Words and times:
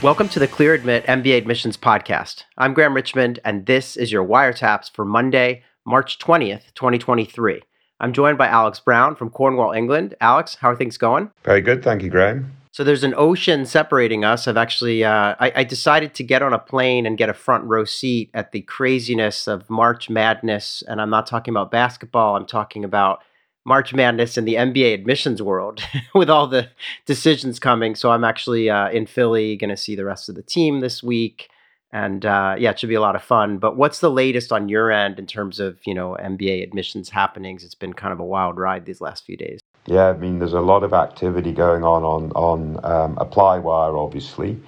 Welcome 0.00 0.28
to 0.28 0.38
the 0.38 0.46
Clear 0.46 0.74
Admit 0.74 1.04
MBA 1.06 1.36
Admissions 1.38 1.76
Podcast. 1.76 2.44
I'm 2.56 2.72
Graham 2.72 2.94
Richmond, 2.94 3.40
and 3.44 3.66
this 3.66 3.96
is 3.96 4.12
your 4.12 4.24
wiretaps 4.24 4.92
for 4.92 5.04
Monday, 5.04 5.64
March 5.84 6.20
20th, 6.20 6.72
2023. 6.76 7.60
I'm 7.98 8.12
joined 8.12 8.38
by 8.38 8.46
Alex 8.46 8.78
Brown 8.78 9.16
from 9.16 9.28
Cornwall, 9.28 9.72
England. 9.72 10.14
Alex, 10.20 10.54
how 10.54 10.70
are 10.70 10.76
things 10.76 10.98
going? 10.98 11.32
Very 11.42 11.60
good. 11.60 11.82
Thank 11.82 12.04
you, 12.04 12.10
Graham. 12.10 12.52
So 12.70 12.84
there's 12.84 13.02
an 13.02 13.12
ocean 13.16 13.66
separating 13.66 14.24
us. 14.24 14.46
I've 14.46 14.56
actually, 14.56 15.02
uh, 15.02 15.34
I, 15.40 15.52
I, 15.56 15.64
decided 15.64 16.14
to 16.14 16.22
get 16.22 16.42
on 16.42 16.52
a 16.52 16.60
plane 16.60 17.04
and 17.04 17.18
get 17.18 17.28
a 17.28 17.34
front 17.34 17.64
row 17.64 17.84
seat 17.84 18.30
at 18.34 18.52
the 18.52 18.60
craziness 18.60 19.48
of 19.48 19.68
March 19.68 20.08
Madness. 20.08 20.84
And 20.86 21.00
I'm 21.00 21.10
not 21.10 21.26
talking 21.26 21.52
about 21.52 21.72
basketball. 21.72 22.36
I'm 22.36 22.46
talking 22.46 22.84
about 22.84 23.24
March 23.68 23.92
Madness 23.92 24.38
in 24.38 24.46
the 24.46 24.54
MBA 24.54 24.94
admissions 24.94 25.42
world 25.42 25.82
with 26.14 26.30
all 26.30 26.46
the 26.46 26.70
decisions 27.04 27.60
coming. 27.60 27.94
So 27.94 28.10
I'm 28.10 28.24
actually 28.24 28.70
uh, 28.70 28.88
in 28.88 29.06
Philly, 29.06 29.56
going 29.56 29.70
to 29.70 29.76
see 29.76 29.94
the 29.94 30.06
rest 30.06 30.28
of 30.30 30.34
the 30.34 30.42
team 30.42 30.80
this 30.80 31.02
week, 31.02 31.50
and 31.92 32.24
uh, 32.24 32.56
yeah, 32.58 32.70
it 32.70 32.80
should 32.80 32.88
be 32.88 32.94
a 32.94 33.00
lot 33.00 33.14
of 33.14 33.22
fun. 33.22 33.58
But 33.58 33.76
what's 33.76 34.00
the 34.00 34.10
latest 34.10 34.52
on 34.52 34.68
your 34.70 34.90
end 34.90 35.18
in 35.18 35.26
terms 35.26 35.60
of 35.60 35.78
you 35.86 35.94
know 35.94 36.16
MBA 36.18 36.62
admissions 36.62 37.10
happenings? 37.10 37.62
It's 37.62 37.74
been 37.74 37.92
kind 37.92 38.12
of 38.12 38.18
a 38.18 38.24
wild 38.24 38.56
ride 38.56 38.86
these 38.86 39.02
last 39.02 39.24
few 39.24 39.36
days. 39.36 39.60
Yeah, 39.86 40.08
I 40.08 40.14
mean, 40.14 40.38
there's 40.38 40.54
a 40.54 40.60
lot 40.60 40.82
of 40.82 40.92
activity 40.92 41.52
going 41.52 41.84
on 41.84 42.02
on 42.02 42.32
on 42.32 42.84
um, 42.84 43.16
Applywire, 43.16 44.02
obviously, 44.02 44.58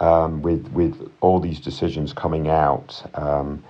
um, 0.00 0.40
with 0.40 0.66
with 0.72 1.10
all 1.20 1.40
these 1.40 1.60
decisions 1.60 2.14
coming 2.14 2.48
out. 2.48 3.02
Um, 3.14 3.62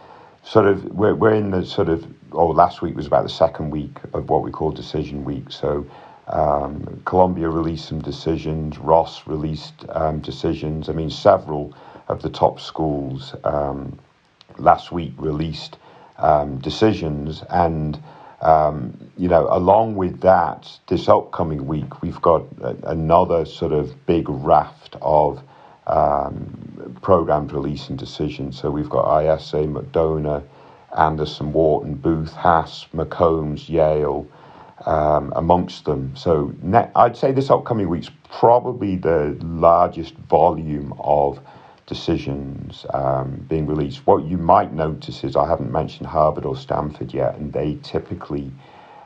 sort 0.46 0.66
of, 0.66 0.84
we're 0.84 1.14
we're 1.14 1.34
in 1.34 1.50
the 1.50 1.66
sort 1.66 1.88
of 1.88 2.06
or 2.30 2.54
last 2.54 2.80
week 2.82 2.94
was 2.94 3.06
about 3.06 3.24
the 3.24 3.28
second 3.28 3.70
week 3.70 3.98
of 4.14 4.28
what 4.28 4.42
we 4.42 4.50
call 4.50 4.70
decision 4.70 5.24
week. 5.24 5.50
So 5.50 5.86
um, 6.28 7.02
Columbia 7.04 7.48
released 7.48 7.88
some 7.88 8.00
decisions, 8.00 8.78
Ross 8.78 9.26
released 9.26 9.84
um, 9.90 10.20
decisions. 10.20 10.88
I 10.88 10.92
mean, 10.92 11.10
several 11.10 11.74
of 12.08 12.22
the 12.22 12.30
top 12.30 12.60
schools 12.60 13.34
um, 13.44 13.98
last 14.58 14.92
week 14.92 15.12
released 15.18 15.78
um, 16.18 16.58
decisions. 16.58 17.42
And, 17.50 18.00
um, 18.40 19.10
you 19.16 19.28
know, 19.28 19.48
along 19.50 19.96
with 19.96 20.20
that, 20.20 20.68
this 20.88 21.08
upcoming 21.08 21.66
week, 21.66 22.02
we've 22.02 22.20
got 22.22 22.44
a, 22.62 22.76
another 22.90 23.44
sort 23.44 23.72
of 23.72 24.06
big 24.06 24.28
raft 24.28 24.96
of 25.02 25.42
um, 25.86 26.96
programs 27.02 27.52
and 27.88 27.98
decisions. 27.98 28.58
So 28.60 28.70
we've 28.70 28.88
got 28.88 29.20
ISA, 29.22 29.58
McDonough, 29.58 30.44
Anderson, 30.96 31.52
Wharton, 31.52 31.94
Booth, 31.94 32.32
Haas, 32.32 32.86
McCombs, 32.94 33.68
Yale, 33.68 34.26
um, 34.86 35.32
amongst 35.36 35.84
them. 35.84 36.14
So 36.16 36.52
ne- 36.62 36.90
I'd 36.96 37.16
say 37.16 37.32
this 37.32 37.50
upcoming 37.50 37.88
week's 37.88 38.10
probably 38.30 38.96
the 38.96 39.36
largest 39.42 40.14
volume 40.14 40.94
of 40.98 41.40
decisions 41.86 42.84
um, 42.92 43.44
being 43.48 43.66
released. 43.66 44.06
What 44.06 44.24
you 44.24 44.38
might 44.38 44.72
notice 44.72 45.24
is 45.24 45.36
I 45.36 45.48
haven't 45.48 45.72
mentioned 45.72 46.06
Harvard 46.06 46.44
or 46.44 46.56
Stanford 46.56 47.14
yet, 47.14 47.36
and 47.36 47.52
they 47.52 47.78
typically 47.82 48.50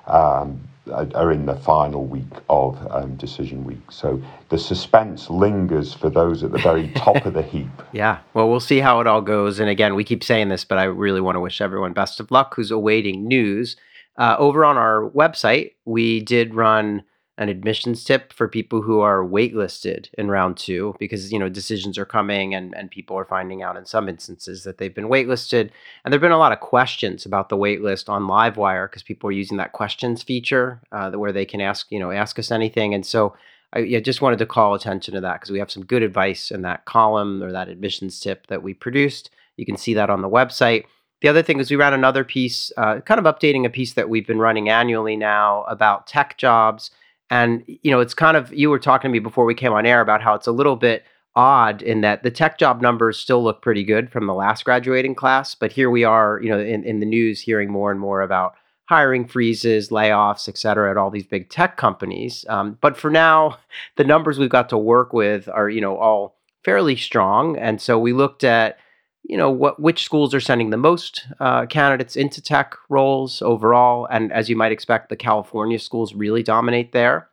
um, 0.06 0.60
are 0.90 1.32
in 1.32 1.46
the 1.46 1.56
final 1.56 2.04
week 2.04 2.32
of 2.48 2.78
um, 2.90 3.16
decision 3.16 3.64
week. 3.64 3.90
So 3.90 4.22
the 4.48 4.58
suspense 4.58 5.30
lingers 5.30 5.94
for 5.94 6.10
those 6.10 6.42
at 6.42 6.52
the 6.52 6.58
very 6.58 6.88
top 6.94 7.24
of 7.26 7.34
the 7.34 7.42
heap. 7.42 7.70
Yeah. 7.92 8.18
Well, 8.34 8.48
we'll 8.48 8.60
see 8.60 8.78
how 8.78 9.00
it 9.00 9.06
all 9.06 9.20
goes. 9.20 9.60
And 9.60 9.68
again, 9.68 9.94
we 9.94 10.04
keep 10.04 10.24
saying 10.24 10.48
this, 10.48 10.64
but 10.64 10.78
I 10.78 10.84
really 10.84 11.20
want 11.20 11.36
to 11.36 11.40
wish 11.40 11.60
everyone 11.60 11.92
best 11.92 12.20
of 12.20 12.30
luck 12.30 12.54
who's 12.54 12.70
awaiting 12.70 13.26
news. 13.26 13.76
Uh, 14.16 14.36
over 14.38 14.64
on 14.64 14.76
our 14.76 15.10
website, 15.10 15.72
we 15.84 16.20
did 16.20 16.54
run 16.54 17.02
an 17.40 17.48
admissions 17.48 18.04
tip 18.04 18.34
for 18.34 18.46
people 18.46 18.82
who 18.82 19.00
are 19.00 19.24
waitlisted 19.24 20.10
in 20.18 20.28
round 20.28 20.58
two 20.58 20.94
because 20.98 21.32
you 21.32 21.38
know 21.38 21.48
decisions 21.48 21.96
are 21.96 22.04
coming 22.04 22.54
and, 22.54 22.76
and 22.76 22.90
people 22.90 23.16
are 23.16 23.24
finding 23.24 23.62
out 23.62 23.78
in 23.78 23.86
some 23.86 24.10
instances 24.10 24.62
that 24.62 24.76
they've 24.76 24.94
been 24.94 25.08
waitlisted. 25.08 25.70
And 26.04 26.12
there 26.12 26.18
have 26.18 26.20
been 26.20 26.32
a 26.32 26.38
lot 26.38 26.52
of 26.52 26.60
questions 26.60 27.24
about 27.24 27.48
the 27.48 27.56
waitlist 27.56 28.10
on 28.10 28.28
livewire 28.28 28.88
because 28.88 29.02
people 29.02 29.28
are 29.30 29.32
using 29.32 29.56
that 29.56 29.72
questions 29.72 30.22
feature 30.22 30.82
uh, 30.92 31.12
where 31.12 31.32
they 31.32 31.46
can 31.46 31.62
ask 31.62 31.90
you 31.90 31.98
know 31.98 32.10
ask 32.10 32.38
us 32.38 32.50
anything. 32.50 32.92
And 32.92 33.06
so 33.06 33.34
I 33.72 34.00
just 34.00 34.20
wanted 34.20 34.40
to 34.40 34.46
call 34.46 34.74
attention 34.74 35.14
to 35.14 35.20
that 35.22 35.40
because 35.40 35.50
we 35.50 35.60
have 35.60 35.70
some 35.70 35.84
good 35.84 36.02
advice 36.02 36.50
in 36.50 36.60
that 36.62 36.84
column 36.84 37.42
or 37.42 37.52
that 37.52 37.68
admissions 37.68 38.20
tip 38.20 38.48
that 38.48 38.62
we 38.62 38.74
produced. 38.74 39.30
You 39.56 39.64
can 39.64 39.78
see 39.78 39.94
that 39.94 40.10
on 40.10 40.20
the 40.20 40.28
website. 40.28 40.84
The 41.22 41.28
other 41.28 41.42
thing 41.42 41.58
is 41.58 41.70
we 41.70 41.76
ran 41.76 41.94
another 41.94 42.24
piece 42.24 42.70
uh, 42.76 43.00
kind 43.00 43.24
of 43.24 43.24
updating 43.24 43.64
a 43.64 43.70
piece 43.70 43.94
that 43.94 44.10
we've 44.10 44.26
been 44.26 44.38
running 44.38 44.68
annually 44.68 45.16
now 45.16 45.62
about 45.64 46.06
tech 46.06 46.36
jobs 46.36 46.90
and 47.30 47.62
you 47.66 47.90
know, 47.90 48.00
it's 48.00 48.14
kind 48.14 48.36
of 48.36 48.52
you 48.52 48.70
were 48.70 48.78
talking 48.78 49.08
to 49.08 49.12
me 49.12 49.18
before 49.18 49.44
we 49.44 49.54
came 49.54 49.72
on 49.72 49.86
air 49.86 50.00
about 50.00 50.22
how 50.22 50.34
it's 50.34 50.46
a 50.46 50.52
little 50.52 50.76
bit 50.76 51.04
odd 51.36 51.80
in 51.80 52.00
that 52.00 52.22
the 52.22 52.30
tech 52.30 52.58
job 52.58 52.82
numbers 52.82 53.18
still 53.18 53.42
look 53.42 53.62
pretty 53.62 53.84
good 53.84 54.10
from 54.10 54.26
the 54.26 54.34
last 54.34 54.64
graduating 54.64 55.14
class, 55.14 55.54
but 55.54 55.72
here 55.72 55.88
we 55.88 56.04
are, 56.04 56.40
you 56.42 56.48
know, 56.48 56.58
in, 56.58 56.82
in 56.84 57.00
the 57.00 57.06
news 57.06 57.40
hearing 57.40 57.70
more 57.70 57.90
and 57.90 58.00
more 58.00 58.20
about 58.20 58.54
hiring 58.90 59.24
freezes, 59.24 59.90
layoffs, 59.90 60.48
et 60.48 60.58
cetera, 60.58 60.90
at 60.90 60.96
all 60.96 61.10
these 61.10 61.26
big 61.26 61.48
tech 61.48 61.76
companies. 61.76 62.44
Um, 62.48 62.76
but 62.80 62.96
for 62.96 63.08
now, 63.08 63.58
the 63.96 64.04
numbers 64.04 64.38
we've 64.38 64.50
got 64.50 64.68
to 64.70 64.78
work 64.78 65.12
with 65.12 65.48
are, 65.48 65.70
you 65.70 65.80
know, 65.80 65.96
all 65.96 66.36
fairly 66.64 66.96
strong. 66.96 67.56
And 67.56 67.80
so 67.80 67.98
we 67.98 68.12
looked 68.12 68.42
at 68.42 68.78
you 69.24 69.36
know 69.36 69.50
what 69.50 69.80
which 69.80 70.04
schools 70.04 70.34
are 70.34 70.40
sending 70.40 70.70
the 70.70 70.76
most 70.76 71.26
uh, 71.40 71.66
candidates 71.66 72.16
into 72.16 72.40
tech 72.42 72.74
roles 72.88 73.42
overall 73.42 74.06
and 74.10 74.32
as 74.32 74.48
you 74.48 74.56
might 74.56 74.72
expect 74.72 75.08
the 75.08 75.16
california 75.16 75.78
schools 75.78 76.14
really 76.14 76.42
dominate 76.42 76.92
there. 76.92 77.28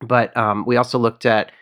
But 0.00 0.36
um, 0.36 0.64
we 0.64 0.76
also 0.76 0.98
looked 0.98 1.26
at 1.26 1.52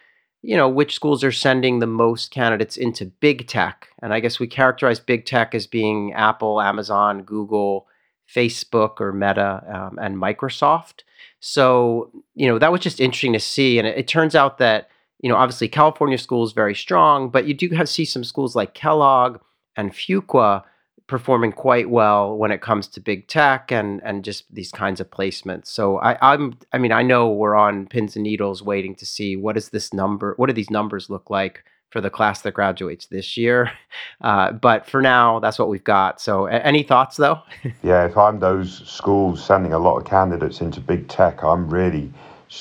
you 0.42 0.56
know 0.56 0.68
which 0.68 0.94
schools 0.94 1.24
are 1.24 1.32
sending 1.32 1.78
the 1.78 1.86
most 1.86 2.30
candidates 2.30 2.76
into 2.76 3.06
big 3.06 3.48
tech. 3.48 3.88
And 4.02 4.12
i 4.12 4.20
guess 4.20 4.38
we 4.38 4.46
characterize 4.46 5.00
big 5.00 5.24
tech 5.24 5.54
as 5.54 5.66
being 5.66 6.12
apple 6.12 6.60
amazon 6.60 7.22
google 7.22 7.86
facebook 8.32 9.00
or 9.00 9.12
meta 9.12 9.62
um, 9.68 9.98
and 10.00 10.16
microsoft. 10.16 11.02
So 11.40 12.10
you 12.34 12.46
know 12.46 12.58
that 12.58 12.72
was 12.72 12.80
just 12.80 13.00
interesting 13.00 13.32
to 13.32 13.40
see. 13.40 13.78
And 13.78 13.88
it, 13.88 13.98
it 13.98 14.08
turns 14.08 14.34
out 14.34 14.58
that 14.58 14.88
you 15.20 15.28
know, 15.28 15.36
obviously 15.36 15.68
California 15.68 16.18
schools 16.18 16.52
very 16.52 16.74
strong, 16.74 17.30
but 17.30 17.46
you 17.46 17.54
do 17.54 17.68
have 17.70 17.88
see 17.88 18.04
some 18.04 18.24
schools 18.24 18.54
like 18.54 18.74
Kellogg 18.74 19.38
and 19.76 19.92
Fuqua 19.92 20.64
performing 21.06 21.52
quite 21.52 21.88
well 21.88 22.36
when 22.36 22.50
it 22.50 22.60
comes 22.60 22.88
to 22.88 23.00
big 23.00 23.28
tech 23.28 23.70
and 23.70 24.00
and 24.04 24.24
just 24.24 24.52
these 24.52 24.72
kinds 24.72 25.00
of 25.00 25.10
placements. 25.10 25.68
So 25.68 25.98
I, 25.98 26.18
I'm 26.32 26.58
I 26.72 26.78
mean 26.78 26.92
I 26.92 27.02
know 27.02 27.30
we're 27.30 27.54
on 27.54 27.86
pins 27.86 28.16
and 28.16 28.24
needles 28.24 28.62
waiting 28.62 28.94
to 28.96 29.06
see 29.06 29.36
what 29.36 29.56
is 29.56 29.70
this 29.70 29.92
number, 29.92 30.34
what 30.36 30.48
do 30.48 30.52
these 30.52 30.70
numbers 30.70 31.08
look 31.08 31.30
like 31.30 31.64
for 31.90 32.00
the 32.00 32.10
class 32.10 32.42
that 32.42 32.52
graduates 32.52 33.06
this 33.06 33.36
year. 33.36 33.70
Uh, 34.22 34.50
but 34.50 34.86
for 34.88 35.02
now, 35.02 35.38
that's 35.40 35.58
what 35.58 35.68
we've 35.68 35.84
got. 35.84 36.20
So 36.20 36.46
a- 36.46 36.52
any 36.52 36.82
thoughts 36.82 37.16
though? 37.16 37.38
yeah, 37.82 38.06
if 38.06 38.16
I'm 38.16 38.40
those 38.40 38.82
schools 38.88 39.44
sending 39.44 39.72
a 39.74 39.78
lot 39.78 39.98
of 39.98 40.06
candidates 40.06 40.60
into 40.62 40.80
big 40.80 41.06
tech, 41.08 41.44
I'm 41.44 41.68
really 41.68 42.10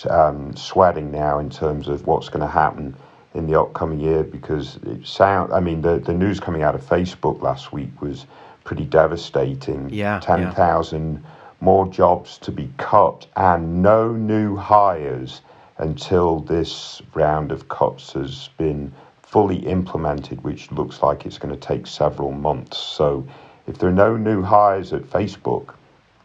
um, 0.09 0.56
sweating 0.56 1.12
now 1.12 1.40
in 1.40 1.50
terms 1.50 1.88
of 1.88 2.06
what's 2.07 2.29
going 2.29 2.41
to 2.41 2.47
happen 2.47 2.96
in 3.34 3.47
the 3.47 3.59
upcoming 3.59 4.00
year 4.00 4.23
because 4.23 4.78
it 4.84 5.06
sound. 5.06 5.53
I 5.53 5.59
mean, 5.59 5.81
the 5.81 6.00
the 6.00 6.13
news 6.13 6.40
coming 6.40 6.63
out 6.63 6.75
of 6.75 6.81
Facebook 6.81 7.41
last 7.41 7.73
week 7.73 8.01
was 8.01 8.25
pretty 8.63 8.85
devastating. 8.85 9.90
Yeah, 9.90 10.19
ten 10.22 10.51
thousand 10.53 11.16
yeah. 11.16 11.29
more 11.59 11.88
jobs 11.88 12.38
to 12.40 12.51
be 12.51 12.72
cut 12.78 13.28
and 13.35 13.84
no 13.84 14.12
new 14.13 14.56
hires 14.56 15.41
until 15.78 16.40
this 16.40 17.02
round 17.13 17.52
of 17.52 17.67
cuts 17.67 18.13
has 18.13 18.50
been 18.57 18.94
fully 19.22 19.57
implemented, 19.67 20.41
which 20.44 20.72
looks 20.72 21.03
like 21.03 21.26
it's 21.26 21.37
going 21.37 21.53
to 21.53 21.59
take 21.59 21.85
several 21.85 22.32
months. 22.32 22.78
So, 22.78 23.28
if 23.67 23.78
there 23.78 23.90
are 23.90 23.93
no 24.08 24.16
new 24.16 24.41
hires 24.41 24.93
at 24.93 25.02
Facebook, 25.02 25.73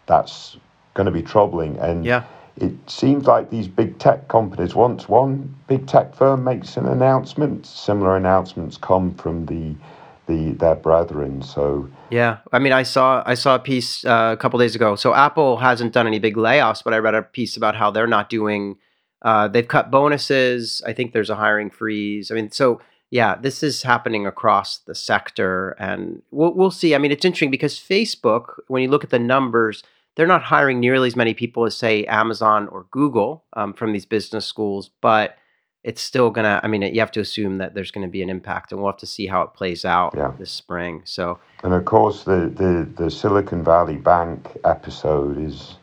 that's 0.07 0.57
going 0.95 1.07
to 1.07 1.13
be 1.13 1.23
troubling. 1.23 1.77
And 1.79 2.05
yeah 2.05 2.25
it 2.61 2.91
seems 2.91 3.27
like 3.27 3.51
these 3.51 3.67
big 3.67 3.99
tech 3.99 4.29
companies, 4.29 4.75
once 4.75 5.09
one 5.09 5.55
big 5.67 5.87
tech 5.87 6.15
firm 6.15 6.45
makes 6.45 6.77
an 6.77 6.87
announcement, 6.87 7.67
similar 7.67 8.17
announcements 8.17 8.77
come 8.77 9.15
from 9.15 9.47
the 9.47 9.75
the 10.27 10.53
their 10.53 10.75
brethren. 10.75 11.43
So 11.43 11.89
yeah, 12.11 12.39
I 12.53 12.59
mean, 12.59 12.73
I 12.73 12.83
saw 12.83 13.23
I 13.27 13.35
saw 13.35 13.55
a 13.55 13.59
piece 13.59 14.05
uh, 14.05 14.31
a 14.33 14.37
couple 14.37 14.59
days 14.59 14.75
ago. 14.75 14.95
So 14.95 15.15
Apple 15.15 15.57
hasn't 15.57 15.93
done 15.93 16.07
any 16.07 16.19
big 16.19 16.37
layoffs, 16.37 16.85
but 16.85 16.95
I 16.95 16.99
read 16.99 17.15
a 17.15 17.23
piece 17.23 17.57
about 17.57 17.75
how 17.75 17.91
they're 17.91 18.07
not 18.07 18.29
doing. 18.29 18.77
Uh, 19.23 19.49
they've 19.49 19.67
cut 19.67 19.91
bonuses. 19.91 20.83
I 20.87 20.93
think 20.93 21.13
there's 21.13 21.31
a 21.31 21.37
hiring 21.37 21.71
freeze. 21.71 22.31
I 22.31 22.35
mean, 22.35 22.51
so 22.51 22.81
yeah, 23.11 23.37
this 23.37 23.63
is 23.63 23.83
happening 23.83 24.27
across 24.27 24.79
the 24.79 24.95
sector, 24.95 25.71
and 25.79 26.23
we'll 26.31 26.55
we'll 26.55 26.71
see. 26.71 26.95
I 26.95 26.99
mean, 26.99 27.11
it's 27.11 27.25
interesting 27.25 27.51
because 27.51 27.75
Facebook, 27.79 28.61
when 28.69 28.83
you 28.83 28.89
look 28.89 29.05
at 29.05 29.11
the 29.11 29.19
numbers 29.19 29.83
they're 30.21 30.27
not 30.27 30.43
hiring 30.43 30.81
nearly 30.81 31.07
as 31.07 31.17
many 31.17 31.33
people 31.33 31.65
as 31.65 31.75
say 31.75 32.05
Amazon 32.05 32.69
or 32.69 32.85
Google 32.91 33.43
um, 33.55 33.73
from 33.73 33.95
these 33.95 34.05
business 34.05 34.45
schools, 34.45 34.91
but 35.01 35.39
it's 35.83 36.03
still 36.03 36.29
gonna. 36.29 36.61
I 36.63 36.69
mean, 36.69 36.83
you 36.83 37.01
have 37.01 37.11
to 37.13 37.21
assume 37.21 37.57
that 37.57 37.73
there's 37.73 37.91
going 37.91 38.07
to 38.07 38.11
be 38.11 38.21
an 38.21 38.29
impact, 38.29 38.71
and 38.71 38.83
we'll 38.83 38.91
have 38.91 39.01
to 39.01 39.07
see 39.07 39.27
how 39.27 39.41
it 39.41 39.55
plays 39.55 39.87
out 39.87 40.13
yeah. 40.15 40.35
this 40.39 40.51
spring. 40.51 41.01
So, 41.07 41.39
and 41.65 41.73
of 41.73 41.87
course, 41.87 42.25
the, 42.25 42.53
the 42.55 42.87
the 43.03 43.11
Silicon 43.11 43.65
Valley 43.65 43.97
Bank 43.97 44.47
episode 44.63 45.43
is 45.43 45.77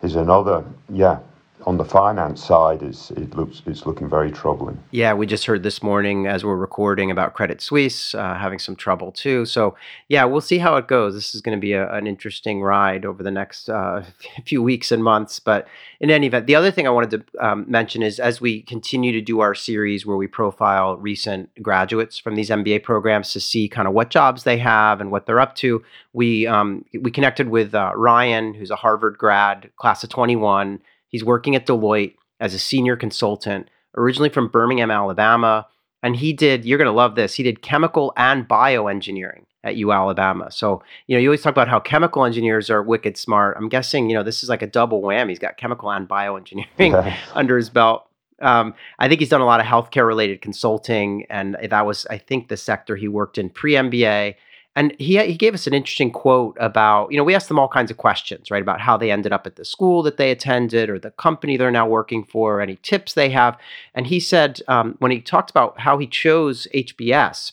is 0.00 0.14
another. 0.14 0.64
Yeah, 0.88 1.18
on 1.64 1.76
the 1.76 1.84
finance 1.84 2.44
side, 2.44 2.82
it's 2.82 3.10
it 3.12 3.34
looks 3.36 3.62
it's 3.66 3.86
looking 3.86 4.08
very 4.08 4.30
troubling. 4.30 4.82
Yeah, 4.90 5.14
we 5.14 5.26
just 5.26 5.46
heard 5.46 5.62
this 5.62 5.82
morning 5.82 6.26
as 6.26 6.44
we're 6.44 6.56
recording 6.56 7.10
about 7.10 7.34
Credit 7.34 7.60
Suisse 7.60 8.14
uh, 8.14 8.34
having 8.34 8.58
some 8.58 8.74
trouble 8.74 9.12
too. 9.12 9.44
So 9.44 9.76
yeah, 10.08 10.24
we'll 10.24 10.40
see 10.40 10.58
how 10.58 10.76
it 10.76 10.88
goes. 10.88 11.14
This 11.14 11.34
is 11.34 11.40
going 11.40 11.56
to 11.56 11.60
be 11.60 11.72
a, 11.72 11.92
an 11.92 12.06
interesting 12.06 12.62
ride 12.62 13.04
over 13.04 13.22
the 13.22 13.30
next 13.30 13.68
uh, 13.68 14.04
few 14.44 14.62
weeks 14.62 14.90
and 14.90 15.04
months. 15.04 15.38
But 15.38 15.68
in 16.00 16.10
any 16.10 16.26
event, 16.26 16.46
the 16.46 16.54
other 16.54 16.70
thing 16.70 16.86
I 16.86 16.90
wanted 16.90 17.10
to 17.10 17.46
um, 17.46 17.64
mention 17.68 18.02
is 18.02 18.18
as 18.18 18.40
we 18.40 18.62
continue 18.62 19.12
to 19.12 19.20
do 19.20 19.40
our 19.40 19.54
series 19.54 20.04
where 20.04 20.16
we 20.16 20.26
profile 20.26 20.96
recent 20.96 21.50
graduates 21.62 22.18
from 22.18 22.34
these 22.34 22.50
MBA 22.50 22.82
programs 22.82 23.32
to 23.32 23.40
see 23.40 23.68
kind 23.68 23.86
of 23.86 23.94
what 23.94 24.10
jobs 24.10 24.44
they 24.44 24.58
have 24.58 25.00
and 25.00 25.10
what 25.10 25.26
they're 25.26 25.40
up 25.40 25.54
to, 25.56 25.82
we 26.12 26.46
um, 26.46 26.84
we 27.00 27.10
connected 27.10 27.48
with 27.48 27.74
uh, 27.74 27.92
Ryan, 27.94 28.54
who's 28.54 28.70
a 28.70 28.76
Harvard 28.76 29.16
grad, 29.16 29.70
class 29.76 30.02
of 30.04 30.10
21 30.10 30.80
He's 31.12 31.22
working 31.22 31.54
at 31.54 31.66
Deloitte 31.66 32.14
as 32.40 32.54
a 32.54 32.58
senior 32.58 32.96
consultant, 32.96 33.68
originally 33.96 34.30
from 34.30 34.48
Birmingham, 34.48 34.90
Alabama. 34.90 35.68
And 36.02 36.16
he 36.16 36.32
did, 36.32 36.64
you're 36.64 36.78
going 36.78 36.86
to 36.86 36.92
love 36.92 37.14
this, 37.14 37.34
he 37.34 37.44
did 37.44 37.62
chemical 37.62 38.12
and 38.16 38.48
bioengineering 38.48 39.44
at 39.64 39.76
U 39.76 39.92
Alabama. 39.92 40.50
So, 40.50 40.82
you 41.06 41.14
know, 41.14 41.20
you 41.20 41.28
always 41.28 41.42
talk 41.42 41.52
about 41.52 41.68
how 41.68 41.78
chemical 41.78 42.24
engineers 42.24 42.68
are 42.68 42.82
wicked 42.82 43.16
smart. 43.16 43.56
I'm 43.56 43.68
guessing, 43.68 44.10
you 44.10 44.16
know, 44.16 44.24
this 44.24 44.42
is 44.42 44.48
like 44.48 44.62
a 44.62 44.66
double 44.66 45.02
whammy. 45.02 45.28
He's 45.28 45.38
got 45.38 45.56
chemical 45.56 45.92
and 45.92 46.08
bioengineering 46.08 46.66
yeah. 46.78 47.16
under 47.34 47.56
his 47.56 47.70
belt. 47.70 48.08
Um, 48.40 48.74
I 48.98 49.06
think 49.06 49.20
he's 49.20 49.28
done 49.28 49.40
a 49.40 49.46
lot 49.46 49.60
of 49.60 49.66
healthcare 49.66 50.04
related 50.04 50.42
consulting, 50.42 51.26
and 51.30 51.56
that 51.62 51.86
was, 51.86 52.06
I 52.10 52.18
think, 52.18 52.48
the 52.48 52.56
sector 52.56 52.96
he 52.96 53.06
worked 53.06 53.38
in 53.38 53.50
pre 53.50 53.74
MBA. 53.74 54.34
And 54.74 54.94
he 54.98 55.18
he 55.18 55.34
gave 55.34 55.52
us 55.52 55.66
an 55.66 55.74
interesting 55.74 56.10
quote 56.10 56.56
about, 56.58 57.12
you 57.12 57.18
know, 57.18 57.24
we 57.24 57.34
asked 57.34 57.48
them 57.48 57.58
all 57.58 57.68
kinds 57.68 57.90
of 57.90 57.98
questions, 57.98 58.50
right, 58.50 58.62
about 58.62 58.80
how 58.80 58.96
they 58.96 59.10
ended 59.10 59.32
up 59.32 59.46
at 59.46 59.56
the 59.56 59.64
school 59.64 60.02
that 60.02 60.16
they 60.16 60.30
attended 60.30 60.88
or 60.88 60.98
the 60.98 61.10
company 61.10 61.56
they're 61.56 61.70
now 61.70 61.86
working 61.86 62.24
for, 62.24 62.56
or 62.56 62.60
any 62.62 62.76
tips 62.76 63.12
they 63.12 63.28
have. 63.30 63.58
And 63.94 64.06
he 64.06 64.18
said, 64.18 64.60
um, 64.68 64.96
when 64.98 65.10
he 65.10 65.20
talked 65.20 65.50
about 65.50 65.80
how 65.80 65.98
he 65.98 66.06
chose 66.06 66.66
HBS, 66.74 67.52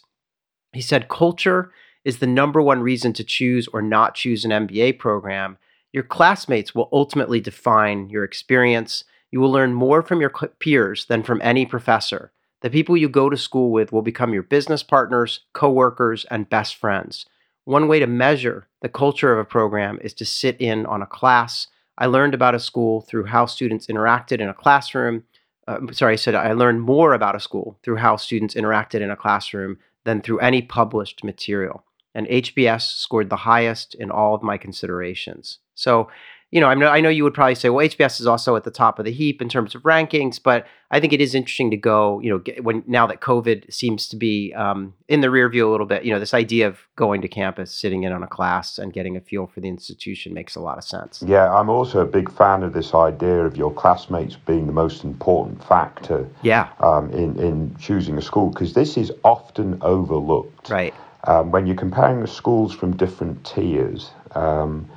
he 0.72 0.82
said, 0.82 1.10
culture 1.10 1.72
is 2.06 2.20
the 2.20 2.28
number 2.28 2.62
one 2.62 2.82
reason 2.82 3.12
to 3.14 3.24
choose 3.24 3.68
or 3.74 3.82
not 3.82 4.16
choose 4.16 4.46
an 4.46 4.52
MBA 4.52 4.98
program. 5.00 5.58
Your 5.92 6.04
classmates 6.04 6.74
will 6.74 6.90
ultimately 6.94 7.42
define 7.42 8.10
your 8.10 8.24
experience. 8.24 9.04
You 9.32 9.42
will 9.42 9.52
learn 9.52 9.74
more 9.74 10.02
from 10.02 10.22
your 10.22 10.30
peers 10.60 11.06
than 11.06 11.24
from 11.24 11.42
any 11.44 11.66
professor. 11.66 12.32
The 12.62 12.70
people 12.70 12.98
you 12.98 13.08
go 13.08 13.30
to 13.30 13.38
school 13.38 13.72
with 13.72 13.92
will 13.92 14.02
become 14.02 14.34
your 14.34 14.44
business 14.44 14.84
partners, 14.84 15.42
coworkers, 15.54 16.26
and 16.26 16.50
best 16.50 16.76
friends. 16.76 17.26
One 17.64 17.88
way 17.88 18.00
to 18.00 18.08
measure 18.08 18.68
the 18.82 18.90
culture 18.90 19.32
of 19.32 19.40
a 19.40 19.46
program 19.46 20.00
is 20.02 20.14
to 20.16 20.26
sit 20.26 20.60
in 20.60 20.86
on 20.86 21.02
a 21.02 21.08
class. 21.08 21.68
I 21.98 22.08
learned 22.08 22.34
about 22.34 22.56
a 22.56 22.60
school 22.60 23.02
through 23.02 23.26
how 23.26 23.46
students 23.46 23.88
interacted 23.88 24.40
in 24.40 24.50
a 24.50 24.54
classroom. 24.54 25.24
Uh, 25.68 25.80
sorry, 25.92 26.14
I 26.14 26.18
said 26.18 26.36
I 26.36 26.54
learned 26.54 26.82
more 26.82 27.14
about 27.14 27.36
a 27.36 27.40
school 27.40 27.78
through 27.84 27.98
how 27.98 28.16
students 28.16 28.56
interacted 28.56 29.02
in 29.02 29.12
a 29.12 29.16
classroom 29.16 29.78
than 30.04 30.22
through 30.22 30.40
any 30.40 30.62
published 30.62 31.24
material. 31.24 31.84
And 32.16 32.28
HBS 32.28 32.82
scored 32.82 33.30
the 33.30 33.36
highest 33.38 33.94
in 33.96 34.10
all 34.10 34.34
of 34.34 34.42
my 34.42 34.58
considerations. 34.58 35.60
So 35.76 36.10
you 36.52 36.60
know, 36.60 36.68
I 36.68 36.74
know, 36.74 36.88
I 36.88 37.00
know 37.00 37.10
you 37.10 37.24
would 37.24 37.36
probably 37.36 37.54
say, 37.54 37.70
well, 37.70 37.88
HBS 37.88 38.20
is 38.20 38.26
also 38.26 38.56
at 38.56 38.64
the 38.64 38.72
top 38.72 38.98
of 38.98 39.06
the 39.06 39.12
heap 39.12 39.40
in 39.40 39.50
terms 39.50 39.76
of 39.76 39.84
rankings, 39.84 40.42
but 40.42 40.66
I 40.90 41.00
think 41.00 41.14
it 41.14 41.22
is 41.22 41.36
interesting 41.36 41.70
to 41.70 41.78
go, 41.78 42.20
you 42.22 42.30
know, 42.32 42.40
get, 42.40 42.64
when 42.64 42.84
now 42.88 43.06
that 43.06 43.22
COVID 43.22 43.72
seems 43.72 44.08
to 44.08 44.18
be 44.18 44.52
um, 44.56 44.96
in 45.08 45.22
the 45.22 45.30
rear 45.30 45.48
view 45.48 45.70
a 45.70 45.72
little 45.72 45.86
bit, 45.86 46.04
you 46.04 46.12
know, 46.12 46.20
this 46.20 46.34
idea 46.34 46.68
of 46.68 46.80
going 46.96 47.22
to 47.22 47.28
campus, 47.28 47.72
sitting 47.72 48.02
in 48.02 48.12
on 48.12 48.24
a 48.24 48.28
class, 48.28 48.80
and 48.80 48.94
getting 48.94 49.16
a 49.16 49.22
feel 49.22 49.46
for 49.46 49.60
the 49.60 49.68
institution 49.68 50.34
makes 50.34 50.56
a 50.56 50.60
lot 50.60 50.80
of 50.80 50.84
sense. 50.84 51.24
Yeah, 51.26 51.54
I'm 51.54 51.70
also 51.70 52.00
a 52.00 52.08
big 52.08 52.32
fan 52.32 52.64
of 52.64 52.74
this 52.74 52.96
idea 52.96 53.46
of 53.46 53.56
your 53.56 53.72
classmates 53.72 54.36
being 54.36 54.66
the 54.66 54.74
most 54.74 55.04
important 55.04 55.64
factor. 55.64 56.28
Yeah. 56.42 56.70
Um, 56.80 57.12
in 57.12 57.40
in 57.40 57.76
choosing 57.78 58.18
a 58.18 58.24
school 58.24 58.50
because 58.50 58.74
this 58.74 58.98
is 58.98 59.12
often 59.24 59.78
overlooked. 59.84 60.72
Right. 60.72 60.96
Um, 61.26 61.52
when 61.52 61.68
you're 61.68 61.76
comparing 61.76 62.22
the 62.22 62.28
schools 62.28 62.74
from 62.74 62.98
different 62.98 63.46
tiers. 63.46 64.10
Um, 64.32 64.90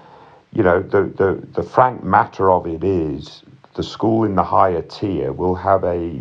you 0.52 0.62
know, 0.62 0.82
the, 0.82 1.04
the, 1.04 1.46
the 1.54 1.62
frank 1.62 2.04
matter 2.04 2.50
of 2.50 2.66
it 2.66 2.84
is 2.84 3.43
the 3.75 3.82
school 3.82 4.25
in 4.25 4.34
the 4.34 4.44
higher 4.44 4.82
tier 4.82 5.32
will 5.32 5.54
have 5.54 5.82
a, 5.84 6.20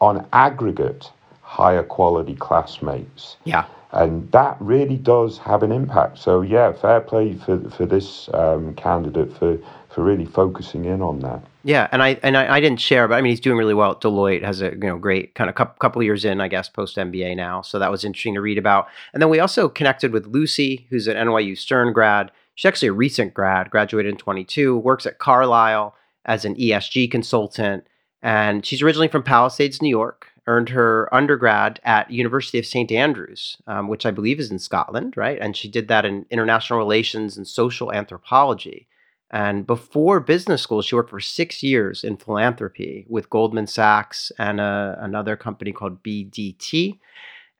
on 0.00 0.26
aggregate, 0.32 1.10
higher 1.42 1.82
quality 1.82 2.34
classmates. 2.34 3.36
Yeah. 3.44 3.64
And 3.92 4.30
that 4.32 4.56
really 4.60 4.96
does 4.96 5.38
have 5.38 5.62
an 5.62 5.70
impact. 5.70 6.18
So, 6.18 6.42
yeah, 6.42 6.72
fair 6.72 7.00
play 7.00 7.34
for, 7.34 7.58
for 7.70 7.86
this 7.86 8.28
um, 8.34 8.74
candidate 8.74 9.32
for, 9.36 9.56
for 9.88 10.02
really 10.02 10.26
focusing 10.26 10.84
in 10.84 11.00
on 11.00 11.20
that. 11.20 11.42
Yeah, 11.62 11.88
and 11.92 12.02
I 12.02 12.18
and 12.22 12.36
I, 12.36 12.56
I, 12.56 12.60
didn't 12.60 12.80
share, 12.80 13.08
but 13.08 13.14
I 13.14 13.22
mean 13.22 13.30
he's 13.30 13.40
doing 13.40 13.56
really 13.56 13.72
well 13.72 13.92
at 13.92 14.02
Deloitte. 14.02 14.44
Has 14.44 14.60
a 14.60 14.72
you 14.72 14.80
know 14.80 14.98
great 14.98 15.34
kind 15.34 15.48
of 15.48 15.56
couple, 15.56 15.76
couple 15.78 16.02
years 16.02 16.26
in, 16.26 16.40
I 16.42 16.48
guess, 16.48 16.68
post 16.68 16.98
MBA 16.98 17.36
now. 17.36 17.62
So 17.62 17.78
that 17.78 17.90
was 17.90 18.04
interesting 18.04 18.34
to 18.34 18.42
read 18.42 18.58
about. 18.58 18.88
And 19.14 19.22
then 19.22 19.30
we 19.30 19.40
also 19.40 19.70
connected 19.70 20.12
with 20.12 20.26
Lucy, 20.26 20.86
who's 20.90 21.06
an 21.06 21.16
NYU 21.16 21.56
Stern 21.56 21.94
grad. 21.94 22.30
She's 22.54 22.68
actually 22.68 22.88
a 22.88 22.92
recent 22.92 23.34
grad, 23.34 23.70
graduated 23.70 24.12
in 24.12 24.18
22, 24.18 24.76
works 24.78 25.06
at 25.06 25.18
Carlyle 25.18 25.94
as 26.24 26.44
an 26.44 26.54
ESG 26.56 27.10
consultant, 27.10 27.86
and 28.22 28.64
she's 28.64 28.82
originally 28.82 29.08
from 29.08 29.22
Palisades, 29.22 29.82
New 29.82 29.88
York. 29.88 30.28
Earned 30.46 30.68
her 30.68 31.08
undergrad 31.14 31.80
at 31.84 32.10
University 32.10 32.58
of 32.58 32.66
St 32.66 32.92
Andrews, 32.92 33.56
um, 33.66 33.88
which 33.88 34.04
I 34.04 34.10
believe 34.10 34.38
is 34.38 34.50
in 34.50 34.58
Scotland, 34.58 35.16
right? 35.16 35.38
And 35.40 35.56
she 35.56 35.68
did 35.68 35.88
that 35.88 36.04
in 36.04 36.26
international 36.28 36.78
relations 36.78 37.38
and 37.38 37.48
social 37.48 37.90
anthropology. 37.90 38.86
And 39.30 39.66
before 39.66 40.20
business 40.20 40.60
school, 40.60 40.82
she 40.82 40.94
worked 40.94 41.08
for 41.08 41.18
six 41.18 41.62
years 41.62 42.04
in 42.04 42.18
philanthropy 42.18 43.06
with 43.08 43.30
Goldman 43.30 43.66
Sachs 43.66 44.30
and 44.38 44.60
uh, 44.60 44.96
another 44.98 45.34
company 45.34 45.72
called 45.72 46.02
BDT. 46.02 46.98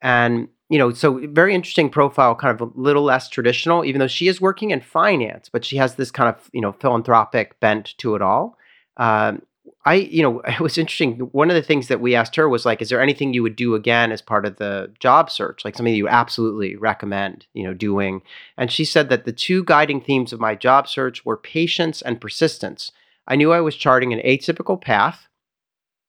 And 0.03 0.49
you 0.75 0.79
know, 0.79 0.93
so 0.93 1.21
very 1.29 1.55
interesting 1.55 1.89
profile, 1.89 2.35
kind 2.35 2.53
of 2.53 2.69
a 2.69 2.73
little 2.75 3.05
less 3.05 3.29
traditional, 3.29 3.85
even 3.85 4.01
though 4.01 4.09
she 4.09 4.27
is 4.27 4.41
working 4.41 4.73
in 4.73 4.81
finance, 4.81 5.49
but 5.49 5.65
she 5.65 5.77
has 5.77 5.95
this 5.95 6.11
kind 6.11 6.29
of, 6.29 6.51
you 6.53 6.61
know, 6.61 6.73
philanthropic 6.73 7.61
bent 7.61 7.97
to 7.99 8.17
it 8.17 8.23
all. 8.23 8.59
Um, 8.97 9.43
I, 9.85 9.95
you 9.95 10.21
know, 10.21 10.41
it 10.49 10.59
was 10.59 10.77
interesting. 10.77 11.13
One 11.31 11.49
of 11.49 11.55
the 11.55 11.63
things 11.63 11.87
that 11.87 12.01
we 12.01 12.17
asked 12.17 12.35
her 12.35 12.49
was 12.49 12.67
like, 12.67 12.83
is 12.83 12.89
there 12.89 13.01
anything 13.01 13.33
you 13.33 13.45
would 13.45 13.55
do 13.55 13.77
again 13.77 14.11
as 14.11 14.21
part 14.21 14.45
of 14.45 14.57
the 14.57 14.91
job 14.99 15.31
search? 15.31 15.65
Like 15.65 15.77
something 15.77 15.95
you 15.95 16.09
absolutely 16.09 16.75
recommend, 16.75 17.47
you 17.55 17.63
know, 17.63 17.73
doing. 17.73 18.21
And 18.59 18.73
she 18.73 18.85
said 18.85 19.11
that 19.11 19.27
the 19.27 19.33
two 19.33 19.63
guiding 19.63 20.01
themes 20.01 20.33
of 20.33 20.41
my 20.41 20.57
job 20.57 20.89
search 20.89 21.25
were 21.25 21.37
patience 21.37 22.03
and 22.03 22.21
persistence. 22.21 22.91
I 23.29 23.37
knew 23.37 23.53
I 23.53 23.61
was 23.61 23.77
charting 23.77 24.13
an 24.13 24.19
atypical 24.27 24.81
path 24.81 25.29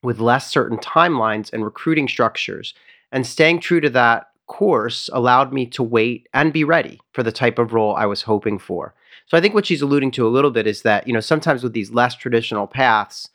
with 0.02 0.20
less 0.20 0.50
certain 0.50 0.80
timelines 0.80 1.54
and 1.54 1.64
recruiting 1.64 2.08
structures. 2.08 2.74
And 3.12 3.28
staying 3.28 3.60
true 3.60 3.80
to 3.80 3.92
that 3.92 4.32
course 4.48 5.10
allowed 5.14 5.54
me 5.54 5.66
to 5.68 5.84
wait 5.84 6.28
and 6.34 6.54
be 6.54 6.64
ready 6.64 7.00
for 7.14 7.24
the 7.24 7.32
type 7.32 7.60
of 7.60 7.74
role 7.74 7.96
I 7.96 8.06
was 8.06 8.24
hoping 8.24 8.60
for. 8.60 8.94
So 9.28 9.38
I 9.38 9.42
think 9.42 9.54
what 9.54 9.66
she's 9.66 9.82
alluding 9.82 10.12
to 10.12 10.28
a 10.28 10.30
little 10.30 10.52
bit 10.52 10.68
is 10.68 10.84
that, 10.84 11.08
you 11.08 11.14
know, 11.14 11.20
sometimes 11.20 11.64
with 11.64 11.74
these 11.74 11.92
less 11.92 12.16
traditional 12.16 12.68
paths, 12.68 13.30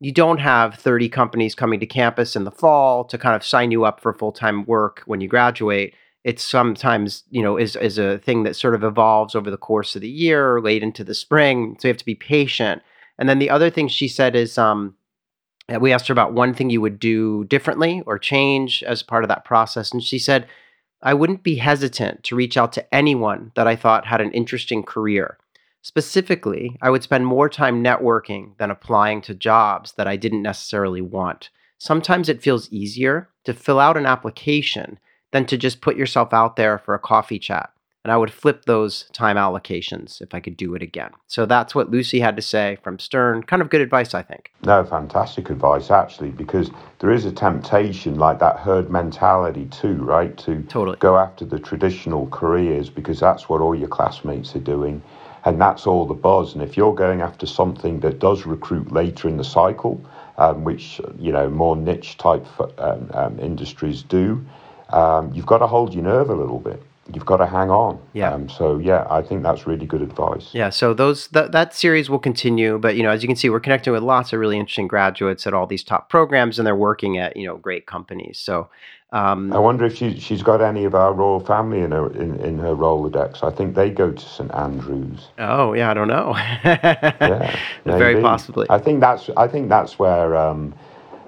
you 0.00 0.12
don't 0.12 0.38
have 0.38 0.74
30 0.74 1.08
companies 1.08 1.54
coming 1.54 1.80
to 1.80 1.86
campus 1.86 2.36
in 2.36 2.44
the 2.44 2.50
fall 2.50 3.04
to 3.04 3.16
kind 3.16 3.34
of 3.34 3.44
sign 3.44 3.70
you 3.70 3.84
up 3.84 4.00
for 4.00 4.12
full-time 4.12 4.64
work 4.66 5.02
when 5.06 5.20
you 5.20 5.28
graduate. 5.28 5.94
It's 6.24 6.42
sometimes, 6.42 7.22
you 7.30 7.42
know, 7.42 7.56
is 7.56 7.76
is 7.76 7.98
a 7.98 8.18
thing 8.18 8.42
that 8.42 8.56
sort 8.56 8.74
of 8.74 8.82
evolves 8.82 9.34
over 9.34 9.50
the 9.50 9.56
course 9.56 9.94
of 9.94 10.02
the 10.02 10.08
year, 10.08 10.60
late 10.60 10.82
into 10.82 11.04
the 11.04 11.14
spring. 11.14 11.76
So 11.78 11.88
you 11.88 11.90
have 11.90 11.98
to 11.98 12.04
be 12.04 12.16
patient. 12.16 12.82
And 13.18 13.28
then 13.28 13.38
the 13.38 13.48
other 13.48 13.70
thing 13.70 13.88
she 13.88 14.08
said 14.08 14.34
is 14.34 14.58
um, 14.58 14.96
we 15.80 15.92
asked 15.92 16.08
her 16.08 16.12
about 16.12 16.32
one 16.32 16.54
thing 16.54 16.70
you 16.70 16.80
would 16.80 16.98
do 16.98 17.44
differently 17.44 18.02
or 18.06 18.18
change 18.18 18.82
as 18.84 19.02
part 19.02 19.24
of 19.24 19.28
that 19.28 19.44
process. 19.44 19.92
And 19.92 20.02
she 20.02 20.18
said, 20.18 20.46
I 21.02 21.14
wouldn't 21.14 21.42
be 21.42 21.56
hesitant 21.56 22.22
to 22.24 22.36
reach 22.36 22.56
out 22.56 22.72
to 22.74 22.94
anyone 22.94 23.52
that 23.54 23.66
I 23.66 23.76
thought 23.76 24.06
had 24.06 24.20
an 24.20 24.32
interesting 24.32 24.82
career. 24.82 25.38
Specifically, 25.82 26.76
I 26.82 26.90
would 26.90 27.02
spend 27.02 27.26
more 27.26 27.48
time 27.48 27.82
networking 27.82 28.56
than 28.58 28.70
applying 28.70 29.20
to 29.22 29.34
jobs 29.34 29.92
that 29.92 30.08
I 30.08 30.16
didn't 30.16 30.42
necessarily 30.42 31.00
want. 31.00 31.50
Sometimes 31.78 32.28
it 32.28 32.42
feels 32.42 32.70
easier 32.72 33.28
to 33.44 33.52
fill 33.52 33.78
out 33.78 33.96
an 33.96 34.06
application 34.06 34.98
than 35.32 35.46
to 35.46 35.56
just 35.56 35.80
put 35.80 35.96
yourself 35.96 36.32
out 36.32 36.56
there 36.56 36.78
for 36.78 36.94
a 36.94 36.98
coffee 36.98 37.38
chat 37.38 37.70
and 38.06 38.12
I 38.12 38.16
would 38.16 38.32
flip 38.32 38.66
those 38.66 39.06
time 39.12 39.34
allocations 39.34 40.22
if 40.22 40.32
I 40.32 40.38
could 40.38 40.56
do 40.56 40.76
it 40.76 40.82
again. 40.82 41.10
So 41.26 41.44
that's 41.44 41.74
what 41.74 41.90
Lucy 41.90 42.20
had 42.20 42.36
to 42.36 42.42
say 42.42 42.78
from 42.84 43.00
Stern. 43.00 43.42
Kind 43.42 43.60
of 43.60 43.68
good 43.68 43.80
advice, 43.80 44.14
I 44.14 44.22
think. 44.22 44.52
No, 44.62 44.84
fantastic 44.84 45.50
advice, 45.50 45.90
actually, 45.90 46.30
because 46.30 46.70
there 47.00 47.10
is 47.10 47.24
a 47.24 47.32
temptation 47.32 48.16
like 48.16 48.38
that 48.38 48.60
herd 48.60 48.92
mentality 48.92 49.64
too, 49.72 49.94
right? 49.94 50.38
To 50.38 50.62
totally. 50.68 50.98
go 50.98 51.18
after 51.18 51.44
the 51.44 51.58
traditional 51.58 52.28
careers 52.28 52.88
because 52.88 53.18
that's 53.18 53.48
what 53.48 53.60
all 53.60 53.74
your 53.74 53.88
classmates 53.88 54.54
are 54.54 54.60
doing. 54.60 55.02
And 55.44 55.60
that's 55.60 55.84
all 55.84 56.06
the 56.06 56.14
buzz. 56.14 56.54
And 56.54 56.62
if 56.62 56.76
you're 56.76 56.94
going 56.94 57.22
after 57.22 57.44
something 57.44 57.98
that 58.00 58.20
does 58.20 58.46
recruit 58.46 58.92
later 58.92 59.26
in 59.26 59.36
the 59.36 59.42
cycle, 59.42 60.00
um, 60.38 60.62
which 60.62 61.00
you 61.18 61.32
know 61.32 61.50
more 61.50 61.74
niche 61.74 62.18
type 62.18 62.46
um, 62.78 63.10
um, 63.14 63.40
industries 63.40 64.04
do, 64.04 64.46
um, 64.90 65.32
you've 65.34 65.46
got 65.46 65.58
to 65.58 65.66
hold 65.66 65.92
your 65.92 66.04
nerve 66.04 66.30
a 66.30 66.36
little 66.36 66.60
bit 66.60 66.80
you've 67.12 67.26
got 67.26 67.38
to 67.38 67.46
hang 67.46 67.70
on. 67.70 67.98
Yeah. 68.12 68.32
Um, 68.32 68.48
so 68.48 68.78
yeah, 68.78 69.06
I 69.10 69.22
think 69.22 69.42
that's 69.42 69.66
really 69.66 69.86
good 69.86 70.02
advice. 70.02 70.50
Yeah. 70.52 70.70
So 70.70 70.94
those 70.94 71.28
that 71.28 71.52
that 71.52 71.74
series 71.74 72.10
will 72.10 72.18
continue, 72.18 72.78
but 72.78 72.96
you 72.96 73.02
know, 73.02 73.10
as 73.10 73.22
you 73.22 73.28
can 73.28 73.36
see, 73.36 73.48
we're 73.48 73.60
connecting 73.60 73.92
with 73.92 74.02
lots 74.02 74.32
of 74.32 74.40
really 74.40 74.58
interesting 74.58 74.88
graduates 74.88 75.46
at 75.46 75.54
all 75.54 75.66
these 75.66 75.84
top 75.84 76.08
programs, 76.08 76.58
and 76.58 76.66
they're 76.66 76.76
working 76.76 77.18
at 77.18 77.36
you 77.36 77.46
know 77.46 77.56
great 77.56 77.86
companies. 77.86 78.38
So. 78.38 78.68
Um, 79.12 79.52
I 79.52 79.58
wonder 79.60 79.84
if 79.84 79.96
she, 79.96 80.18
she's 80.18 80.42
got 80.42 80.60
any 80.60 80.84
of 80.84 80.96
our 80.96 81.14
royal 81.14 81.38
family 81.38 81.80
in 81.80 81.92
her 81.92 82.12
in, 82.12 82.40
in 82.40 82.58
her 82.58 82.74
Rolodex. 82.74 83.44
I 83.44 83.50
think 83.54 83.76
they 83.76 83.88
go 83.88 84.10
to 84.10 84.20
St 84.20 84.52
Andrews. 84.52 85.28
oh 85.38 85.74
yeah, 85.74 85.90
I 85.90 85.94
don't 85.94 86.08
know. 86.08 86.34
Yeah, 86.64 87.56
Very 87.84 88.20
possibly. 88.20 88.66
I 88.68 88.78
think 88.78 89.00
that's 89.00 89.30
I 89.36 89.46
think 89.46 89.68
that's 89.68 89.96
where 90.00 90.34
um, 90.36 90.74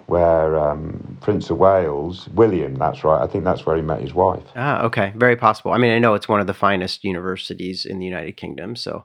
where 0.08 0.58
um, 0.58 1.18
Prince 1.20 1.50
of 1.50 1.58
Wales, 1.58 2.28
William. 2.34 2.74
That's 2.74 3.04
right. 3.04 3.22
I 3.22 3.26
think 3.26 3.44
that's 3.44 3.66
where 3.66 3.76
he 3.76 3.82
met 3.82 4.00
his 4.00 4.14
wife. 4.14 4.42
Ah, 4.56 4.82
okay, 4.84 5.12
very 5.16 5.36
possible. 5.36 5.72
I 5.72 5.78
mean, 5.78 5.92
I 5.92 5.98
know 5.98 6.14
it's 6.14 6.28
one 6.28 6.40
of 6.40 6.46
the 6.46 6.54
finest 6.54 7.04
universities 7.04 7.84
in 7.84 7.98
the 7.98 8.06
United 8.06 8.36
Kingdom. 8.38 8.74
So, 8.74 9.04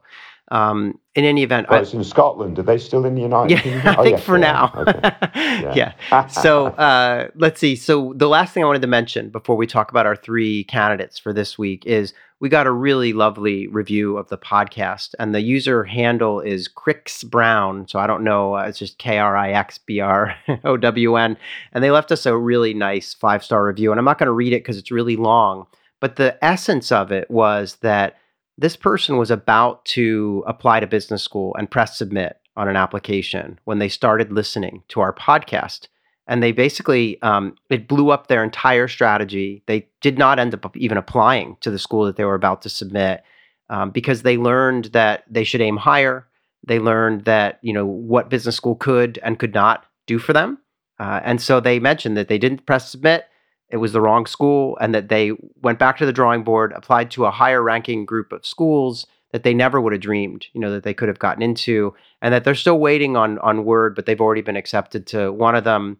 um, 0.50 0.98
in 1.16 1.26
any 1.26 1.44
event, 1.44 1.68
Well, 1.70 1.80
I- 1.80 1.82
it's 1.82 1.94
in 1.94 2.04
Scotland. 2.06 2.58
Are 2.58 2.64
they 2.64 2.78
still 2.78 3.06
in 3.06 3.16
the 3.16 3.22
United 3.22 3.52
yeah, 3.52 3.62
Kingdom? 3.62 3.88
I 3.88 3.96
Oh, 3.98 4.04
think 4.04 4.20
for 4.20 4.38
now. 4.38 4.74
Okay. 4.78 5.00
yeah. 5.76 6.28
So 6.30 6.68
uh, 6.68 7.28
let's 7.36 7.60
see. 7.60 7.76
So 7.76 8.14
the 8.16 8.30
last 8.30 8.54
thing 8.54 8.64
I 8.64 8.66
wanted 8.66 8.82
to 8.84 8.88
mention 8.88 9.30
before 9.30 9.58
we 9.58 9.68
talk 9.68 9.92
about 9.92 10.06
our 10.06 10.16
three 10.16 10.64
candidates 10.66 11.20
for 11.20 11.34
this 11.34 11.58
week 11.58 11.86
is 11.86 12.14
we 12.44 12.50
got 12.50 12.68
a 12.68 12.72
really 12.72 13.14
lovely 13.14 13.68
review 13.68 14.18
of 14.18 14.28
the 14.28 14.38
podcast, 14.38 15.16
and 15.18 15.34
the 15.34 15.40
user 15.40 15.86
handle 15.86 16.42
is 16.42 16.68
Crix 16.68 17.24
Brown. 17.24 17.88
So 17.88 18.00
I 18.00 18.06
don't 18.06 18.26
know. 18.26 18.58
Uh, 18.58 18.64
it's 18.64 18.78
just 18.78 18.98
K 18.98 19.18
R 19.18 19.38
I 19.38 19.52
X 19.52 19.78
B 19.78 20.02
R 20.02 20.36
O 20.66 20.76
W 20.76 21.16
N, 21.16 21.38
and 21.72 21.82
they 21.82 21.90
left 21.90 22.12
us 22.12 22.26
a 22.26 22.36
really 22.36 22.74
nice 22.74 23.14
five 23.14 23.46
star 23.46 23.66
review. 23.66 23.92
And 23.92 23.98
I'm 23.98 24.04
not 24.04 24.18
going 24.18 24.28
to 24.28 24.34
read 24.34 24.52
it 24.52 24.62
because 24.62 24.78
it's 24.78 24.92
really 24.92 25.16
long, 25.16 25.68
but 26.02 26.18
the 26.18 26.38
essence 26.44 26.92
of 26.92 27.14
it 27.14 27.32
was 27.32 27.78
that 27.78 28.18
this 28.58 28.76
person 28.76 29.16
was 29.16 29.32
about 29.32 29.86
to 29.86 30.44
apply 30.46 30.82
to 30.82 30.86
business 30.86 31.24
school 31.24 31.56
and 31.58 31.72
press 31.72 31.98
submit 31.98 32.40
on 32.58 32.68
an 32.68 32.76
application 32.76 33.58
when 33.64 33.80
they 33.80 33.88
started 33.88 34.34
listening 34.34 34.84
to 34.90 35.00
our 35.00 35.14
podcast. 35.14 35.88
And 36.28 36.42
they 36.42 36.52
basically, 36.52 37.22
um, 37.22 37.56
it 37.70 37.88
blew 37.88 38.10
up 38.10 38.28
their 38.28 38.44
entire 38.44 38.88
strategy. 38.88 39.64
They 39.66 39.88
did 40.02 40.18
not 40.18 40.40
end 40.40 40.54
up 40.54 40.76
even 40.78 40.98
applying 40.98 41.58
to 41.62 41.70
the 41.70 41.80
school 41.80 42.06
that 42.06 42.16
they 42.16 42.24
were 42.24 42.36
about 42.36 42.62
to 42.62 42.70
submit 42.70 43.24
um, 43.70 43.92
because 43.92 44.22
they 44.22 44.38
learned 44.38 44.86
that 44.86 45.26
they 45.30 45.44
should 45.44 45.62
aim 45.62 45.78
higher. 45.78 46.28
They 46.66 46.80
learned 46.80 47.26
that, 47.26 47.60
you 47.62 47.74
know, 47.74 47.86
what 47.86 48.30
business 48.30 48.56
school 48.56 48.76
could 48.76 49.20
and 49.22 49.38
could 49.38 49.54
not 49.54 49.86
do 50.08 50.18
for 50.18 50.32
them. 50.32 50.60
Uh, 51.00 51.20
and 51.24 51.42
so 51.42 51.60
they 51.60 51.80
mentioned 51.80 52.16
that 52.16 52.30
they 52.30 52.38
didn't 52.38 52.66
press 52.66 52.90
submit 52.90 53.26
it 53.74 53.78
was 53.78 53.92
the 53.92 54.02
wrong 54.02 54.28
school 54.28 54.78
and 54.80 54.94
that 54.94 55.10
they 55.10 55.32
went 55.64 55.80
back 55.80 55.98
to 55.98 56.06
the 56.06 56.14
drawing 56.14 56.44
board 56.44 56.72
applied 56.74 57.10
to 57.10 57.26
a 57.26 57.32
higher 57.32 57.64
ranking 57.64 58.06
group 58.06 58.32
of 58.32 58.46
schools 58.46 59.08
that 59.32 59.42
they 59.42 59.54
never 59.54 59.82
would 59.82 59.94
have 59.94 60.02
dreamed 60.02 60.46
you 60.54 60.62
know 60.62 60.72
that 60.72 60.84
they 60.84 60.94
could 60.94 61.08
have 61.08 61.18
gotten 61.18 61.42
into 61.42 61.94
and 62.22 62.34
that 62.34 62.44
they're 62.44 62.54
still 62.54 62.80
waiting 62.80 63.18
on 63.18 63.40
on 63.40 63.66
word 63.66 63.96
but 63.96 64.06
they've 64.06 64.22
already 64.22 64.42
been 64.42 64.56
accepted 64.56 65.08
to 65.08 65.34
one 65.34 65.56
of 65.56 65.64
them 65.64 65.98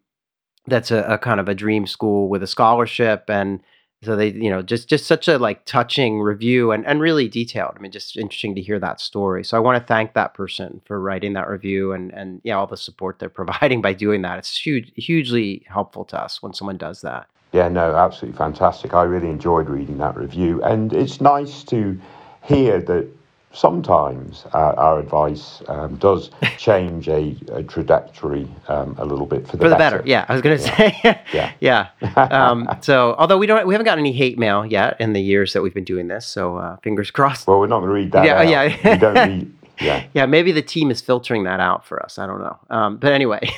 that's 0.68 0.92
a, 0.92 1.04
a 1.04 1.18
kind 1.18 1.40
of 1.40 1.50
a 1.50 1.56
dream 1.56 1.86
school 1.88 2.30
with 2.30 2.44
a 2.44 2.48
scholarship 2.48 3.26
and 3.30 3.62
so 4.04 4.16
they 4.16 4.32
you 4.32 4.50
know 4.50 4.62
just 4.62 4.90
just 4.90 5.06
such 5.06 5.28
a 5.28 5.38
like 5.38 5.66
touching 5.66 6.20
review 6.20 6.72
and 6.72 6.86
and 6.86 7.02
really 7.02 7.28
detailed. 7.28 7.74
I 7.78 7.80
mean 7.80 7.92
just 7.92 8.18
interesting 8.18 8.56
to 8.56 8.62
hear 8.62 8.80
that 8.80 9.00
story. 9.00 9.44
So 9.44 9.58
i 9.58 9.60
want 9.60 9.82
to 9.82 9.86
thank 9.86 10.14
that 10.14 10.34
person 10.34 10.82
for 10.86 11.00
writing 11.00 11.34
that 11.34 11.48
review 11.48 11.94
and 11.94 12.12
and 12.12 12.42
yeah 12.44 12.56
all 12.56 12.68
the 12.68 12.78
support 12.78 13.20
they're 13.20 13.30
providing 13.42 13.82
by 13.82 13.94
doing 13.94 14.22
that. 14.24 14.40
It's 14.40 14.58
huge 14.58 14.92
hugely 14.96 15.64
helpful 15.68 16.06
to 16.06 16.20
us 16.22 16.42
when 16.42 16.54
someone 16.54 16.78
does 16.78 17.02
that. 17.02 17.28
Yeah, 17.54 17.70
no, 17.70 17.96
absolutely 17.96 18.38
fantastic. 18.38 18.94
I 18.96 19.04
really 19.04 19.30
enjoyed 19.30 19.70
reading 19.70 20.00
that 20.00 20.18
review, 20.18 20.64
and 20.64 20.92
it's 20.92 21.22
nice 21.22 21.64
to 21.66 22.00
hear 22.42 22.82
that 22.82 23.08
sometimes 23.54 24.46
uh, 24.54 24.74
our 24.78 25.00
advice 25.00 25.62
um, 25.68 25.96
does 25.98 26.32
change 26.58 27.08
a, 27.08 27.38
a 27.52 27.64
trajectory 27.64 28.48
um, 28.68 28.96
a 28.98 29.06
little 29.06 29.26
bit 29.26 29.48
for 29.48 29.58
the, 29.58 29.64
for 29.64 29.70
the 29.70 29.76
better. 29.76 30.02
Yeah, 30.06 30.26
I 30.28 30.34
was 30.34 30.42
gonna 30.42 30.58
say. 30.58 31.00
Yeah. 31.34 31.52
yeah. 31.60 31.90
Um, 32.34 32.68
so, 32.82 33.16
although 33.18 33.38
we 33.38 33.46
don't, 33.46 33.66
we 33.68 33.74
haven't 33.74 33.86
gotten 33.86 34.00
any 34.00 34.12
hate 34.12 34.38
mail 34.38 34.66
yet 34.66 35.00
in 35.00 35.14
the 35.14 35.22
years 35.22 35.54
that 35.54 35.62
we've 35.62 35.74
been 35.74 35.84
doing 35.84 36.08
this. 36.08 36.26
So, 36.26 36.58
uh, 36.58 36.78
fingers 36.78 37.12
crossed. 37.12 37.48
Well, 37.48 37.60
we're 37.60 37.68
not 37.68 37.80
going 37.80 37.90
to 37.90 37.94
read 37.94 38.12
that. 38.14 38.26
Yeah, 38.26 38.40
out. 38.40 38.48
yeah. 38.48 38.94
we 38.94 38.98
don't 39.00 39.16
read. 39.16 39.54
Yeah. 39.80 40.06
Yeah, 40.14 40.26
maybe 40.26 40.52
the 40.52 40.62
team 40.62 40.92
is 40.92 41.02
filtering 41.02 41.44
that 41.44 41.60
out 41.60 41.86
for 41.86 42.02
us. 42.04 42.18
I 42.18 42.28
don't 42.28 42.40
know. 42.40 42.58
Um, 42.70 42.98
but 42.98 43.12
anyway, 43.12 43.50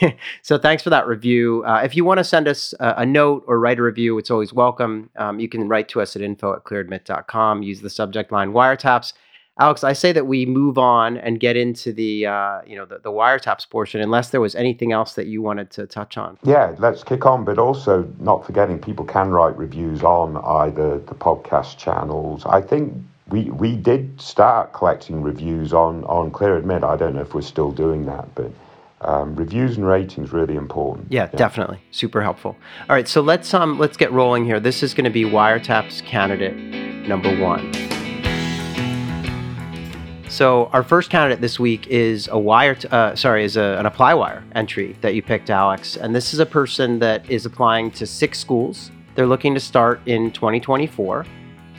so 0.41 0.57
thanks 0.57 0.83
for 0.83 0.89
that 0.89 1.07
review. 1.07 1.63
Uh, 1.65 1.81
if 1.83 1.95
you 1.95 2.05
want 2.05 2.19
to 2.19 2.23
send 2.23 2.47
us 2.47 2.73
a, 2.79 2.95
a 2.99 3.05
note 3.05 3.43
or 3.47 3.59
write 3.59 3.79
a 3.79 3.83
review, 3.83 4.17
it's 4.17 4.31
always 4.31 4.53
welcome. 4.53 5.09
Um, 5.17 5.39
you 5.39 5.49
can 5.49 5.67
write 5.67 5.89
to 5.89 6.01
us 6.01 6.15
at 6.15 6.21
info 6.21 6.53
at 6.53 6.63
clearadmit.com. 6.63 7.63
Use 7.63 7.81
the 7.81 7.89
subject 7.89 8.31
line 8.31 8.51
wiretaps. 8.51 9.13
Alex, 9.57 9.85
I 9.85 9.93
say 9.93 10.11
that 10.11 10.27
we 10.27 10.45
move 10.45 10.77
on 10.77 11.17
and 11.17 11.39
get 11.39 11.55
into 11.55 11.93
the 11.93 12.25
uh, 12.25 12.61
you 12.67 12.75
know 12.75 12.85
the, 12.85 12.99
the 12.99 13.11
wiretaps 13.11 13.69
portion, 13.69 14.01
unless 14.01 14.29
there 14.31 14.41
was 14.41 14.53
anything 14.53 14.91
else 14.91 15.13
that 15.13 15.27
you 15.27 15.41
wanted 15.41 15.71
to 15.71 15.87
touch 15.87 16.17
on. 16.17 16.37
Yeah, 16.43 16.75
let's 16.77 17.03
kick 17.03 17.25
on, 17.25 17.45
but 17.45 17.57
also 17.57 18.05
not 18.19 18.45
forgetting 18.45 18.79
people 18.79 19.05
can 19.05 19.29
write 19.29 19.57
reviews 19.57 20.03
on 20.03 20.37
either 20.37 20.99
the 20.99 21.15
podcast 21.15 21.77
channels. 21.77 22.45
I 22.45 22.61
think 22.61 22.93
we 23.29 23.45
we 23.45 23.77
did 23.77 24.19
start 24.19 24.73
collecting 24.73 25.21
reviews 25.21 25.71
on 25.71 26.03
on 26.03 26.31
Clear 26.31 26.57
Admit. 26.57 26.83
I 26.83 26.97
don't 26.97 27.15
know 27.15 27.21
if 27.21 27.33
we're 27.33 27.41
still 27.41 27.71
doing 27.71 28.05
that, 28.07 28.27
but 28.35 28.51
um, 28.99 29.37
reviews 29.37 29.77
and 29.77 29.87
ratings 29.87 30.33
really 30.33 30.55
important. 30.55 31.07
Yeah, 31.09 31.27
definitely, 31.27 31.79
super 31.91 32.21
helpful. 32.21 32.57
All 32.89 32.95
right, 32.95 33.07
so 33.07 33.21
let's 33.21 33.53
um 33.53 33.79
let's 33.79 33.95
get 33.95 34.11
rolling 34.11 34.43
here. 34.43 34.59
This 34.59 34.83
is 34.83 34.93
going 34.93 35.05
to 35.05 35.09
be 35.09 35.23
wiretaps 35.23 36.03
candidate 36.03 36.57
number 37.07 37.39
one. 37.39 37.71
So 40.35 40.65
our 40.73 40.83
first 40.83 41.09
candidate 41.09 41.39
this 41.39 41.61
week 41.61 41.87
is 41.87 42.27
a 42.27 42.37
wire, 42.37 42.75
t- 42.75 42.89
uh, 42.89 43.15
sorry, 43.15 43.45
is 43.45 43.55
a, 43.55 43.77
an 43.79 43.85
apply 43.85 44.15
wire 44.15 44.43
entry 44.53 44.93
that 44.99 45.15
you 45.15 45.21
picked, 45.21 45.49
Alex. 45.49 45.95
And 45.95 46.13
this 46.13 46.33
is 46.33 46.41
a 46.41 46.45
person 46.45 46.99
that 46.99 47.29
is 47.31 47.45
applying 47.45 47.89
to 47.91 48.05
six 48.05 48.37
schools. 48.37 48.91
They're 49.15 49.27
looking 49.27 49.53
to 49.53 49.61
start 49.61 50.01
in 50.07 50.31
2024. 50.31 51.25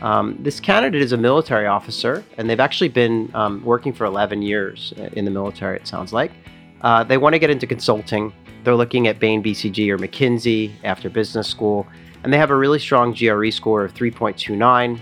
Um, 0.00 0.38
this 0.40 0.58
candidate 0.58 1.02
is 1.02 1.12
a 1.12 1.18
military 1.18 1.66
officer, 1.66 2.24
and 2.38 2.48
they've 2.48 2.58
actually 2.58 2.88
been 2.88 3.30
um, 3.34 3.62
working 3.62 3.92
for 3.92 4.06
11 4.06 4.40
years 4.40 4.94
in 5.12 5.26
the 5.26 5.30
military. 5.30 5.76
It 5.76 5.86
sounds 5.86 6.14
like 6.14 6.32
uh, 6.80 7.04
they 7.04 7.18
want 7.18 7.34
to 7.34 7.38
get 7.38 7.50
into 7.50 7.66
consulting. 7.66 8.32
They're 8.64 8.74
looking 8.74 9.06
at 9.06 9.18
Bain, 9.18 9.42
BCG, 9.42 9.90
or 9.90 9.98
McKinsey 9.98 10.72
after 10.82 11.10
business 11.10 11.46
school, 11.46 11.86
and 12.24 12.32
they 12.32 12.38
have 12.38 12.50
a 12.50 12.56
really 12.56 12.78
strong 12.78 13.12
GRE 13.12 13.50
score 13.50 13.84
of 13.84 13.92
3.29. 13.92 14.98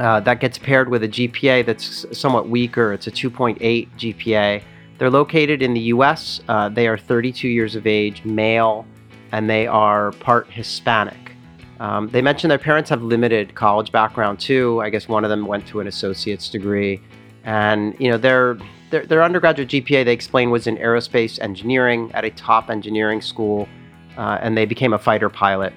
Uh, 0.00 0.18
that 0.18 0.40
gets 0.40 0.56
paired 0.56 0.88
with 0.88 1.02
a 1.02 1.08
GPA 1.08 1.66
that's 1.66 2.06
somewhat 2.18 2.48
weaker. 2.48 2.94
It's 2.94 3.06
a 3.06 3.10
2.8 3.10 3.58
GPA. 3.98 4.62
They're 4.96 5.10
located 5.10 5.60
in 5.60 5.74
the 5.74 5.80
US. 5.92 6.40
Uh, 6.48 6.70
they 6.70 6.88
are 6.88 6.96
32 6.96 7.46
years 7.48 7.76
of 7.76 7.86
age, 7.86 8.24
male, 8.24 8.86
and 9.32 9.48
they 9.48 9.66
are 9.66 10.12
part 10.12 10.50
Hispanic. 10.50 11.32
Um, 11.80 12.08
they 12.08 12.22
mentioned 12.22 12.50
their 12.50 12.58
parents 12.58 12.88
have 12.88 13.02
limited 13.02 13.54
college 13.54 13.92
background 13.92 14.40
too. 14.40 14.80
I 14.80 14.88
guess 14.88 15.06
one 15.06 15.22
of 15.22 15.28
them 15.28 15.44
went 15.44 15.66
to 15.68 15.80
an 15.80 15.86
associate's 15.86 16.48
degree. 16.48 17.02
And, 17.44 17.94
you 17.98 18.10
know, 18.10 18.16
their, 18.16 18.56
their, 18.90 19.04
their 19.04 19.22
undergraduate 19.22 19.68
GPA, 19.68 20.06
they 20.06 20.14
explained, 20.14 20.50
was 20.50 20.66
in 20.66 20.78
aerospace 20.78 21.38
engineering 21.40 22.10
at 22.14 22.24
a 22.24 22.30
top 22.30 22.70
engineering 22.70 23.20
school. 23.20 23.68
Uh, 24.16 24.38
and 24.40 24.56
they 24.56 24.64
became 24.64 24.94
a 24.94 24.98
fighter 24.98 25.28
pilot 25.28 25.74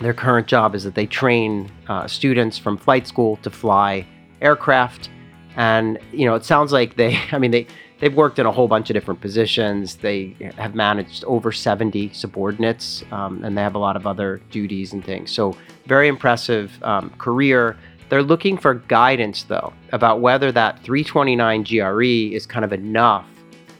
their 0.00 0.14
current 0.14 0.46
job 0.46 0.74
is 0.74 0.84
that 0.84 0.94
they 0.94 1.06
train 1.06 1.70
uh, 1.88 2.06
students 2.06 2.58
from 2.58 2.76
flight 2.76 3.06
school 3.06 3.36
to 3.36 3.50
fly 3.50 4.06
aircraft. 4.40 5.10
And 5.56 5.98
you 6.12 6.26
know 6.26 6.34
it 6.34 6.44
sounds 6.44 6.72
like 6.72 6.96
they 6.96 7.20
i 7.32 7.38
mean 7.38 7.50
they 7.50 7.66
they've 7.98 8.14
worked 8.14 8.38
in 8.38 8.46
a 8.46 8.52
whole 8.52 8.68
bunch 8.68 8.88
of 8.88 8.94
different 8.94 9.20
positions. 9.20 9.96
They 9.96 10.34
have 10.56 10.74
managed 10.74 11.22
over 11.24 11.52
70 11.52 12.12
subordinates 12.14 13.04
um, 13.12 13.44
and 13.44 13.56
they 13.56 13.62
have 13.62 13.74
a 13.74 13.78
lot 13.78 13.94
of 13.94 14.06
other 14.06 14.40
duties 14.50 14.94
and 14.94 15.04
things. 15.04 15.30
So 15.30 15.54
very 15.86 16.08
impressive 16.08 16.72
um, 16.82 17.10
career. 17.18 17.76
They're 18.08 18.22
looking 18.22 18.56
for 18.56 18.74
guidance 18.74 19.42
though 19.42 19.72
about 19.92 20.20
whether 20.20 20.50
that 20.52 20.82
329 20.82 21.64
gre 21.64 22.02
is 22.34 22.46
kind 22.46 22.64
of 22.64 22.72
enough 22.72 23.26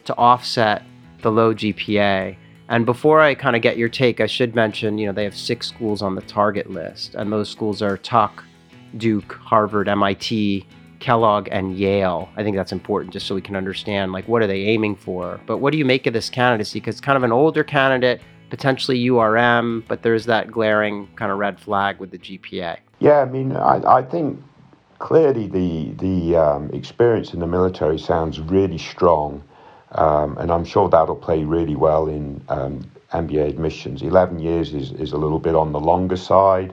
to 0.05 0.15
offset 0.17 0.83
the 1.23 1.31
low 1.31 1.55
gpa 1.55 2.37
and 2.71 2.87
before 2.87 3.21
I 3.21 3.35
kind 3.35 3.57
of 3.57 3.63
get 3.63 3.77
your 3.77 3.89
take, 3.89 4.21
I 4.21 4.27
should 4.27 4.55
mention, 4.55 4.97
you 4.97 5.07
know, 5.07 5.13
they 5.13 5.25
have 5.25 5.37
six 5.37 5.67
schools 5.67 6.03
on 6.03 6.15
the 6.15 6.23
target 6.23 6.71
list, 6.71 7.17
and 7.17 7.33
those 7.33 7.51
schools 7.51 7.83
are 7.83 7.97
Tuck, 7.97 8.45
Duke, 8.97 9.33
Harvard, 9.33 9.89
MIT, 9.89 10.65
Kellogg, 11.01 11.49
and 11.51 11.77
Yale. 11.77 12.29
I 12.37 12.45
think 12.45 12.57
that's 12.57 12.71
important 12.71 13.13
just 13.13 13.27
so 13.27 13.35
we 13.35 13.41
can 13.41 13.57
understand, 13.57 14.13
like, 14.13 14.29
what 14.29 14.41
are 14.41 14.47
they 14.47 14.61
aiming 14.67 14.95
for? 14.95 15.41
But 15.47 15.59
what 15.59 15.73
do 15.73 15.79
you 15.79 15.85
make 15.85 16.07
of 16.07 16.13
this 16.13 16.31
candidacy? 16.31 16.79
Because 16.79 16.95
it's 16.95 17.01
kind 17.01 17.17
of 17.17 17.25
an 17.25 17.33
older 17.33 17.65
candidate, 17.65 18.23
potentially 18.51 19.03
URM, 19.05 19.83
but 19.89 20.03
there's 20.03 20.27
that 20.27 20.53
glaring 20.53 21.09
kind 21.17 21.33
of 21.33 21.39
red 21.39 21.59
flag 21.59 21.99
with 21.99 22.13
the 22.13 22.19
GPA. 22.19 22.79
Yeah, 23.01 23.19
I 23.19 23.25
mean, 23.25 23.57
I, 23.57 23.83
I 23.85 24.03
think 24.03 24.41
clearly 25.01 25.49
the 25.49 25.91
the 25.99 26.37
um, 26.37 26.71
experience 26.71 27.35
in 27.35 27.41
the 27.41 27.49
military 27.49 27.99
sounds 27.99 28.39
really 28.39 28.79
strong. 28.79 29.43
Um, 29.93 30.39
and 30.39 30.51
I'm 30.53 30.65
sure 30.65 30.89
that'll 30.89 31.17
play 31.17 31.45
really 31.45 31.77
well 31.77 32.09
in 32.09 32.43
um, 32.49 32.91
MBA 33.13 33.49
admissions. 33.49 34.03
11 34.03 34.39
years 34.39 34.75
is, 34.75 34.93
is 34.93 35.13
a 35.13 35.19
little 35.19 35.41
bit 35.41 35.55
on 35.55 35.73
the 35.73 35.81
longer 35.81 36.17
side. 36.17 36.73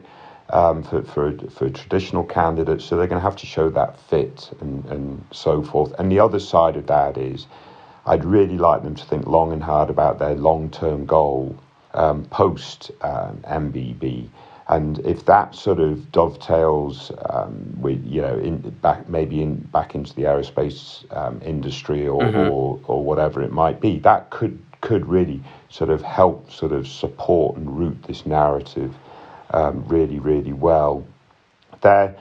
um, 0.50 0.84
for, 0.84 1.04
for, 1.04 1.34
for 1.50 1.70
traditional 1.70 2.24
candidates. 2.24 2.86
So 2.86 2.98
they're 2.98 3.08
going 3.08 3.22
to 3.22 3.26
have 3.26 3.36
to 3.38 3.46
show 3.46 3.70
that 3.72 4.00
fit 4.00 4.52
and, 4.62 4.86
and 4.86 5.26
so 5.32 5.62
forth. 5.64 5.94
And 6.00 6.12
the 6.12 6.20
other 6.20 6.40
side 6.40 6.78
of 6.78 6.88
that 6.88 7.18
is 7.18 7.48
I'd 8.06 8.24
really 8.24 8.58
like 8.58 8.84
them 8.84 8.96
to 8.96 9.06
think 9.06 9.28
long 9.28 9.52
and 9.52 9.64
hard 9.64 9.90
about 9.90 10.20
their 10.20 10.36
long 10.36 10.70
term 10.70 11.06
goal 11.06 11.58
um, 11.94 12.26
post 12.26 12.92
um, 13.02 13.40
MBB. 13.48 14.30
And 14.70 15.00
if 15.00 15.26
that 15.26 15.56
sort 15.56 15.80
of 15.80 16.12
dovetails 16.12 17.12
um, 17.30 17.74
with, 17.80 18.04
you 18.06 18.22
know, 18.22 18.38
in 18.38 18.58
back 18.82 19.08
maybe 19.08 19.42
in 19.42 19.58
back 19.72 19.96
into 19.96 20.14
the 20.14 20.24
aerospace 20.24 21.10
um, 21.16 21.42
industry 21.42 22.08
or, 22.08 22.22
mm-hmm. 22.22 22.52
or, 22.52 22.80
or 22.86 23.04
whatever 23.04 23.42
it 23.42 23.52
might 23.52 23.80
be, 23.80 24.00
that 24.00 24.30
could 24.30 24.60
could 24.82 25.08
really 25.08 25.42
sort 25.70 25.90
of 25.90 26.02
help 26.02 26.52
sort 26.52 26.72
of 26.72 26.88
support 26.88 27.58
and 27.58 27.78
root 27.78 28.02
this 28.04 28.26
narrative 28.26 28.94
um, 29.52 29.84
really, 29.88 30.20
really 30.20 30.54
well. 30.54 31.06
Their 31.82 32.16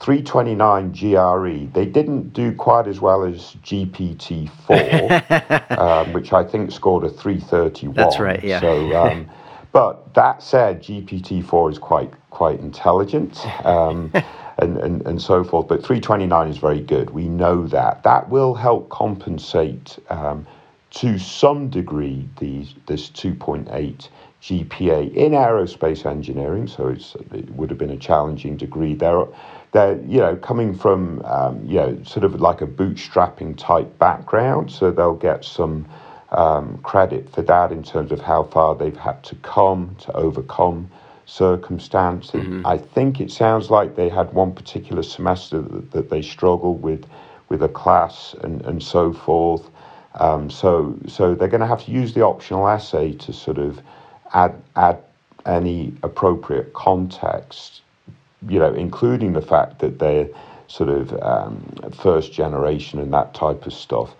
329 0.00 0.92
GRE, 0.92 1.72
they 1.72 1.86
didn't 1.86 2.32
do 2.32 2.54
quite 2.54 2.88
as 2.88 3.00
well 3.00 3.24
as 3.24 3.56
GPT-4, 3.64 5.70
um, 5.78 6.12
which 6.12 6.32
I 6.32 6.42
think 6.42 6.72
scored 6.72 7.04
a 7.04 7.08
331. 7.08 7.94
That's 7.94 8.18
right, 8.18 8.42
yeah. 8.42 8.60
So, 8.60 8.96
um, 8.96 9.30
but 9.72 10.14
that 10.14 10.42
said, 10.42 10.82
GPT-4 10.82 11.72
is 11.72 11.78
quite 11.78 12.12
quite 12.30 12.60
intelligent. 12.60 13.44
Um, 13.64 14.12
and, 14.58 14.76
and, 14.78 15.06
and 15.06 15.20
so 15.20 15.42
forth. 15.44 15.68
But 15.68 15.82
329 15.84 16.48
is 16.48 16.58
very 16.58 16.80
good. 16.80 17.10
We 17.10 17.28
know 17.28 17.66
that. 17.68 18.02
That 18.02 18.28
will 18.28 18.54
help 18.54 18.88
compensate 18.90 19.98
um, 20.10 20.46
to 20.90 21.18
some 21.18 21.70
degree 21.70 22.28
these 22.38 22.74
this 22.86 23.08
2.8 23.10 24.08
GPA 24.42 25.14
in 25.14 25.32
aerospace 25.32 26.04
engineering, 26.04 26.66
so 26.66 26.88
it 26.88 27.50
would 27.50 27.70
have 27.70 27.78
been 27.78 27.90
a 27.90 27.96
challenging 27.96 28.56
degree. 28.56 28.94
They're, 28.94 29.24
they're 29.70 30.00
you 30.02 30.18
know, 30.18 30.34
coming 30.36 30.74
from, 30.74 31.22
um, 31.24 31.64
you 31.64 31.76
know, 31.76 32.02
sort 32.02 32.24
of 32.24 32.40
like 32.40 32.60
a 32.60 32.66
bootstrapping 32.66 33.56
type 33.56 33.98
background, 34.00 34.70
so 34.70 34.90
they'll 34.90 35.14
get 35.14 35.44
some 35.44 35.86
um, 36.32 36.78
credit 36.78 37.28
for 37.30 37.42
that 37.42 37.72
in 37.72 37.82
terms 37.82 38.10
of 38.10 38.20
how 38.20 38.42
far 38.42 38.74
they've 38.74 38.96
had 38.96 39.22
to 39.24 39.34
come 39.36 39.94
to 40.00 40.12
overcome 40.12 40.90
circumstances. 41.26 42.42
Mm-hmm. 42.42 42.66
I 42.66 42.78
think 42.78 43.20
it 43.20 43.30
sounds 43.30 43.70
like 43.70 43.96
they 43.96 44.08
had 44.08 44.32
one 44.32 44.52
particular 44.52 45.02
semester 45.02 45.62
that, 45.62 45.90
that 45.92 46.10
they 46.10 46.22
struggled 46.22 46.82
with, 46.82 47.06
with 47.48 47.62
a 47.62 47.68
class 47.68 48.34
and, 48.42 48.62
and 48.62 48.82
so 48.82 49.12
forth. 49.12 49.68
Um, 50.14 50.50
so, 50.50 50.98
so 51.06 51.34
they're 51.34 51.48
going 51.48 51.60
to 51.60 51.66
have 51.66 51.84
to 51.84 51.90
use 51.90 52.12
the 52.14 52.22
optional 52.22 52.68
essay 52.68 53.12
to 53.12 53.32
sort 53.32 53.58
of 53.58 53.80
add 54.34 54.54
add 54.76 54.98
any 55.46 55.92
appropriate 56.02 56.72
context, 56.72 57.80
you 58.48 58.58
know, 58.58 58.72
including 58.72 59.32
the 59.32 59.42
fact 59.42 59.78
that 59.80 59.98
they're 59.98 60.28
sort 60.68 60.88
of 60.88 61.12
um, 61.22 61.62
first 61.98 62.32
generation 62.32 62.98
and 62.98 63.12
that 63.12 63.34
type 63.34 63.66
of 63.66 63.72
stuff. 63.72 64.14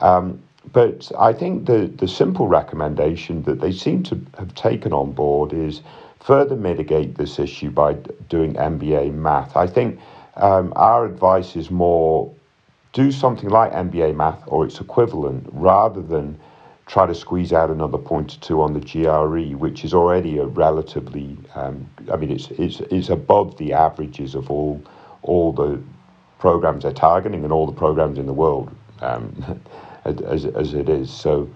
Um, 0.00 0.40
but 0.72 1.10
I 1.18 1.32
think 1.32 1.66
the, 1.66 1.86
the 1.86 2.08
simple 2.08 2.48
recommendation 2.48 3.42
that 3.44 3.60
they 3.60 3.72
seem 3.72 4.02
to 4.04 4.20
have 4.38 4.54
taken 4.54 4.92
on 4.92 5.12
board 5.12 5.52
is 5.52 5.82
further 6.20 6.56
mitigate 6.56 7.16
this 7.16 7.38
issue 7.38 7.70
by 7.70 7.94
doing 8.28 8.54
MBA 8.54 9.14
math. 9.14 9.56
I 9.56 9.66
think 9.66 9.98
um, 10.36 10.72
our 10.76 11.04
advice 11.04 11.56
is 11.56 11.70
more 11.70 12.32
do 12.92 13.12
something 13.12 13.50
like 13.50 13.72
MBA 13.72 14.16
math 14.16 14.42
or 14.46 14.64
its 14.64 14.80
equivalent 14.80 15.48
rather 15.52 16.02
than 16.02 16.38
try 16.86 17.06
to 17.06 17.14
squeeze 17.14 17.52
out 17.52 17.70
another 17.70 17.98
point 17.98 18.34
or 18.34 18.40
two 18.40 18.62
on 18.62 18.72
the 18.72 18.80
GRE, 18.80 19.56
which 19.56 19.84
is 19.84 19.92
already 19.92 20.38
a 20.38 20.46
relatively, 20.46 21.36
um, 21.54 21.88
I 22.10 22.16
mean, 22.16 22.30
it's, 22.30 22.50
it's, 22.52 22.80
it's 22.90 23.10
above 23.10 23.58
the 23.58 23.74
averages 23.74 24.34
of 24.34 24.50
all, 24.50 24.82
all 25.22 25.52
the 25.52 25.80
programs 26.38 26.84
they're 26.84 26.92
targeting 26.92 27.44
and 27.44 27.52
all 27.52 27.66
the 27.66 27.72
programs 27.72 28.18
in 28.18 28.26
the 28.26 28.32
world 28.32 28.74
um, 29.00 29.60
as, 30.08 30.46
as 30.46 30.74
it 30.74 30.88
is. 30.88 31.10
So 31.10 31.48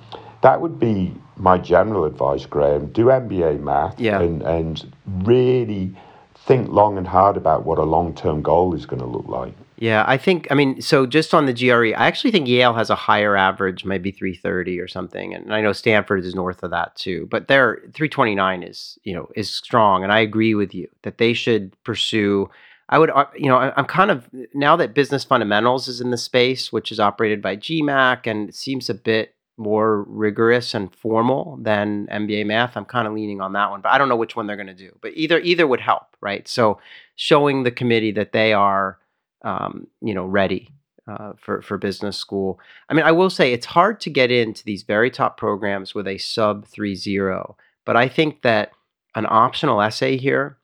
that 0.42 0.60
would 0.60 0.78
be 0.78 1.14
my 1.36 1.58
general 1.58 2.04
advice, 2.04 2.46
Graham. 2.46 2.86
Do 2.92 3.06
MBA 3.06 3.60
math 3.60 3.98
yeah. 3.98 4.20
and, 4.20 4.42
and 4.42 4.92
really 5.24 5.94
think 6.34 6.68
long 6.68 6.98
and 6.98 7.06
hard 7.06 7.36
about 7.36 7.64
what 7.64 7.78
a 7.78 7.84
long 7.84 8.14
term 8.14 8.42
goal 8.42 8.74
is 8.74 8.86
going 8.86 9.00
to 9.00 9.06
look 9.06 9.26
like. 9.28 9.54
Yeah, 9.76 10.04
I 10.06 10.16
think, 10.16 10.46
I 10.50 10.54
mean, 10.54 10.80
so 10.80 11.06
just 11.06 11.34
on 11.34 11.46
the 11.46 11.52
GRE, 11.52 11.96
I 11.96 12.06
actually 12.06 12.30
think 12.30 12.46
Yale 12.46 12.74
has 12.74 12.88
a 12.88 12.94
higher 12.94 13.36
average, 13.36 13.84
maybe 13.84 14.12
330 14.12 14.78
or 14.78 14.86
something. 14.86 15.34
And 15.34 15.52
I 15.52 15.60
know 15.60 15.72
Stanford 15.72 16.24
is 16.24 16.36
north 16.36 16.62
of 16.62 16.70
that 16.70 16.94
too. 16.94 17.26
But 17.30 17.48
their 17.48 17.78
329 17.92 18.62
is, 18.62 18.96
you 19.02 19.12
know, 19.12 19.28
is 19.34 19.50
strong. 19.50 20.04
And 20.04 20.12
I 20.12 20.20
agree 20.20 20.54
with 20.54 20.72
you 20.72 20.88
that 21.02 21.18
they 21.18 21.32
should 21.32 21.76
pursue. 21.82 22.48
I 22.92 22.98
would, 22.98 23.10
uh, 23.10 23.24
you 23.34 23.48
know, 23.48 23.56
I'm 23.56 23.86
kind 23.86 24.10
of, 24.10 24.28
now 24.52 24.76
that 24.76 24.92
business 24.92 25.24
fundamentals 25.24 25.88
is 25.88 26.02
in 26.02 26.10
the 26.10 26.18
space, 26.18 26.70
which 26.70 26.92
is 26.92 27.00
operated 27.00 27.40
by 27.40 27.56
GMAC 27.56 28.26
and 28.26 28.54
seems 28.54 28.90
a 28.90 28.94
bit 28.94 29.34
more 29.56 30.02
rigorous 30.02 30.74
and 30.74 30.94
formal 30.94 31.58
than 31.62 32.06
MBA 32.12 32.44
math. 32.44 32.76
I'm 32.76 32.84
kind 32.84 33.08
of 33.08 33.14
leaning 33.14 33.40
on 33.40 33.54
that 33.54 33.70
one, 33.70 33.80
but 33.80 33.92
I 33.92 33.98
don't 33.98 34.10
know 34.10 34.16
which 34.16 34.36
one 34.36 34.46
they're 34.46 34.56
going 34.56 34.66
to 34.66 34.74
do. 34.74 34.94
But 35.00 35.12
either 35.14 35.40
either 35.40 35.66
would 35.66 35.80
help, 35.80 36.16
right? 36.20 36.46
So 36.46 36.80
showing 37.16 37.62
the 37.62 37.70
committee 37.70 38.12
that 38.12 38.32
they 38.32 38.52
are 38.52 38.98
um, 39.42 39.86
you 40.00 40.14
know, 40.14 40.24
ready 40.24 40.68
uh, 41.06 41.32
for 41.38 41.62
for 41.62 41.78
business 41.78 42.16
school. 42.16 42.60
I 42.88 42.94
mean, 42.94 43.04
I 43.04 43.12
will 43.12 43.30
say 43.30 43.52
it's 43.52 43.66
hard 43.66 44.00
to 44.00 44.10
get 44.10 44.30
into 44.30 44.64
these 44.64 44.82
very 44.82 45.10
top 45.10 45.36
programs 45.36 45.94
with 45.94 46.06
a 46.06 46.18
sub 46.18 46.66
three 46.66 46.94
zero, 46.94 47.56
but 47.84 47.96
I 47.96 48.08
think 48.08 48.42
that 48.42 48.72
an 49.14 49.26
optional 49.28 49.82
essay 49.82 50.16
here 50.16 50.58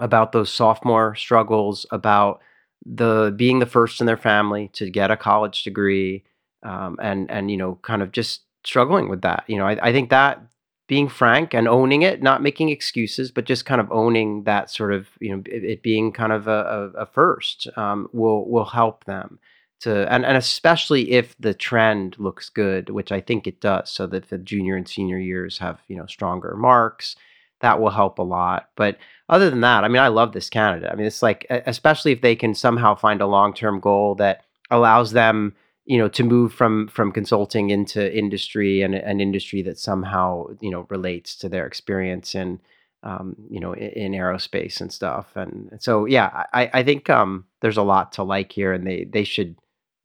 about 0.00 0.32
those 0.32 0.50
sophomore 0.52 1.14
struggles, 1.14 1.86
about 1.90 2.40
the 2.84 3.34
being 3.36 3.58
the 3.58 3.66
first 3.66 4.00
in 4.00 4.06
their 4.06 4.16
family 4.16 4.68
to 4.74 4.90
get 4.90 5.10
a 5.10 5.16
college 5.16 5.62
degree, 5.64 6.24
um, 6.62 6.98
and 7.00 7.30
and 7.30 7.50
you 7.50 7.56
know, 7.56 7.78
kind 7.82 8.02
of 8.02 8.12
just 8.12 8.42
struggling 8.64 9.08
with 9.08 9.22
that. 9.22 9.44
You 9.46 9.58
know, 9.58 9.66
I, 9.66 9.78
I 9.88 9.92
think 9.92 10.10
that 10.10 10.42
being 10.86 11.08
frank 11.08 11.54
and 11.54 11.68
owning 11.68 12.02
it, 12.02 12.22
not 12.22 12.42
making 12.42 12.70
excuses, 12.70 13.30
but 13.30 13.44
just 13.44 13.66
kind 13.66 13.80
of 13.80 13.92
owning 13.92 14.44
that 14.44 14.70
sort 14.70 14.92
of 14.92 15.08
you 15.20 15.34
know 15.34 15.42
it, 15.46 15.64
it 15.64 15.82
being 15.82 16.12
kind 16.12 16.32
of 16.32 16.48
a, 16.48 16.90
a, 16.96 17.02
a 17.02 17.06
first 17.06 17.68
um, 17.76 18.08
will 18.12 18.48
will 18.48 18.64
help 18.64 19.04
them 19.04 19.38
to 19.80 20.12
and, 20.12 20.24
and 20.24 20.36
especially 20.36 21.12
if 21.12 21.36
the 21.38 21.54
trend 21.54 22.16
looks 22.18 22.48
good, 22.48 22.90
which 22.90 23.12
I 23.12 23.20
think 23.20 23.46
it 23.46 23.60
does, 23.60 23.90
so 23.90 24.06
that 24.08 24.28
the 24.28 24.38
junior 24.38 24.76
and 24.76 24.88
senior 24.88 25.18
years 25.18 25.58
have 25.58 25.80
you 25.88 25.96
know 25.96 26.06
stronger 26.06 26.56
marks, 26.56 27.16
that 27.60 27.80
will 27.80 27.90
help 27.90 28.18
a 28.18 28.22
lot. 28.22 28.70
But 28.76 28.98
other 29.28 29.50
than 29.50 29.60
that, 29.60 29.84
I 29.84 29.88
mean, 29.88 30.02
I 30.02 30.08
love 30.08 30.32
this 30.32 30.48
candidate. 30.48 30.90
I 30.90 30.94
mean, 30.94 31.06
it's 31.06 31.22
like 31.22 31.46
especially 31.50 32.12
if 32.12 32.22
they 32.22 32.34
can 32.34 32.54
somehow 32.54 32.94
find 32.94 33.20
a 33.20 33.26
long 33.26 33.52
term 33.52 33.80
goal 33.80 34.14
that 34.16 34.44
allows 34.70 35.12
them 35.12 35.54
you 35.88 35.96
know 35.96 36.08
to 36.08 36.22
move 36.22 36.52
from 36.52 36.86
from 36.88 37.10
consulting 37.10 37.70
into 37.70 38.16
industry 38.16 38.82
and 38.82 38.94
an 38.94 39.20
industry 39.20 39.62
that 39.62 39.78
somehow 39.78 40.46
you 40.60 40.70
know 40.70 40.86
relates 40.90 41.34
to 41.34 41.48
their 41.48 41.66
experience 41.66 42.34
in 42.34 42.60
um, 43.02 43.34
you 43.48 43.58
know 43.58 43.72
in, 43.72 43.90
in, 43.90 44.12
aerospace 44.12 44.80
and 44.80 44.92
stuff. 44.92 45.34
And 45.34 45.78
so 45.80 46.04
yeah 46.04 46.44
I, 46.52 46.70
I 46.74 46.82
think 46.82 47.08
um, 47.08 47.46
there's 47.62 47.76
a 47.76 47.82
lot 47.82 48.12
to 48.12 48.22
like 48.22 48.52
here 48.52 48.72
and 48.72 48.86
they 48.86 49.04
they 49.04 49.24
should 49.24 49.56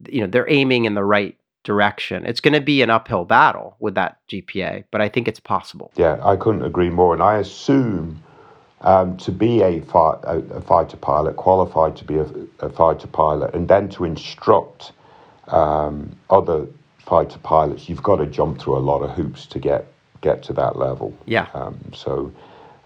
you 0.08 0.22
know 0.22 0.28
they're 0.28 0.50
aiming 0.50 0.86
in 0.86 0.96
the 0.96 1.04
right 1.04 1.38
direction. 1.64 2.26
It's 2.26 2.42
going 2.42 2.54
to 2.54 2.62
be 2.62 2.82
an 2.82 2.90
uphill 2.90 3.26
battle 3.26 3.76
with 3.80 3.96
that 3.96 4.20
GPA 4.30 4.86
but 4.90 5.02
I 5.02 5.10
think 5.10 5.28
it's 5.28 5.40
possible. 5.40 5.92
Yeah 5.98 6.18
I 6.24 6.38
couldn't 6.38 6.64
agree 6.64 6.90
more 6.90 7.14
and 7.14 7.22
I 7.22 7.38
assume 7.38 8.24
um, 8.84 9.17
to 9.17 9.32
be 9.32 9.62
a, 9.62 9.82
fi- 9.82 10.19
a, 10.24 10.38
a, 10.39 10.62
fighter 10.62 10.98
pilot 10.98 11.38
qualified 11.38 11.96
to 11.96 12.04
be 12.04 12.17
a, 12.17 12.28
a 12.60 12.69
fighter 12.69 13.08
pilot 13.08 13.56
and 13.56 13.67
then 13.67 13.89
to 13.89 14.04
instruct 14.04 14.91
um, 15.48 16.15
other 16.30 16.67
fighter 17.00 17.39
pilots, 17.39 17.89
you've 17.89 18.04
got 18.04 18.17
to 18.17 18.26
jump 18.26 18.60
through 18.60 18.78
a 18.78 18.80
lot 18.80 19.02
of 19.02 19.12
hoops 19.12 19.46
to 19.48 19.60
get 19.60 19.88
get 20.22 20.41
to 20.43 20.54
that 20.54 20.78
level. 20.78 21.13
Yeah. 21.26 21.48
Um, 21.54 21.80
so 21.93 22.32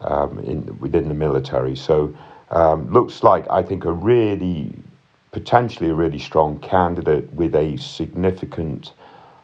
um, 0.02 0.40
in 0.40 0.78
within 0.80 1.08
the 1.08 1.14
military, 1.14 1.76
so 1.76 2.16
um, 2.50 2.92
looks 2.92 3.24
like 3.24 3.46
I 3.50 3.62
think 3.62 3.86
a 3.86 3.92
really 3.92 4.74
potentially 5.32 5.90
a 5.90 5.94
really 5.94 6.20
strong 6.20 6.60
candidate 6.60 7.32
with 7.34 7.54
a 7.56 7.78
significant 7.78 8.94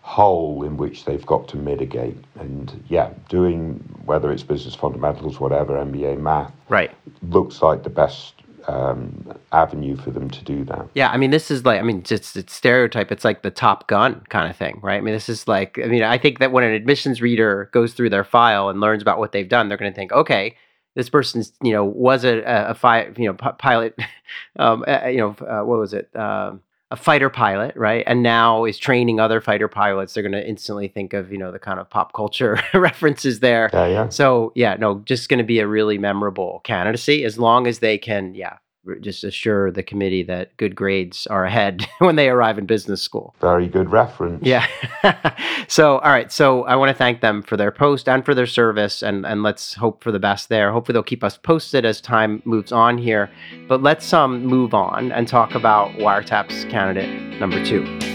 hole 0.04 0.64
in 0.64 0.76
which 0.76 1.06
they've 1.06 1.26
got 1.26 1.48
to 1.48 1.58
mitigate. 1.58 2.18
And 2.40 2.84
yeah, 2.90 3.12
doing 3.30 3.76
whether 4.06 4.32
it's 4.32 4.44
business 4.44 4.76
fundamentals, 4.76 5.40
whatever, 5.40 5.74
MBA 5.74 6.20
math, 6.20 6.52
right, 6.70 6.92
looks 7.22 7.62
like 7.62 7.84
the 7.84 7.90
best 7.90 8.34
um, 8.68 9.34
avenue 9.54 9.96
for 9.96 10.12
them 10.12 10.30
to 10.30 10.44
do 10.44 10.66
that. 10.66 10.88
Yeah, 10.94 11.10
I 11.10 11.18
mean, 11.18 11.32
this 11.32 11.50
is 11.50 11.66
like, 11.66 11.80
I 11.80 11.84
mean, 11.84 12.04
just 12.04 12.36
it's 12.36 12.54
stereotype. 12.54 13.14
It's 13.14 13.24
like 13.24 13.44
the 13.44 13.52
Top 13.52 13.88
Gun 13.88 14.22
kind 14.30 14.50
of 14.50 14.58
thing, 14.58 14.80
right? 14.84 14.98
I 14.98 15.02
mean, 15.02 15.14
this 15.14 15.30
is 15.30 15.48
like, 15.48 15.80
I 15.82 15.88
mean, 15.88 16.04
I 16.04 16.18
think 16.18 16.40
that 16.40 16.52
when 16.52 16.66
an 16.66 16.74
admissions 16.74 17.22
reader 17.22 17.70
goes 17.72 17.94
through 17.94 18.10
their 18.10 18.26
file 18.26 18.70
and 18.70 18.82
learns 18.82 19.02
about 19.02 19.20
what 19.20 19.32
they've 19.32 19.48
done, 19.50 19.70
they're 19.70 19.78
going 19.78 19.92
to 19.92 19.96
think, 19.96 20.12
okay, 20.12 20.56
this 20.96 21.10
person's, 21.10 21.54
you 21.64 21.72
know, 21.72 21.86
was 21.86 22.26
a, 22.26 22.40
a, 22.40 22.70
a 22.72 22.74
fi- 22.74 23.10
you 23.18 23.28
know, 23.28 23.34
p- 23.34 23.58
pilot, 23.58 23.98
um, 24.60 24.84
uh, 24.86 25.08
you 25.08 25.18
know, 25.18 25.36
uh, 25.48 25.64
what 25.64 25.80
was 25.80 25.94
it? 25.94 26.10
Uh, 26.14 26.54
a 26.94 26.96
fighter 26.96 27.32
pilot, 27.32 27.76
right? 27.76 28.04
And 28.06 28.22
now 28.22 28.66
is 28.66 28.78
training 28.78 29.20
other 29.20 29.42
fighter 29.42 29.68
pilots. 29.68 30.14
They're 30.14 30.22
going 30.22 30.34
to 30.34 30.48
instantly 30.48 30.88
think 30.88 31.14
of, 31.14 31.32
you 31.32 31.40
know, 31.40 31.52
the 31.52 31.58
kind 31.58 31.80
of 31.80 31.90
pop 31.90 32.14
culture 32.14 32.60
references 32.76 33.40
there. 33.40 33.72
Yeah, 33.74 33.88
yeah. 33.88 34.10
So, 34.10 34.52
yeah, 34.54 34.76
no, 34.76 35.00
just 35.00 35.28
going 35.28 35.40
to 35.40 35.44
be 35.44 35.58
a 35.58 35.66
really 35.66 35.98
memorable 35.98 36.62
candidacy 36.64 37.24
as 37.24 37.40
long 37.40 37.66
as 37.66 37.80
they 37.80 37.98
can, 37.98 38.36
yeah, 38.36 38.58
just 39.02 39.24
assure 39.24 39.72
the 39.72 39.84
committee 39.84 40.24
that 40.24 40.56
good 40.58 40.76
grades 40.76 41.28
are 41.28 41.46
ahead 41.46 41.88
when 42.00 42.16
they 42.16 42.30
arrive 42.30 42.58
in 42.58 42.66
business 42.66 43.02
school. 43.02 43.36
Very 43.40 43.68
good 43.68 43.92
reference. 43.92 44.46
Yeah. 44.46 44.68
so, 45.68 46.00
all 46.00 46.12
right. 46.12 46.32
So, 46.32 46.64
I 46.64 46.76
want 46.76 46.90
to 46.90 46.96
thank 46.96 47.22
them 47.22 47.42
for 47.42 47.58
their 47.58 47.72
post 47.72 48.10
and 48.10 48.26
for 48.26 48.36
their 48.36 48.48
service, 48.48 49.02
and 49.02 49.26
and 49.26 49.44
let's 49.44 49.74
hope 49.74 50.04
for 50.04 50.12
the 50.12 50.20
best 50.20 50.50
there. 50.50 50.72
Hopefully, 50.72 50.94
they'll 50.94 51.04
keep 51.04 51.24
us 51.24 51.38
posted 51.38 51.86
as 51.86 52.02
time 52.02 52.42
moves 52.46 52.72
on 52.72 52.98
here. 52.98 53.30
But 53.68 53.82
let's 53.82 54.12
um 54.14 54.46
move 54.46 54.74
on 54.74 55.12
and 55.12 55.28
talk 55.28 55.56
about 55.56 55.92
wiretaps 55.94 56.70
candidate 56.70 57.40
number 57.40 57.64
two. 57.64 58.13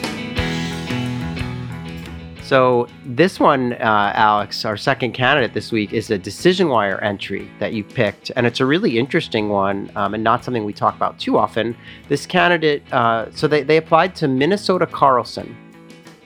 So 2.49 2.89
this 3.05 3.39
one, 3.39 3.75
uh, 3.75 4.13
Alex, 4.15 4.65
our 4.65 4.79
second 4.79 5.13
candidate 5.13 5.53
this 5.53 5.71
week 5.71 5.93
is 5.93 6.11
a 6.11 6.17
decision 6.17 6.71
wire 6.71 6.99
entry 7.05 7.51
that 7.59 7.75
you 7.75 7.85
picked, 7.85 8.33
and 8.37 8.47
it's 8.47 8.59
a 8.59 8.65
really 8.65 8.99
interesting 8.99 9.51
one 9.51 9.93
um, 9.97 10.15
and 10.15 10.25
not 10.25 10.45
something 10.45 10.65
we 10.65 10.73
talk 10.73 10.97
about 10.97 11.19
too 11.19 11.37
often. 11.37 11.77
This 12.09 12.25
candidate, 12.25 12.91
uh, 12.91 13.31
so 13.33 13.49
they, 13.49 13.65
they 13.65 13.77
applied 13.77 14.17
to 14.17 14.29
Minnesota 14.29 14.87
Carlson 14.87 15.55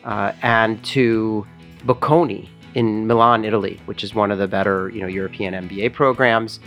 uh, 0.05 0.31
and 0.43 0.85
to 0.85 1.45
Bocconi 1.87 2.49
in 2.75 3.05
Milan, 3.09 3.45
Italy, 3.45 3.81
which 3.87 4.05
is 4.05 4.15
one 4.15 4.31
of 4.31 4.39
the 4.39 4.47
better, 4.47 4.91
you 4.91 5.01
know, 5.01 5.09
European 5.09 5.55
MBA 5.55 5.93
programs. 5.93 6.61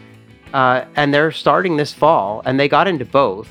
Uh, 0.53 0.83
and 0.97 1.13
they're 1.13 1.31
starting 1.31 1.77
this 1.77 1.93
fall, 1.93 2.41
and 2.43 2.59
they 2.59 2.67
got 2.67 2.89
into 2.89 3.05
both. 3.05 3.47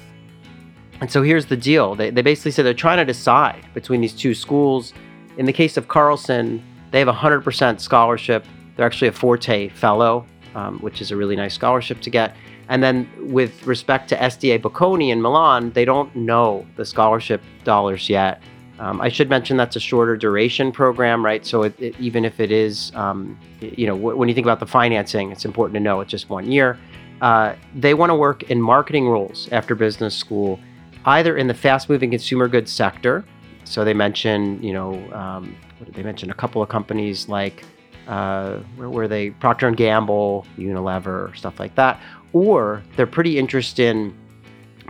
And 1.00 1.10
so 1.10 1.22
here's 1.22 1.46
the 1.46 1.56
deal: 1.56 1.94
they, 1.94 2.10
they 2.10 2.20
basically 2.20 2.50
said 2.50 2.66
they're 2.66 2.74
trying 2.74 2.98
to 2.98 3.06
decide 3.06 3.64
between 3.72 4.02
these 4.02 4.12
two 4.12 4.34
schools 4.34 4.92
in 5.36 5.46
the 5.46 5.52
case 5.52 5.76
of 5.76 5.88
Carlson, 5.88 6.62
they 6.90 6.98
have 6.98 7.08
100% 7.08 7.80
scholarship. 7.80 8.44
They're 8.76 8.86
actually 8.86 9.08
a 9.08 9.12
Forte 9.12 9.68
Fellow, 9.70 10.26
um, 10.54 10.78
which 10.78 11.00
is 11.00 11.10
a 11.10 11.16
really 11.16 11.36
nice 11.36 11.54
scholarship 11.54 12.00
to 12.02 12.10
get. 12.10 12.36
And 12.68 12.82
then 12.82 13.08
with 13.18 13.66
respect 13.66 14.08
to 14.10 14.16
SDA 14.16 14.60
Bocconi 14.60 15.10
in 15.10 15.20
Milan, 15.20 15.70
they 15.72 15.84
don't 15.84 16.14
know 16.14 16.66
the 16.76 16.84
scholarship 16.84 17.42
dollars 17.64 18.08
yet. 18.08 18.40
Um, 18.78 19.00
I 19.00 19.08
should 19.08 19.28
mention 19.28 19.56
that's 19.56 19.76
a 19.76 19.80
shorter 19.80 20.16
duration 20.16 20.72
program, 20.72 21.24
right? 21.24 21.44
So 21.46 21.62
it, 21.62 21.80
it, 21.80 21.94
even 22.00 22.24
if 22.24 22.40
it 22.40 22.50
is, 22.50 22.90
um, 22.94 23.38
you 23.60 23.86
know, 23.86 23.96
w- 23.96 24.16
when 24.16 24.28
you 24.28 24.34
think 24.34 24.46
about 24.46 24.60
the 24.60 24.66
financing, 24.66 25.30
it's 25.30 25.44
important 25.44 25.74
to 25.74 25.80
know 25.80 26.00
it's 26.00 26.10
just 26.10 26.28
one 26.28 26.50
year. 26.50 26.78
Uh, 27.20 27.54
they 27.74 27.94
want 27.94 28.10
to 28.10 28.14
work 28.16 28.42
in 28.44 28.60
marketing 28.60 29.08
roles 29.08 29.48
after 29.52 29.76
business 29.76 30.16
school, 30.16 30.58
either 31.04 31.36
in 31.36 31.46
the 31.46 31.54
fast-moving 31.54 32.10
consumer 32.10 32.48
goods 32.48 32.72
sector, 32.72 33.24
so 33.64 33.84
they 33.84 33.94
mentioned, 33.94 34.64
you 34.64 34.72
know, 34.72 34.94
um, 35.12 35.56
they 35.88 36.02
mention 36.02 36.30
a 36.30 36.34
couple 36.34 36.62
of 36.62 36.68
companies 36.68 37.28
like 37.28 37.64
uh, 38.06 38.58
where 38.76 38.90
were 38.90 39.08
they? 39.08 39.30
Procter 39.30 39.66
and 39.66 39.76
Gamble, 39.76 40.46
Unilever, 40.58 41.34
stuff 41.36 41.58
like 41.58 41.74
that. 41.76 42.00
Or 42.32 42.82
they're 42.96 43.06
pretty 43.06 43.38
interested 43.38 43.96
in 43.96 44.14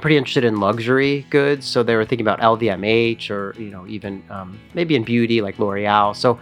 pretty 0.01 0.17
interested 0.17 0.45
in 0.45 0.59
luxury 0.59 1.25
goods. 1.31 1.67
So 1.67 1.83
they 1.83 1.95
were 1.95 2.05
thinking 2.05 2.27
about 2.27 2.41
LVMH 2.41 3.31
or 3.31 3.55
you 3.59 3.71
know 3.71 3.87
even 3.87 4.23
um, 4.31 4.59
maybe 4.75 4.97
in 4.97 5.05
beauty 5.05 5.41
like 5.41 5.59
L'Oreal. 5.59 6.17
So 6.17 6.39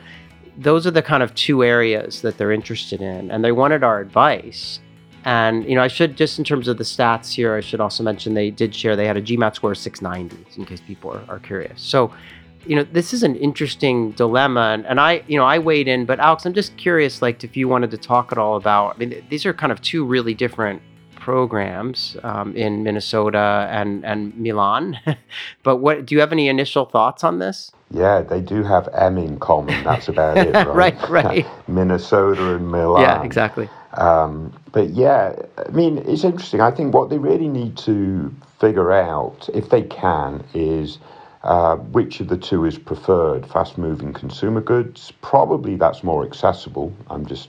those 0.57 0.87
are 0.87 0.90
the 0.90 1.03
kind 1.03 1.23
of 1.23 1.35
two 1.35 1.64
areas 1.64 2.23
that 2.23 2.38
they're 2.38 2.53
interested 2.53 3.01
in, 3.01 3.31
and 3.31 3.45
they 3.45 3.53
wanted 3.53 3.85
our 3.85 4.01
advice. 4.01 4.81
And 5.24 5.64
you 5.68 5.74
know, 5.74 5.82
I 5.82 5.88
should 5.88 6.16
just 6.16 6.38
in 6.38 6.44
terms 6.44 6.68
of 6.68 6.78
the 6.78 6.85
stats 6.85 7.32
here, 7.32 7.54
I 7.54 7.61
should 7.61 7.80
also 7.80 8.02
mention 8.02 8.35
they 8.35 8.50
did 8.50 8.74
share 8.74 8.96
they 8.96 9.06
had 9.06 9.16
a 9.16 9.22
GMAT 9.22 9.54
score 9.54 9.72
of 9.72 9.78
690, 9.78 10.61
in 10.61 10.66
case 10.66 10.80
people 10.80 11.12
are, 11.12 11.24
are 11.28 11.38
curious. 11.38 11.80
So, 11.80 12.12
you 12.66 12.76
know, 12.76 12.85
this 12.85 13.12
is 13.12 13.22
an 13.22 13.37
interesting 13.37 14.12
dilemma, 14.12 14.70
and, 14.72 14.87
and 14.87 15.00
I, 15.00 15.22
you 15.26 15.37
know, 15.37 15.44
I 15.44 15.58
weighed 15.58 15.88
in, 15.88 16.04
but 16.04 16.20
Alex, 16.20 16.46
I'm 16.46 16.54
just 16.54 16.76
curious, 16.76 17.20
like, 17.20 17.42
if 17.42 17.56
you 17.56 17.68
wanted 17.68 17.90
to 17.90 17.98
talk 17.98 18.30
at 18.30 18.38
all 18.38 18.56
about. 18.56 18.94
I 18.94 18.98
mean, 18.98 19.24
these 19.28 19.44
are 19.46 19.52
kind 19.52 19.72
of 19.72 19.80
two 19.80 20.04
really 20.04 20.35
different 20.35 20.80
programs 21.22 22.16
um, 22.24 22.54
in 22.56 22.82
Minnesota 22.82 23.68
and 23.70 24.04
and 24.04 24.37
Milan. 24.37 24.98
but 25.62 25.76
what 25.76 26.04
do 26.04 26.14
you 26.14 26.20
have 26.20 26.32
any 26.32 26.48
initial 26.48 26.85
thoughts 26.85 27.22
on 27.22 27.38
this? 27.38 27.70
Yeah, 27.92 28.22
they 28.22 28.40
do 28.40 28.62
have 28.64 28.88
M 28.94 29.18
in 29.18 29.38
common. 29.38 29.85
That's 29.85 30.08
about 30.08 30.37
it, 30.37 30.52
right? 30.66 30.96
right, 30.98 31.08
right. 31.08 31.46
Minnesota 31.68 32.56
and 32.56 32.68
Milan. 32.68 33.02
Yeah, 33.02 33.22
exactly. 33.22 33.68
Um, 33.94 34.52
but 34.72 34.88
yeah, 34.90 35.35
I 35.58 35.70
mean, 35.70 35.98
it's 35.98 36.24
interesting. 36.24 36.61
I 36.61 36.70
think 36.70 36.94
what 36.94 37.11
they 37.11 37.18
really 37.18 37.48
need 37.48 37.76
to 37.78 38.35
figure 38.58 38.90
out, 38.90 39.48
if 39.54 39.68
they 39.68 39.82
can, 39.82 40.42
is 40.54 40.98
uh, 41.44 41.76
which 41.76 42.20
of 42.20 42.28
the 42.28 42.37
two 42.37 42.64
is 42.64 42.78
preferred 42.78 43.46
fast 43.46 43.76
moving 43.76 44.12
consumer 44.12 44.61
goods. 44.61 45.12
Probably 45.20 45.76
that's 45.76 46.02
more 46.02 46.24
accessible. 46.24 46.92
I'm 47.11 47.26
just, 47.26 47.48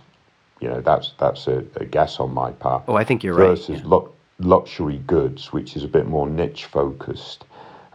you 0.63 0.69
know, 0.69 0.80
that's, 0.80 1.12
that's 1.19 1.47
a, 1.47 1.65
a 1.76 1.84
guess 1.84 2.21
on 2.21 2.34
my 2.34 2.52
part. 2.52 2.84
Oh, 2.88 2.95
I 2.95 3.04
think 3.04 3.21
you're 3.21 3.34
versus 3.34 3.69
right. 3.69 3.84
Versus 3.84 4.10
yeah. 4.39 4.47
luxury 4.47 4.99
goods, 5.06 5.52
which 5.52 5.76
is 5.76 5.84
a 5.84 5.89
bit 5.89 6.08
more 6.08 6.26
niche 6.30 6.65
focused 6.65 7.43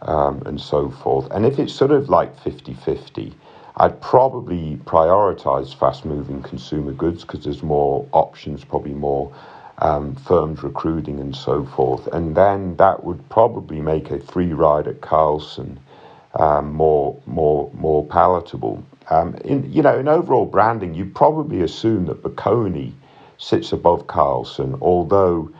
um, 0.03 0.43
and 0.45 0.61
so 0.61 0.91
forth. 0.91 1.27
And 1.31 1.47
if 1.47 1.57
it's 1.57 1.73
sort 1.73 1.89
of 1.89 2.09
like 2.09 2.39
50 2.39 2.75
50, 2.75 3.33
I'd 3.77 3.99
probably 4.01 4.79
prioritize 4.85 5.75
fast 5.75 6.05
moving 6.05 6.43
consumer 6.43 6.91
goods 6.91 7.23
because 7.23 7.43
there's 7.43 7.63
more 7.63 8.07
options, 8.11 8.63
probably 8.63 8.93
more 8.93 9.33
um, 9.79 10.15
firms 10.15 10.61
recruiting 10.61 11.19
and 11.19 11.35
so 11.35 11.65
forth. 11.65 12.05
And 12.07 12.35
then 12.35 12.75
that 12.75 13.03
would 13.03 13.27
probably 13.29 13.81
make 13.81 14.11
a 14.11 14.19
free 14.19 14.53
ride 14.53 14.87
at 14.87 15.01
Carlson 15.01 15.79
um, 16.35 16.73
more, 16.73 17.19
more, 17.25 17.71
more 17.73 18.05
palatable. 18.05 18.83
Um, 19.09 19.35
in, 19.45 19.71
you 19.71 19.81
know, 19.81 19.97
in 19.97 20.07
overall 20.07 20.45
branding, 20.45 20.93
you 20.93 21.05
probably 21.05 21.61
assume 21.61 22.05
that 22.05 22.21
Bocconi 22.21 22.93
sits 23.37 23.71
above 23.71 24.07
Carlson, 24.07 24.77
although, 24.81 25.51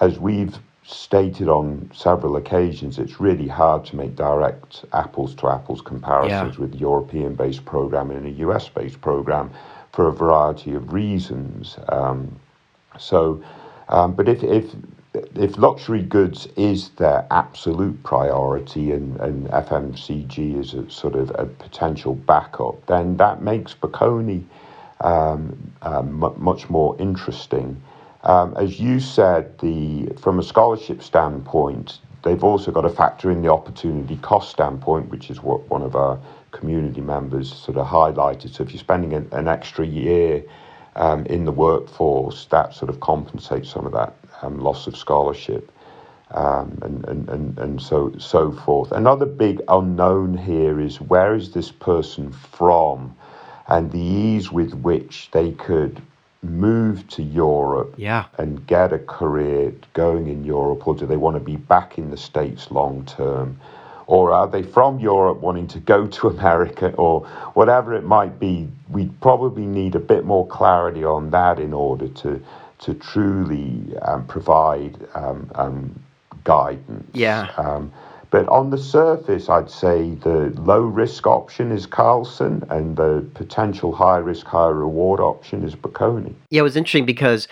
as 0.00 0.18
we've 0.18 0.58
stated 0.86 1.48
on 1.48 1.90
several 1.94 2.36
occasions, 2.36 2.98
it's 2.98 3.18
really 3.18 3.48
hard 3.48 3.84
to 3.86 3.96
make 3.96 4.14
direct 4.14 4.84
apples 4.92 5.34
to 5.36 5.48
apples 5.48 5.80
comparisons 5.80 6.54
yeah. 6.54 6.60
with 6.60 6.74
European 6.74 7.34
based 7.34 7.64
program 7.64 8.10
and 8.10 8.26
a 8.26 8.30
US 8.46 8.68
based 8.68 9.00
program 9.00 9.50
for 9.92 10.08
a 10.08 10.12
variety 10.12 10.74
of 10.74 10.92
reasons. 10.92 11.78
Um, 11.88 12.38
so, 12.98 13.42
um, 13.88 14.12
but 14.12 14.28
if, 14.28 14.42
if 14.42 14.74
if 15.14 15.58
luxury 15.58 16.02
goods 16.02 16.48
is 16.56 16.90
their 16.90 17.26
absolute 17.30 18.02
priority 18.02 18.92
and, 18.92 19.16
and 19.20 19.46
FMCG 19.48 20.58
is 20.58 20.74
a 20.74 20.90
sort 20.90 21.14
of 21.14 21.30
a 21.36 21.46
potential 21.46 22.14
backup, 22.14 22.84
then 22.86 23.16
that 23.18 23.40
makes 23.42 23.74
Bocconi 23.74 24.44
um, 25.00 25.72
um, 25.82 26.34
much 26.38 26.68
more 26.68 26.96
interesting. 26.98 27.80
Um, 28.24 28.56
as 28.56 28.80
you 28.80 29.00
said, 29.00 29.56
the 29.58 30.06
from 30.20 30.38
a 30.38 30.42
scholarship 30.42 31.02
standpoint, 31.02 32.00
they've 32.22 32.42
also 32.42 32.72
got 32.72 32.82
to 32.82 32.90
factor 32.90 33.30
in 33.30 33.42
the 33.42 33.52
opportunity 33.52 34.16
cost 34.16 34.50
standpoint, 34.50 35.10
which 35.10 35.30
is 35.30 35.42
what 35.42 35.68
one 35.68 35.82
of 35.82 35.94
our 35.94 36.18
community 36.50 37.00
members 37.00 37.52
sort 37.52 37.76
of 37.76 37.86
highlighted. 37.86 38.50
So 38.50 38.64
if 38.64 38.72
you're 38.72 38.80
spending 38.80 39.12
an, 39.12 39.28
an 39.32 39.46
extra 39.46 39.86
year 39.86 40.42
um, 40.96 41.26
in 41.26 41.44
the 41.44 41.52
workforce, 41.52 42.46
that 42.46 42.74
sort 42.74 42.88
of 42.88 43.00
compensates 43.00 43.70
some 43.70 43.86
of 43.86 43.92
that 43.92 44.14
um, 44.42 44.58
loss 44.58 44.86
of 44.86 44.96
scholarship. 44.96 45.70
Um, 46.30 46.78
and, 46.82 47.04
and, 47.06 47.28
and, 47.28 47.58
and 47.58 47.82
so 47.82 48.12
so 48.18 48.50
forth. 48.50 48.90
Another 48.90 49.26
big 49.26 49.60
unknown 49.68 50.36
here 50.36 50.80
is 50.80 51.00
where 51.00 51.36
is 51.36 51.52
this 51.52 51.70
person 51.70 52.32
from, 52.32 53.14
and 53.68 53.92
the 53.92 54.00
ease 54.00 54.50
with 54.50 54.72
which 54.74 55.30
they 55.30 55.52
could 55.52 56.02
move 56.44 57.06
to 57.08 57.22
Europe 57.22 57.94
yeah. 57.96 58.24
and 58.38 58.66
get 58.66 58.92
a 58.92 58.98
career 58.98 59.72
going 59.92 60.28
in 60.28 60.44
Europe, 60.44 60.86
or 60.86 60.94
do 60.94 61.06
they 61.06 61.16
want 61.16 61.36
to 61.36 61.40
be 61.40 61.56
back 61.56 61.98
in 61.98 62.10
the 62.10 62.16
States 62.16 62.70
long 62.70 63.04
term? 63.04 63.58
Or 64.06 64.32
are 64.32 64.46
they 64.46 64.62
from 64.62 64.98
Europe 64.98 65.38
wanting 65.38 65.66
to 65.68 65.80
go 65.80 66.06
to 66.06 66.28
America 66.36 66.92
or 66.96 67.20
whatever 67.54 67.94
it 67.94 68.04
might 68.04 68.38
be? 68.38 68.68
We 68.90 69.06
probably 69.20 69.66
need 69.66 69.94
a 69.94 70.00
bit 70.00 70.24
more 70.24 70.46
clarity 70.46 71.04
on 71.04 71.30
that 71.30 71.58
in 71.58 71.72
order 71.72 72.08
to, 72.08 72.42
to 72.80 72.94
truly 72.94 73.96
um, 74.02 74.26
provide 74.26 74.98
um, 75.14 75.50
um, 75.54 76.02
guidance. 76.44 77.10
Yeah. 77.12 77.50
Um, 77.56 77.92
but 78.30 78.48
on 78.48 78.70
the 78.70 78.78
surface, 78.78 79.48
I'd 79.48 79.70
say 79.70 80.16
the 80.16 80.52
low 80.56 80.80
risk 80.80 81.24
option 81.24 81.70
is 81.70 81.86
Carlson 81.86 82.64
and 82.68 82.96
the 82.96 83.24
potential 83.34 83.94
high 83.94 84.16
risk, 84.16 84.44
high 84.46 84.70
reward 84.70 85.20
option 85.20 85.62
is 85.62 85.76
Bocconi. 85.76 86.34
Yeah, 86.50 86.60
it 86.60 86.64
was 86.64 86.74
interesting 86.74 87.06
because 87.06 87.46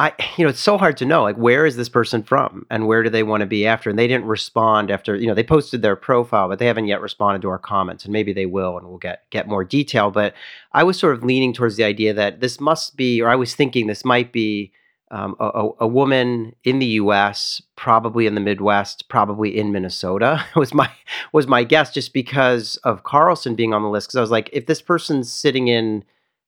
I, 0.00 0.12
you 0.36 0.44
know, 0.44 0.50
it's 0.50 0.60
so 0.60 0.78
hard 0.78 0.96
to 0.98 1.04
know, 1.04 1.22
like, 1.22 1.36
where 1.36 1.66
is 1.66 1.76
this 1.76 1.88
person 1.88 2.22
from 2.22 2.66
and 2.70 2.86
where 2.86 3.02
do 3.02 3.10
they 3.10 3.24
want 3.24 3.40
to 3.40 3.46
be 3.46 3.66
after? 3.66 3.90
And 3.90 3.98
they 3.98 4.06
didn't 4.06 4.26
respond 4.26 4.92
after, 4.92 5.16
you 5.16 5.26
know, 5.26 5.34
they 5.34 5.42
posted 5.42 5.82
their 5.82 5.96
profile, 5.96 6.48
but 6.48 6.60
they 6.60 6.66
haven't 6.66 6.86
yet 6.86 7.00
responded 7.00 7.42
to 7.42 7.48
our 7.48 7.58
comments 7.58 8.04
and 8.04 8.12
maybe 8.12 8.32
they 8.32 8.46
will 8.46 8.78
and 8.78 8.86
we'll 8.86 8.98
get, 8.98 9.28
get 9.30 9.48
more 9.48 9.64
detail. 9.64 10.12
But 10.12 10.34
I 10.72 10.84
was 10.84 10.98
sort 10.98 11.14
of 11.14 11.24
leaning 11.24 11.52
towards 11.52 11.76
the 11.76 11.82
idea 11.82 12.14
that 12.14 12.40
this 12.40 12.60
must 12.60 12.96
be, 12.96 13.20
or 13.20 13.28
I 13.28 13.34
was 13.34 13.56
thinking 13.56 13.88
this 13.88 14.04
might 14.04 14.32
be 14.32 14.72
um, 15.10 15.36
a, 15.40 15.70
a, 15.80 15.86
woman 15.86 16.54
in 16.64 16.80
the 16.80 16.86
U.S., 16.86 17.62
probably 17.76 18.26
in 18.26 18.34
the 18.34 18.40
Midwest, 18.42 19.08
probably 19.08 19.58
in 19.58 19.72
Minnesota, 19.72 20.44
was 20.56 20.74
my 20.74 20.90
was 21.32 21.46
my 21.46 21.64
guess, 21.64 21.94
just 21.94 22.12
because 22.12 22.76
of 22.84 23.04
Carlson 23.04 23.54
being 23.54 23.72
on 23.72 23.82
the 23.82 23.88
list. 23.88 24.08
Because 24.08 24.16
I 24.16 24.20
was 24.20 24.30
like, 24.30 24.50
if 24.52 24.66
this 24.66 24.82
person's 24.82 25.32
sitting 25.32 25.68
in 25.68 26.04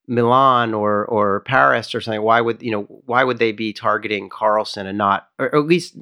Milan 0.06 0.74
or 0.74 1.04
or 1.06 1.40
Paris 1.40 1.94
or 1.94 2.00
something, 2.00 2.22
why 2.22 2.40
would 2.40 2.62
you 2.62 2.70
know 2.70 2.82
why 3.06 3.24
would 3.24 3.38
they 3.38 3.52
be 3.52 3.72
targeting 3.72 4.28
Carlson 4.28 4.86
and 4.86 4.98
not, 4.98 5.28
or 5.38 5.54
at 5.54 5.66
least 5.66 5.96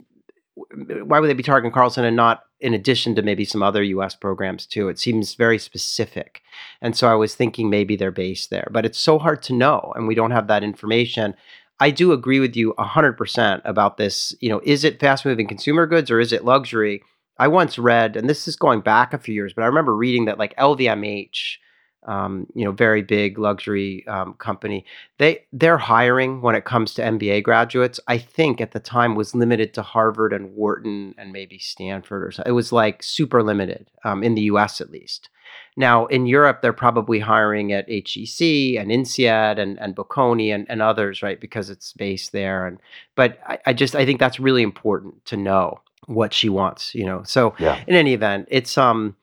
why 1.05 1.21
would 1.21 1.29
they 1.29 1.35
be 1.35 1.43
targeting 1.43 1.73
Carlson 1.73 2.05
and 2.05 2.17
not 2.17 2.45
in 2.61 2.75
addition 2.75 3.15
to 3.15 3.23
maybe 3.23 3.45
some 3.45 3.63
other 3.63 3.83
US 3.83 4.15
programs 4.15 4.67
too? 4.67 4.89
It 4.89 4.99
seems 4.99 5.35
very 5.35 5.59
specific. 5.59 6.43
And 6.81 6.97
so 6.97 7.09
I 7.09 7.15
was 7.15 7.35
thinking 7.35 7.71
maybe 7.71 7.97
they're 7.97 8.11
based 8.11 8.51
there, 8.51 8.69
but 8.73 8.85
it's 8.85 8.99
so 8.99 9.19
hard 9.19 9.43
to 9.45 9.55
know 9.55 9.93
and 9.95 10.09
we 10.09 10.15
don't 10.15 10.33
have 10.33 10.49
that 10.49 10.65
information. 10.65 11.35
I 11.81 11.91
do 11.91 12.13
agree 12.13 12.41
with 12.41 12.57
you 12.57 12.75
100% 12.77 13.63
about 13.65 13.99
this. 13.99 14.35
You 14.41 14.49
know, 14.49 14.61
is 14.65 14.83
it 14.83 14.99
fast 14.99 15.25
moving 15.25 15.47
consumer 15.47 15.87
goods 15.87 16.11
or 16.11 16.19
is 16.19 16.33
it 16.33 16.45
luxury? 16.45 17.03
I 17.39 17.47
once 17.47 17.79
read, 17.79 18.17
and 18.17 18.29
this 18.29 18.49
is 18.49 18.57
going 18.57 18.81
back 18.81 19.15
a 19.15 19.19
few 19.19 19.33
years, 19.33 19.53
but 19.53 19.63
I 19.63 19.67
remember 19.67 19.95
reading 19.95 20.25
that 20.25 20.41
like 20.41 20.57
LVMH, 20.57 21.59
um, 22.07 22.47
you 22.55 22.65
know, 22.65 22.73
very 22.73 23.03
big 23.03 23.39
luxury 23.39 24.07
um, 24.07 24.35
company. 24.35 24.85
They 25.19 25.45
they're 25.53 25.79
hiring 25.79 26.41
when 26.41 26.55
it 26.55 26.65
comes 26.65 26.95
to 26.95 27.03
MBA 27.03 27.43
graduates. 27.43 28.01
I 28.07 28.19
think 28.19 28.61
at 28.61 28.73
the 28.73 28.81
time 28.81 29.15
was 29.15 29.35
limited 29.35 29.75
to 29.75 29.83
Harvard 29.83 30.33
and 30.33 30.55
Wharton 30.55 31.15
and 31.19 31.33
maybe 31.33 31.59
Stanford 31.59 32.25
or 32.25 32.31
something. 32.31 32.51
It 32.51 32.55
was 32.55 32.73
like 32.73 33.03
super 33.03 33.43
limited 33.43 33.91
um, 34.05 34.23
in 34.23 34.35
the 34.35 34.43
U.S. 34.43 34.81
at 34.81 34.91
least. 34.91 35.29
Now 35.77 36.07
in 36.07 36.27
Europe, 36.27 36.63
they're 36.63 36.73
probably 36.73 37.19
hiring 37.21 37.73
at 37.73 37.89
HEC 37.89 38.77
and 38.79 38.91
INSEAD 38.91 39.59
and 39.59 39.79
and 39.79 39.95
Bocconi 39.95 40.55
and, 40.55 40.67
and 40.69 40.81
others, 40.81 41.23
right? 41.23 41.41
Because 41.41 41.69
it's 41.69 41.93
based 41.93 42.33
there. 42.33 42.67
And 42.67 42.79
but 43.17 43.39
I, 43.47 43.59
I 43.67 43.73
just 43.73 43.95
I 43.95 44.07
think 44.07 44.21
that's 44.21 44.41
really 44.41 44.63
important 44.63 45.25
to 45.27 45.37
know 45.37 45.81
what 46.07 46.33
she 46.33 46.49
wants. 46.49 46.95
You 46.95 47.05
know, 47.05 47.23
so 47.25 47.55
yeah. 47.59 47.83
in 47.87 47.95
any 47.95 48.15
event, 48.15 48.49
it's 48.51 48.79
um 48.79 49.17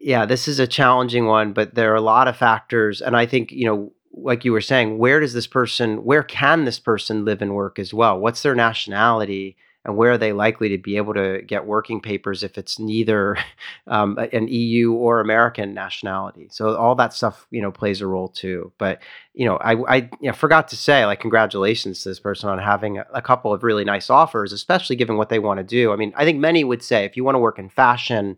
yeah, 0.00 0.24
this 0.24 0.48
is 0.48 0.58
a 0.58 0.66
challenging 0.66 1.26
one, 1.26 1.52
but 1.52 1.74
there 1.74 1.92
are 1.92 1.96
a 1.96 2.00
lot 2.00 2.28
of 2.28 2.36
factors. 2.36 3.00
And 3.00 3.16
I 3.16 3.26
think, 3.26 3.50
you 3.52 3.66
know, 3.66 3.92
like 4.12 4.44
you 4.44 4.52
were 4.52 4.60
saying, 4.60 4.98
where 4.98 5.20
does 5.20 5.32
this 5.32 5.46
person, 5.46 6.04
where 6.04 6.22
can 6.22 6.64
this 6.64 6.78
person 6.78 7.24
live 7.24 7.42
and 7.42 7.54
work 7.54 7.78
as 7.78 7.92
well? 7.92 8.18
What's 8.18 8.42
their 8.42 8.54
nationality? 8.54 9.56
And 9.84 9.96
where 9.96 10.12
are 10.12 10.18
they 10.18 10.32
likely 10.32 10.68
to 10.68 10.78
be 10.78 10.96
able 10.96 11.14
to 11.14 11.40
get 11.42 11.64
working 11.64 12.00
papers 12.00 12.42
if 12.42 12.58
it's 12.58 12.78
neither 12.78 13.38
um, 13.86 14.18
an 14.32 14.46
EU 14.48 14.92
or 14.92 15.20
American 15.20 15.72
nationality? 15.72 16.48
So 16.50 16.76
all 16.76 16.94
that 16.96 17.14
stuff, 17.14 17.46
you 17.50 17.62
know, 17.62 17.70
plays 17.70 18.00
a 18.00 18.06
role 18.06 18.28
too. 18.28 18.72
But 18.76 19.00
you 19.34 19.46
know, 19.46 19.56
I, 19.56 19.96
I 19.96 19.96
you 20.20 20.28
know, 20.28 20.32
forgot 20.32 20.68
to 20.68 20.76
say, 20.76 21.06
like, 21.06 21.20
congratulations 21.20 22.02
to 22.02 22.10
this 22.10 22.20
person 22.20 22.50
on 22.50 22.58
having 22.58 22.98
a, 22.98 23.06
a 23.14 23.22
couple 23.22 23.52
of 23.52 23.62
really 23.62 23.84
nice 23.84 24.10
offers, 24.10 24.52
especially 24.52 24.96
given 24.96 25.16
what 25.16 25.28
they 25.28 25.38
want 25.38 25.58
to 25.58 25.64
do. 25.64 25.92
I 25.92 25.96
mean, 25.96 26.12
I 26.16 26.24
think 26.24 26.38
many 26.38 26.64
would 26.64 26.82
say 26.82 27.04
if 27.04 27.16
you 27.16 27.24
want 27.24 27.36
to 27.36 27.40
work 27.40 27.58
in 27.58 27.68
fashion, 27.68 28.36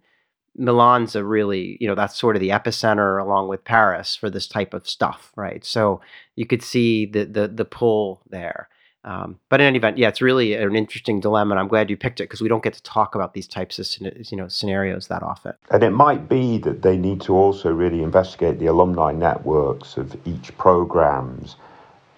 Milan's 0.56 1.14
a 1.14 1.24
really, 1.24 1.76
you 1.80 1.86
know, 1.86 1.94
that's 1.94 2.18
sort 2.18 2.36
of 2.36 2.40
the 2.40 2.50
epicenter 2.50 3.22
along 3.22 3.48
with 3.48 3.64
Paris 3.64 4.16
for 4.16 4.28
this 4.28 4.46
type 4.46 4.74
of 4.74 4.88
stuff, 4.88 5.32
right? 5.36 5.64
So 5.64 6.00
you 6.36 6.46
could 6.46 6.62
see 6.62 7.06
the 7.06 7.24
the 7.24 7.48
the 7.48 7.64
pull 7.64 8.22
there. 8.28 8.68
Um, 9.02 9.38
but 9.48 9.62
in 9.62 9.66
any 9.66 9.78
event, 9.78 9.96
yeah, 9.96 10.08
it's 10.08 10.20
really 10.20 10.52
an 10.52 10.76
interesting 10.76 11.20
dilemma, 11.20 11.52
and 11.52 11.60
I'm 11.60 11.68
glad 11.68 11.88
you 11.88 11.96
picked 11.96 12.20
it 12.20 12.24
because 12.24 12.42
we 12.42 12.48
don't 12.48 12.62
get 12.62 12.74
to 12.74 12.82
talk 12.82 13.14
about 13.14 13.32
these 13.32 13.48
types 13.48 13.78
of 13.78 13.86
you 14.30 14.36
know 14.36 14.48
scenarios 14.48 15.08
that 15.08 15.22
often. 15.22 15.54
And 15.70 15.82
it 15.82 15.90
might 15.90 16.28
be 16.28 16.58
that 16.58 16.82
they 16.82 16.98
need 16.98 17.22
to 17.22 17.34
also 17.34 17.72
really 17.72 18.02
investigate 18.02 18.58
the 18.58 18.66
alumni 18.66 19.12
networks 19.12 19.96
of 19.96 20.16
each 20.26 20.56
programs 20.58 21.56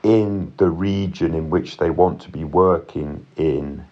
in 0.02 0.52
the 0.56 0.70
region 0.70 1.34
in 1.34 1.50
which 1.50 1.76
they 1.76 1.90
want 1.90 2.20
to 2.22 2.30
be 2.30 2.42
working 2.42 3.24
in 3.36 3.86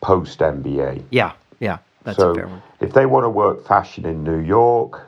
post 0.00 0.38
MBA. 0.38 1.02
Yeah, 1.10 1.32
yeah. 1.58 1.78
That's 2.04 2.16
so 2.16 2.60
if 2.80 2.92
they 2.92 3.06
want 3.06 3.24
to 3.24 3.30
work 3.30 3.66
fashion 3.66 4.06
in 4.06 4.24
New 4.24 4.38
York, 4.40 5.06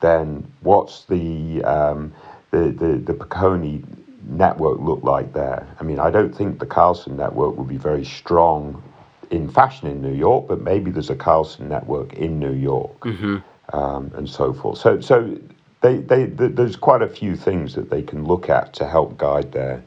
then 0.00 0.46
what's 0.60 1.04
the 1.06 1.64
um, 1.64 2.12
the 2.50 2.70
the 2.70 2.96
the 2.98 3.82
network 4.26 4.80
look 4.80 5.02
like 5.02 5.32
there? 5.32 5.66
I 5.80 5.82
mean, 5.82 5.98
I 5.98 6.10
don't 6.10 6.34
think 6.34 6.58
the 6.58 6.66
Carlson 6.66 7.16
network 7.16 7.56
will 7.56 7.64
be 7.64 7.76
very 7.76 8.04
strong 8.04 8.82
in 9.30 9.48
fashion 9.48 9.88
in 9.88 10.02
New 10.02 10.14
York, 10.14 10.46
but 10.48 10.60
maybe 10.60 10.90
there's 10.90 11.10
a 11.10 11.16
Carlson 11.16 11.68
network 11.68 12.12
in 12.14 12.38
New 12.38 12.52
York, 12.52 13.00
mm-hmm. 13.00 13.36
um, 13.76 14.12
and 14.14 14.28
so 14.28 14.52
forth. 14.52 14.78
So 14.78 15.00
so 15.00 15.38
they, 15.80 15.98
they, 15.98 16.24
they, 16.24 16.48
there's 16.48 16.76
quite 16.76 17.02
a 17.02 17.08
few 17.08 17.36
things 17.36 17.74
that 17.74 17.90
they 17.90 18.02
can 18.02 18.24
look 18.24 18.48
at 18.48 18.72
to 18.74 18.86
help 18.86 19.18
guide 19.18 19.52
their 19.52 19.82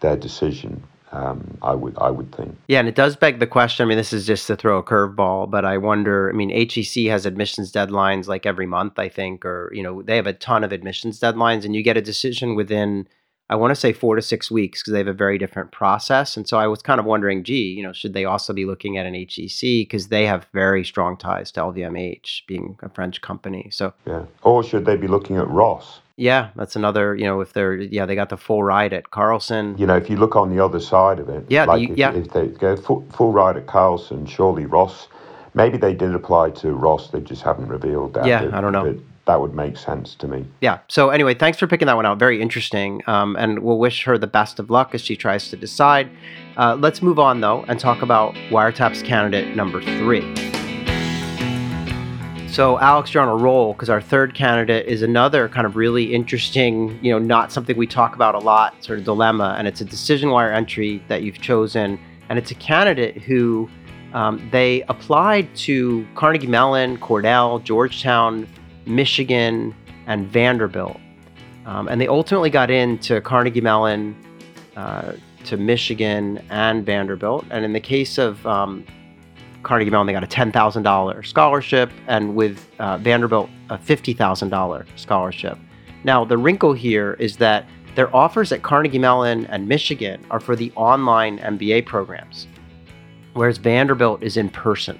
their 0.00 0.16
decision. 0.16 0.82
Um, 1.12 1.58
I 1.60 1.74
would 1.74 1.96
I 1.98 2.10
would 2.10 2.34
think. 2.34 2.56
Yeah, 2.68 2.80
and 2.80 2.88
it 2.88 2.94
does 2.94 3.16
beg 3.16 3.38
the 3.38 3.46
question. 3.46 3.84
I 3.84 3.88
mean, 3.88 3.98
this 3.98 4.14
is 4.14 4.26
just 4.26 4.46
to 4.46 4.56
throw 4.56 4.78
a 4.78 4.82
curveball, 4.82 5.50
but 5.50 5.64
I 5.64 5.76
wonder. 5.76 6.30
I 6.30 6.32
mean, 6.32 6.48
HEC 6.48 7.04
has 7.10 7.26
admissions 7.26 7.70
deadlines 7.70 8.28
like 8.28 8.46
every 8.46 8.66
month, 8.66 8.98
I 8.98 9.10
think, 9.10 9.44
or 9.44 9.70
you 9.74 9.82
know, 9.82 10.02
they 10.02 10.16
have 10.16 10.26
a 10.26 10.32
ton 10.32 10.64
of 10.64 10.72
admissions 10.72 11.20
deadlines, 11.20 11.64
and 11.64 11.76
you 11.76 11.82
get 11.82 11.98
a 11.98 12.02
decision 12.02 12.54
within. 12.54 13.06
I 13.50 13.56
want 13.56 13.72
to 13.72 13.76
say 13.76 13.92
four 13.92 14.16
to 14.16 14.22
six 14.22 14.50
weeks 14.50 14.80
because 14.80 14.92
they 14.92 14.98
have 14.98 15.08
a 15.08 15.12
very 15.12 15.36
different 15.36 15.72
process. 15.72 16.38
And 16.38 16.48
so 16.48 16.56
I 16.56 16.66
was 16.66 16.80
kind 16.80 16.98
of 16.98 17.04
wondering, 17.04 17.44
gee, 17.44 17.66
you 17.66 17.82
know, 17.82 17.92
should 17.92 18.14
they 18.14 18.24
also 18.24 18.54
be 18.54 18.64
looking 18.64 18.96
at 18.96 19.04
an 19.04 19.12
HEC 19.12 19.60
because 19.60 20.08
they 20.08 20.24
have 20.24 20.46
very 20.54 20.82
strong 20.82 21.18
ties 21.18 21.52
to 21.52 21.60
LVMH, 21.60 22.46
being 22.46 22.78
a 22.82 22.88
French 22.88 23.20
company. 23.20 23.68
So 23.70 23.92
yeah, 24.06 24.24
or 24.42 24.64
should 24.64 24.86
they 24.86 24.96
be 24.96 25.08
looking 25.08 25.36
at 25.36 25.46
Ross? 25.48 26.00
Yeah, 26.16 26.50
that's 26.56 26.76
another. 26.76 27.14
You 27.14 27.24
know, 27.24 27.40
if 27.40 27.52
they're 27.52 27.74
yeah, 27.74 28.06
they 28.06 28.14
got 28.14 28.28
the 28.28 28.36
full 28.36 28.62
ride 28.62 28.92
at 28.92 29.10
Carlson. 29.10 29.76
You 29.78 29.86
know, 29.86 29.96
if 29.96 30.10
you 30.10 30.16
look 30.16 30.36
on 30.36 30.54
the 30.54 30.62
other 30.62 30.80
side 30.80 31.18
of 31.18 31.28
it, 31.28 31.44
yeah, 31.48 31.64
like 31.64 31.88
if, 31.88 31.96
yeah. 31.96 32.12
if 32.12 32.30
they 32.32 32.48
go 32.48 32.76
full, 32.76 33.06
full 33.12 33.32
ride 33.32 33.56
at 33.56 33.66
Carlson, 33.66 34.26
surely 34.26 34.66
Ross. 34.66 35.08
Maybe 35.54 35.76
they 35.76 35.92
did 35.92 36.14
apply 36.14 36.50
to 36.50 36.72
Ross, 36.72 37.10
they 37.10 37.20
just 37.20 37.42
haven't 37.42 37.68
revealed 37.68 38.14
that. 38.14 38.24
Yeah, 38.24 38.46
but, 38.46 38.54
I 38.54 38.60
don't 38.62 38.72
know. 38.72 38.98
That 39.26 39.40
would 39.40 39.54
make 39.54 39.76
sense 39.76 40.14
to 40.16 40.26
me. 40.26 40.46
Yeah. 40.60 40.78
So 40.88 41.10
anyway, 41.10 41.34
thanks 41.34 41.58
for 41.58 41.66
picking 41.66 41.86
that 41.86 41.94
one 41.94 42.06
out. 42.06 42.18
Very 42.18 42.40
interesting. 42.40 43.02
Um, 43.06 43.36
and 43.36 43.60
we'll 43.60 43.78
wish 43.78 44.02
her 44.04 44.18
the 44.18 44.26
best 44.26 44.58
of 44.58 44.70
luck 44.70 44.94
as 44.94 45.02
she 45.02 45.14
tries 45.14 45.48
to 45.50 45.56
decide. 45.56 46.10
Uh, 46.56 46.74
let's 46.74 47.02
move 47.02 47.18
on 47.18 47.40
though 47.40 47.64
and 47.68 47.78
talk 47.78 48.02
about 48.02 48.34
Wiretaps 48.50 49.04
candidate 49.04 49.54
number 49.54 49.80
three. 49.80 50.22
So, 52.52 52.78
Alex, 52.80 53.14
you're 53.14 53.22
on 53.22 53.30
a 53.30 53.42
roll 53.42 53.72
because 53.72 53.88
our 53.88 54.02
third 54.02 54.34
candidate 54.34 54.84
is 54.84 55.00
another 55.00 55.48
kind 55.48 55.66
of 55.66 55.74
really 55.74 56.12
interesting, 56.12 57.02
you 57.02 57.10
know, 57.10 57.18
not 57.18 57.50
something 57.50 57.78
we 57.78 57.86
talk 57.86 58.14
about 58.14 58.34
a 58.34 58.40
lot, 58.40 58.74
sort 58.84 58.98
of 58.98 59.06
dilemma. 59.06 59.54
And 59.56 59.66
it's 59.66 59.80
a 59.80 59.86
decision 59.86 60.28
wire 60.28 60.52
entry 60.52 61.02
that 61.08 61.22
you've 61.22 61.40
chosen. 61.40 61.98
And 62.28 62.38
it's 62.38 62.50
a 62.50 62.54
candidate 62.56 63.16
who 63.22 63.70
um, 64.12 64.50
they 64.52 64.82
applied 64.90 65.56
to 65.56 66.06
Carnegie 66.14 66.46
Mellon, 66.46 66.98
Cornell, 66.98 67.58
Georgetown, 67.60 68.46
Michigan, 68.84 69.74
and 70.06 70.28
Vanderbilt. 70.28 71.00
Um, 71.64 71.88
and 71.88 71.98
they 71.98 72.06
ultimately 72.06 72.50
got 72.50 72.70
into 72.70 73.22
Carnegie 73.22 73.62
Mellon, 73.62 74.14
uh, 74.76 75.12
to 75.44 75.56
Michigan, 75.56 76.44
and 76.50 76.84
Vanderbilt. 76.84 77.46
And 77.48 77.64
in 77.64 77.72
the 77.72 77.80
case 77.80 78.18
of 78.18 78.46
um, 78.46 78.84
Carnegie 79.62 79.90
Mellon, 79.90 80.06
they 80.06 80.12
got 80.12 80.24
a 80.24 80.26
$10,000 80.26 81.26
scholarship, 81.26 81.90
and 82.06 82.34
with 82.34 82.68
uh, 82.78 82.98
Vanderbilt, 82.98 83.48
a 83.70 83.78
$50,000 83.78 84.86
scholarship. 84.96 85.58
Now, 86.04 86.24
the 86.24 86.36
wrinkle 86.36 86.72
here 86.72 87.14
is 87.14 87.36
that 87.36 87.68
their 87.94 88.14
offers 88.14 88.52
at 88.52 88.62
Carnegie 88.62 88.98
Mellon 88.98 89.46
and 89.46 89.68
Michigan 89.68 90.24
are 90.30 90.40
for 90.40 90.56
the 90.56 90.72
online 90.74 91.38
MBA 91.38 91.86
programs, 91.86 92.48
whereas 93.34 93.58
Vanderbilt 93.58 94.22
is 94.22 94.36
in 94.36 94.48
person. 94.48 94.98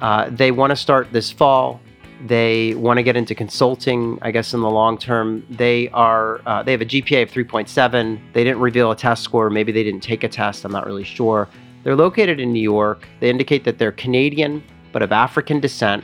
Uh, 0.00 0.30
they 0.30 0.50
want 0.50 0.70
to 0.70 0.76
start 0.76 1.12
this 1.12 1.30
fall. 1.30 1.80
They 2.26 2.74
want 2.74 2.96
to 2.98 3.02
get 3.02 3.16
into 3.16 3.34
consulting, 3.34 4.18
I 4.22 4.30
guess, 4.30 4.54
in 4.54 4.60
the 4.60 4.70
long 4.70 4.96
term. 4.96 5.44
They 5.50 5.88
are 5.90 6.40
uh, 6.46 6.62
they 6.62 6.72
have 6.72 6.80
a 6.80 6.86
GPA 6.86 7.24
of 7.24 7.30
3.7. 7.30 8.20
They 8.32 8.44
didn't 8.44 8.60
reveal 8.60 8.90
a 8.90 8.96
test 8.96 9.22
score. 9.22 9.50
Maybe 9.50 9.72
they 9.72 9.82
didn't 9.82 10.02
take 10.02 10.24
a 10.24 10.28
test. 10.28 10.64
I'm 10.64 10.72
not 10.72 10.86
really 10.86 11.04
sure. 11.04 11.48
They're 11.86 11.94
located 11.94 12.40
in 12.40 12.52
New 12.52 12.58
York. 12.58 13.06
They 13.20 13.30
indicate 13.30 13.62
that 13.62 13.78
they're 13.78 13.92
Canadian 13.92 14.60
but 14.90 15.02
of 15.02 15.12
African 15.12 15.60
descent. 15.60 16.02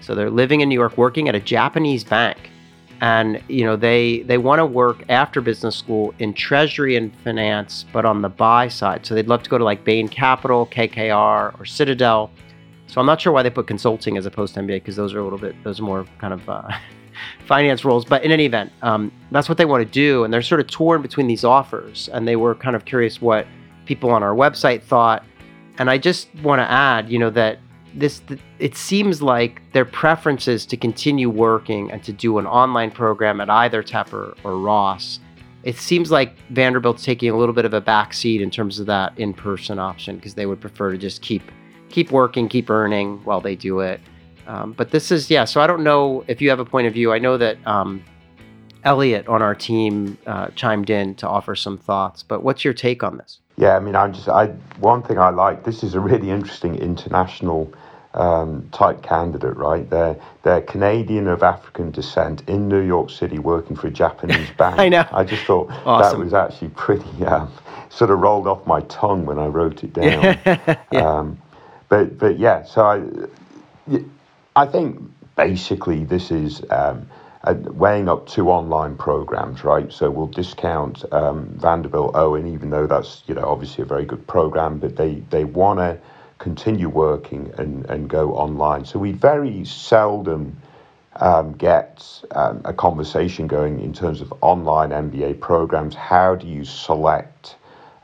So 0.00 0.16
they're 0.16 0.32
living 0.32 0.62
in 0.62 0.68
New 0.68 0.74
York, 0.74 0.98
working 0.98 1.28
at 1.28 1.36
a 1.36 1.38
Japanese 1.38 2.02
bank. 2.02 2.50
And 3.00 3.40
you 3.46 3.64
know 3.64 3.76
they 3.76 4.22
they 4.22 4.36
want 4.36 4.58
to 4.58 4.66
work 4.66 5.04
after 5.08 5.40
business 5.40 5.76
school 5.76 6.12
in 6.18 6.34
treasury 6.34 6.96
and 6.96 7.14
finance, 7.22 7.84
but 7.92 8.04
on 8.04 8.22
the 8.22 8.30
buy 8.30 8.66
side. 8.66 9.06
So 9.06 9.14
they'd 9.14 9.28
love 9.28 9.44
to 9.44 9.50
go 9.50 9.58
to 9.58 9.62
like 9.64 9.84
Bain 9.84 10.08
Capital, 10.08 10.66
KKR, 10.66 11.56
or 11.56 11.64
Citadel. 11.66 12.32
So 12.88 13.00
I'm 13.00 13.06
not 13.06 13.20
sure 13.20 13.32
why 13.32 13.44
they 13.44 13.50
put 13.50 13.68
consulting 13.68 14.18
as 14.18 14.26
opposed 14.26 14.54
to 14.54 14.60
MBA 14.60 14.78
because 14.78 14.96
those 14.96 15.14
are 15.14 15.20
a 15.20 15.22
little 15.22 15.38
bit 15.38 15.54
those 15.62 15.78
are 15.78 15.84
more 15.84 16.04
kind 16.18 16.34
of 16.34 16.48
uh, 16.48 16.68
finance 17.46 17.84
roles. 17.84 18.04
But 18.04 18.24
in 18.24 18.32
any 18.32 18.46
event, 18.46 18.72
um, 18.82 19.12
that's 19.30 19.48
what 19.48 19.56
they 19.56 19.66
want 19.66 19.86
to 19.86 19.92
do, 19.92 20.24
and 20.24 20.34
they're 20.34 20.42
sort 20.42 20.60
of 20.60 20.66
torn 20.66 21.00
between 21.00 21.28
these 21.28 21.44
offers. 21.44 22.08
And 22.12 22.26
they 22.26 22.34
were 22.34 22.56
kind 22.56 22.74
of 22.74 22.84
curious 22.86 23.22
what 23.22 23.46
people 23.92 24.10
on 24.10 24.22
our 24.22 24.34
website 24.34 24.82
thought. 24.82 25.22
And 25.78 25.90
I 25.90 25.98
just 25.98 26.28
want 26.42 26.60
to 26.60 26.70
add, 26.70 27.10
you 27.10 27.18
know, 27.18 27.30
that 27.30 27.58
this 27.94 28.22
it 28.58 28.74
seems 28.74 29.20
like 29.20 29.60
their 29.72 29.84
preference 29.84 30.48
is 30.48 30.64
to 30.66 30.76
continue 30.76 31.28
working 31.28 31.90
and 31.92 32.02
to 32.04 32.12
do 32.12 32.38
an 32.38 32.46
online 32.46 32.90
program 32.90 33.40
at 33.40 33.50
either 33.50 33.82
Tepper 33.82 34.34
or 34.44 34.52
Ross. 34.58 35.20
it 35.62 35.76
seems 35.76 36.10
like 36.10 36.36
Vanderbilt's 36.50 37.04
taking 37.04 37.30
a 37.30 37.36
little 37.36 37.54
bit 37.54 37.64
of 37.64 37.74
a 37.74 37.80
backseat 37.80 38.40
in 38.40 38.50
terms 38.50 38.80
of 38.80 38.86
that 38.86 39.12
in-person 39.18 39.78
option 39.78 40.16
because 40.16 40.34
they 40.34 40.46
would 40.46 40.60
prefer 40.60 40.90
to 40.90 40.98
just 40.98 41.22
keep 41.22 41.42
keep 41.88 42.10
working, 42.10 42.48
keep 42.48 42.70
earning 42.70 43.18
while 43.24 43.40
they 43.40 43.54
do 43.54 43.80
it. 43.80 44.00
Um, 44.46 44.72
but 44.72 44.90
this 44.90 45.12
is 45.12 45.30
yeah. 45.30 45.44
So 45.44 45.60
I 45.60 45.66
don't 45.66 45.84
know 45.84 46.24
if 46.26 46.40
you 46.40 46.50
have 46.50 46.60
a 46.60 46.64
point 46.64 46.86
of 46.86 46.92
view. 46.92 47.12
I 47.12 47.18
know 47.18 47.36
that 47.38 47.58
um, 47.66 48.02
Elliot 48.84 49.28
on 49.28 49.42
our 49.42 49.54
team 49.54 50.18
uh, 50.26 50.48
chimed 50.56 50.90
in 50.90 51.14
to 51.16 51.28
offer 51.28 51.54
some 51.54 51.78
thoughts. 51.78 52.22
But 52.22 52.42
what's 52.42 52.64
your 52.64 52.74
take 52.74 53.02
on 53.04 53.18
this? 53.18 53.41
Yeah, 53.56 53.76
I 53.76 53.80
mean, 53.80 53.94
I'm 53.96 54.12
just 54.12 54.28
I 54.28 54.46
one 54.78 55.02
thing 55.02 55.18
I 55.18 55.30
like. 55.30 55.64
This 55.64 55.82
is 55.82 55.94
a 55.94 56.00
really 56.00 56.30
interesting 56.30 56.74
international 56.74 57.72
um, 58.14 58.68
type 58.72 59.02
candidate, 59.02 59.56
right? 59.56 59.88
They're 59.88 60.16
they're 60.42 60.62
Canadian 60.62 61.28
of 61.28 61.42
African 61.42 61.90
descent 61.90 62.42
in 62.48 62.68
New 62.68 62.80
York 62.80 63.10
City, 63.10 63.38
working 63.38 63.76
for 63.76 63.88
a 63.88 63.90
Japanese 63.90 64.48
bank. 64.58 64.78
I 64.78 64.88
know. 64.88 65.06
I 65.12 65.24
just 65.24 65.44
thought 65.44 65.70
awesome. 65.84 66.18
that 66.18 66.24
was 66.24 66.34
actually 66.34 66.68
pretty 66.70 67.24
um, 67.24 67.52
sort 67.90 68.10
of 68.10 68.20
rolled 68.20 68.46
off 68.46 68.66
my 68.66 68.80
tongue 68.82 69.26
when 69.26 69.38
I 69.38 69.46
wrote 69.46 69.84
it 69.84 69.92
down. 69.92 70.38
yeah. 70.46 70.78
Um, 70.92 71.40
but 71.88 72.18
but 72.18 72.38
yeah, 72.38 72.64
so 72.64 72.84
I 72.84 74.02
I 74.56 74.66
think 74.66 75.00
basically 75.36 76.04
this 76.04 76.30
is. 76.30 76.62
Um, 76.70 77.08
uh, 77.44 77.54
weighing 77.54 78.08
up 78.08 78.26
two 78.26 78.50
online 78.50 78.96
programs, 78.96 79.64
right? 79.64 79.92
So 79.92 80.10
we'll 80.10 80.26
discount 80.28 81.04
um, 81.12 81.48
Vanderbilt 81.56 82.14
Owen, 82.14 82.46
even 82.46 82.70
though 82.70 82.86
that's 82.86 83.22
you 83.26 83.34
know 83.34 83.44
obviously 83.44 83.82
a 83.82 83.86
very 83.86 84.04
good 84.04 84.26
program, 84.26 84.78
but 84.78 84.96
they 84.96 85.14
they 85.30 85.44
want 85.44 85.78
to 85.80 85.98
continue 86.38 86.88
working 86.88 87.52
and, 87.56 87.86
and 87.86 88.08
go 88.08 88.34
online. 88.34 88.84
So 88.84 88.98
we 88.98 89.12
very 89.12 89.64
seldom 89.64 90.56
um, 91.16 91.52
get 91.52 92.04
um, 92.32 92.62
a 92.64 92.72
conversation 92.72 93.46
going 93.46 93.80
in 93.80 93.92
terms 93.92 94.20
of 94.20 94.32
online 94.40 94.90
MBA 94.90 95.40
programs. 95.40 95.94
How 95.94 96.34
do 96.34 96.48
you 96.48 96.64
select, 96.64 97.56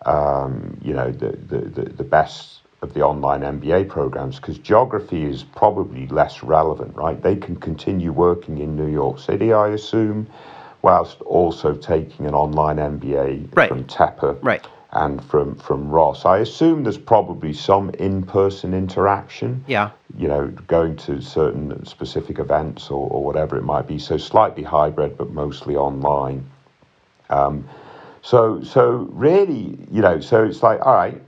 um, 0.07 0.79
you 0.83 0.95
know, 0.95 1.11
the, 1.11 1.31
the, 1.31 1.83
the, 1.83 2.05
best 2.05 2.58
of 2.83 2.95
the 2.95 3.03
online 3.03 3.41
MBA 3.41 3.89
programs? 3.89 4.37
Because 4.37 4.59
geography 4.59 5.25
is 5.25 5.43
probably 5.43 6.07
less 6.09 6.43
relevant, 6.43 6.95
right? 6.97 7.21
They 7.21 7.37
can 7.37 7.57
continue 7.57 8.13
working 8.13 8.59
in 8.59 8.77
New 8.77 8.89
York 8.89 9.19
City, 9.19 9.53
I 9.53 9.69
assume, 9.69 10.29
whilst 10.83 11.21
also 11.23 11.75
taking 11.75 12.27
an 12.27 12.35
online 12.35 12.77
MBA 12.77 13.57
right. 13.57 13.69
from 13.69 13.85
Tepper. 13.85 14.39
Right 14.43 14.65
and 14.93 15.23
from 15.25 15.55
from 15.57 15.91
Ross. 15.91 16.25
I 16.25 16.39
assume 16.39 16.83
there's 16.83 16.99
probably 16.99 17.53
some 17.53 17.91
in-person 17.91 18.73
interaction. 18.73 19.65
Yeah. 19.67 19.91
You 20.17 20.29
know, 20.29 20.49
going 20.67 20.97
to 20.97 21.21
certain 21.21 21.85
specific 21.85 22.39
events 22.39 22.91
or, 22.91 23.09
or 23.11 23.23
whatever 23.23 23.57
it 23.57 23.65
might 23.65 23.87
be. 23.87 23.99
So 23.99 24.17
slightly 24.17 24.63
hybrid, 24.63 25.19
but 25.19 25.31
mostly 25.31 25.77
online. 25.77 26.49
Um, 27.29 27.69
so 28.23 28.63
so 28.63 29.09
really, 29.13 29.79
you 29.91 30.01
know, 30.01 30.21
so 30.21 30.45
it's 30.45 30.63
like 30.63 30.85
all 30.85 30.95
right. 30.95 31.23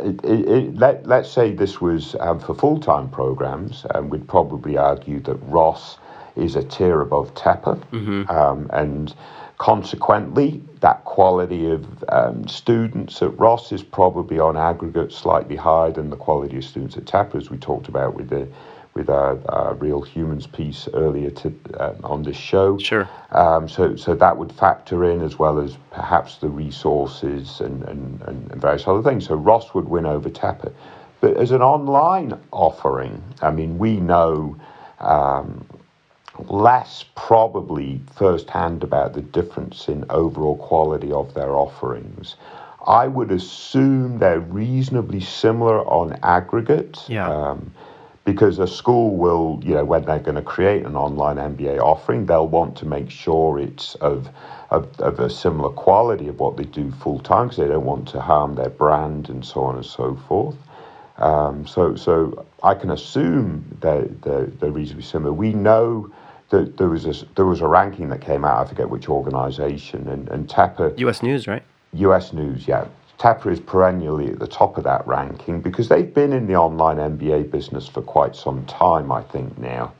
It, 0.00 0.24
it, 0.24 0.76
let, 0.76 1.06
let's 1.06 1.30
say 1.30 1.52
this 1.52 1.80
was 1.80 2.14
um, 2.20 2.40
for 2.40 2.54
full 2.54 2.80
time 2.80 3.08
programs, 3.08 3.86
and 3.94 4.10
we'd 4.10 4.28
probably 4.28 4.76
argue 4.76 5.20
that 5.20 5.36
Ross 5.42 5.98
is 6.36 6.56
a 6.56 6.62
tier 6.62 7.00
above 7.00 7.34
Tepper. 7.34 7.76
Mm-hmm. 7.90 8.30
Um, 8.30 8.70
and 8.72 9.14
Consequently, 9.60 10.62
that 10.80 11.04
quality 11.04 11.70
of 11.70 12.02
um, 12.08 12.48
students 12.48 13.20
at 13.20 13.38
Ross 13.38 13.72
is 13.72 13.82
probably 13.82 14.38
on 14.38 14.56
aggregate 14.56 15.12
slightly 15.12 15.54
higher 15.54 15.92
than 15.92 16.08
the 16.08 16.16
quality 16.16 16.56
of 16.56 16.64
students 16.64 16.96
at 16.96 17.04
Tepper, 17.04 17.34
as 17.34 17.50
we 17.50 17.58
talked 17.58 17.86
about 17.86 18.14
with 18.14 18.30
the 18.30 18.48
with 18.94 19.08
our, 19.08 19.38
our 19.48 19.74
real 19.74 20.02
humans 20.02 20.46
piece 20.46 20.88
earlier 20.94 21.30
to, 21.30 21.48
um, 21.78 21.96
on 22.02 22.22
this 22.22 22.36
show. 22.36 22.78
Sure. 22.78 23.08
Um, 23.30 23.68
so 23.68 23.96
so 23.96 24.14
that 24.14 24.36
would 24.36 24.52
factor 24.52 25.04
in 25.04 25.22
as 25.22 25.38
well 25.38 25.60
as 25.60 25.76
perhaps 25.92 26.36
the 26.36 26.48
resources 26.48 27.60
and, 27.60 27.82
and, 27.84 28.20
and 28.22 28.52
various 28.60 28.86
other 28.86 29.02
things. 29.02 29.26
So 29.26 29.36
Ross 29.36 29.74
would 29.74 29.88
win 29.88 30.06
over 30.06 30.28
Tepper. 30.28 30.72
But 31.20 31.36
as 31.36 31.50
an 31.50 31.62
online 31.62 32.38
offering, 32.50 33.22
I 33.42 33.50
mean, 33.50 33.78
we 33.78 34.00
know 34.00 34.56
um, 34.98 35.66
less 36.48 37.04
probably 37.14 38.00
firsthand 38.16 38.82
about 38.82 39.12
the 39.12 39.20
difference 39.20 39.88
in 39.88 40.04
overall 40.10 40.56
quality 40.56 41.12
of 41.12 41.34
their 41.34 41.54
offerings. 41.54 42.36
I 42.86 43.06
would 43.06 43.30
assume 43.30 44.18
they're 44.18 44.40
reasonably 44.40 45.20
similar 45.20 45.84
on 45.86 46.18
aggregate. 46.22 46.98
Yeah. 47.08 47.28
Um, 47.28 47.72
because 48.24 48.58
a 48.58 48.66
school 48.66 49.16
will, 49.16 49.60
you 49.64 49.74
know, 49.74 49.84
when 49.84 50.04
they're 50.04 50.18
going 50.18 50.36
to 50.36 50.42
create 50.42 50.84
an 50.84 50.96
online 50.96 51.36
MBA 51.36 51.78
offering, 51.80 52.26
they'll 52.26 52.48
want 52.48 52.76
to 52.78 52.86
make 52.86 53.10
sure 53.10 53.58
it's 53.58 53.94
of, 53.96 54.28
of, 54.70 54.88
of 55.00 55.18
a 55.20 55.30
similar 55.30 55.70
quality 55.70 56.28
of 56.28 56.38
what 56.38 56.56
they 56.56 56.64
do 56.64 56.90
full 56.90 57.18
time 57.20 57.46
because 57.46 57.58
they 57.58 57.68
don't 57.68 57.84
want 57.84 58.08
to 58.08 58.20
harm 58.20 58.54
their 58.54 58.70
brand 58.70 59.28
and 59.30 59.44
so 59.44 59.62
on 59.62 59.76
and 59.76 59.86
so 59.86 60.16
forth. 60.28 60.56
Um, 61.16 61.66
so, 61.66 61.96
so 61.96 62.46
I 62.62 62.74
can 62.74 62.90
assume 62.90 63.78
that 63.80 64.22
they're, 64.22 64.46
they're 64.46 64.70
reasonably 64.70 65.04
similar. 65.04 65.32
We 65.32 65.52
know 65.52 66.10
that 66.50 66.76
there 66.76 66.88
was 66.88 67.06
a 67.06 67.24
there 67.36 67.46
was 67.46 67.60
a 67.60 67.66
ranking 67.66 68.08
that 68.08 68.20
came 68.20 68.44
out. 68.44 68.64
I 68.66 68.68
forget 68.68 68.90
which 68.90 69.08
organisation, 69.08 70.08
and 70.08 70.28
and 70.28 70.48
Tepper. 70.48 70.98
U.S. 70.98 71.22
News, 71.22 71.46
right? 71.46 71.62
U.S. 71.92 72.32
News, 72.32 72.66
yeah. 72.66 72.86
Tepper 73.20 73.52
is 73.52 73.60
perennially 73.60 74.30
at 74.30 74.38
the 74.38 74.46
top 74.46 74.78
of 74.78 74.84
that 74.84 75.06
ranking 75.06 75.60
because 75.60 75.90
they've 75.90 76.14
been 76.14 76.32
in 76.32 76.46
the 76.46 76.56
online 76.56 76.96
MBA 76.96 77.50
business 77.50 77.86
for 77.86 78.00
quite 78.00 78.34
some 78.34 78.64
time, 78.64 79.12
I 79.12 79.20
think 79.20 79.58
now. 79.58 79.92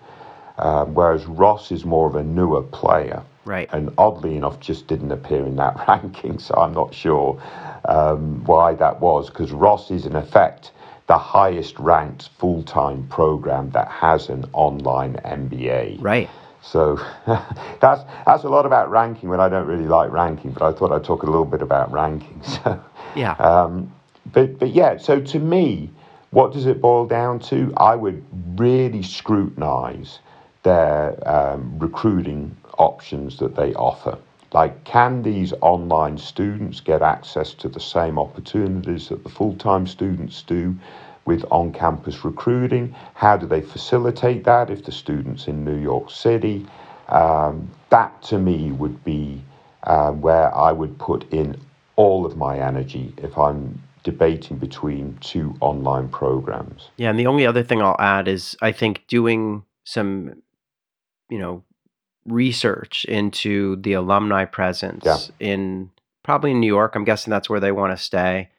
Um, 0.56 0.94
whereas 0.94 1.26
Ross 1.26 1.70
is 1.70 1.84
more 1.84 2.06
of 2.06 2.14
a 2.14 2.22
newer 2.22 2.62
player. 2.62 3.22
Right. 3.44 3.68
And 3.72 3.92
oddly 3.98 4.36
enough, 4.36 4.58
just 4.58 4.86
didn't 4.86 5.12
appear 5.12 5.44
in 5.44 5.56
that 5.56 5.84
ranking, 5.88 6.38
so 6.38 6.54
I'm 6.54 6.72
not 6.72 6.94
sure 6.94 7.38
um, 7.84 8.42
why 8.46 8.72
that 8.76 9.00
was 9.00 9.28
because 9.28 9.52
Ross 9.52 9.90
is 9.90 10.06
in 10.06 10.16
effect 10.16 10.72
the 11.06 11.18
highest 11.18 11.78
ranked 11.78 12.30
full 12.38 12.62
time 12.62 13.06
program 13.08 13.68
that 13.72 13.88
has 13.88 14.30
an 14.30 14.46
online 14.54 15.14
MBA. 15.26 15.98
Right. 16.00 16.30
So 16.62 16.98
that's 17.80 18.02
that's 18.26 18.44
a 18.44 18.48
lot 18.48 18.66
about 18.66 18.90
ranking 18.90 19.28
when 19.28 19.40
I 19.40 19.48
don't 19.48 19.66
really 19.66 19.86
like 19.86 20.10
ranking, 20.10 20.52
but 20.52 20.62
I 20.62 20.72
thought 20.72 20.92
I'd 20.92 21.04
talk 21.04 21.22
a 21.22 21.26
little 21.26 21.44
bit 21.44 21.62
about 21.62 21.90
ranking. 21.92 22.42
So 22.64 22.82
yeah. 23.16 23.32
Um, 23.32 23.92
but 24.32 24.58
but 24.58 24.70
yeah, 24.70 24.98
so 24.98 25.20
to 25.20 25.38
me, 25.38 25.90
what 26.30 26.52
does 26.52 26.66
it 26.66 26.80
boil 26.80 27.06
down 27.06 27.40
to? 27.40 27.72
I 27.76 27.96
would 27.96 28.24
really 28.58 29.02
scrutinise 29.02 30.18
their 30.62 31.16
um, 31.28 31.78
recruiting 31.78 32.56
options 32.78 33.38
that 33.38 33.56
they 33.56 33.74
offer. 33.74 34.18
Like, 34.52 34.84
can 34.84 35.22
these 35.22 35.52
online 35.60 36.18
students 36.18 36.80
get 36.80 37.02
access 37.02 37.54
to 37.54 37.68
the 37.68 37.80
same 37.80 38.18
opportunities 38.18 39.08
that 39.08 39.22
the 39.22 39.30
full 39.30 39.54
time 39.56 39.86
students 39.86 40.42
do? 40.42 40.74
With 41.24 41.44
on 41.50 41.72
campus 41.72 42.24
recruiting? 42.24 42.94
How 43.14 43.36
do 43.36 43.46
they 43.46 43.60
facilitate 43.60 44.44
that 44.44 44.70
if 44.70 44.84
the 44.84 44.92
student's 44.92 45.46
in 45.46 45.64
New 45.64 45.78
York 45.78 46.10
City? 46.10 46.66
Um, 47.08 47.70
that 47.90 48.22
to 48.24 48.38
me 48.38 48.72
would 48.72 49.02
be 49.04 49.42
uh, 49.84 50.12
where 50.12 50.54
I 50.54 50.72
would 50.72 50.98
put 50.98 51.30
in 51.32 51.60
all 51.96 52.24
of 52.24 52.36
my 52.36 52.58
energy 52.58 53.12
if 53.18 53.36
I'm 53.36 53.82
debating 54.02 54.56
between 54.56 55.18
two 55.20 55.54
online 55.60 56.08
programs. 56.08 56.88
Yeah, 56.96 57.10
and 57.10 57.18
the 57.18 57.26
only 57.26 57.46
other 57.46 57.62
thing 57.62 57.82
I'll 57.82 57.96
add 57.98 58.28
is 58.28 58.56
I 58.62 58.72
think 58.72 59.04
doing 59.06 59.64
some, 59.84 60.42
you 61.28 61.38
know, 61.38 61.64
research 62.26 63.04
into 63.06 63.76
the 63.76 63.94
alumni 63.94 64.44
presence 64.44 65.04
yeah. 65.04 65.18
in 65.38 65.90
probably 66.22 66.52
in 66.52 66.60
New 66.60 66.66
York. 66.66 66.94
I'm 66.94 67.04
guessing 67.04 67.30
that's 67.30 67.50
where 67.50 67.60
they 67.60 67.72
want 67.72 67.96
to 67.96 68.02
stay, 68.02 68.50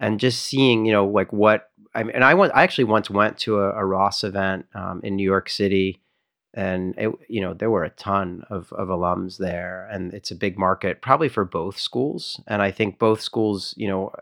and 0.00 0.20
just 0.20 0.42
seeing, 0.42 0.86
you 0.86 0.92
know, 0.92 1.06
like 1.06 1.32
what 1.32 1.67
I 1.98 2.04
mean, 2.04 2.14
and 2.14 2.22
I 2.22 2.34
went. 2.34 2.52
I 2.54 2.62
actually 2.62 2.84
once 2.84 3.10
went 3.10 3.38
to 3.38 3.58
a, 3.58 3.72
a 3.72 3.84
Ross 3.84 4.22
event 4.22 4.66
um, 4.72 5.00
in 5.02 5.16
New 5.16 5.24
York 5.24 5.48
City, 5.48 6.00
and 6.54 6.94
it, 6.96 7.10
you 7.28 7.40
know 7.40 7.54
there 7.54 7.70
were 7.70 7.82
a 7.82 7.90
ton 7.90 8.44
of 8.50 8.72
of 8.72 8.86
alums 8.86 9.38
there, 9.38 9.88
and 9.90 10.14
it's 10.14 10.30
a 10.30 10.36
big 10.36 10.56
market, 10.56 11.02
probably 11.02 11.28
for 11.28 11.44
both 11.44 11.76
schools. 11.76 12.40
And 12.46 12.62
I 12.62 12.70
think 12.70 13.00
both 13.00 13.20
schools, 13.20 13.74
you 13.76 13.88
know, 13.88 14.12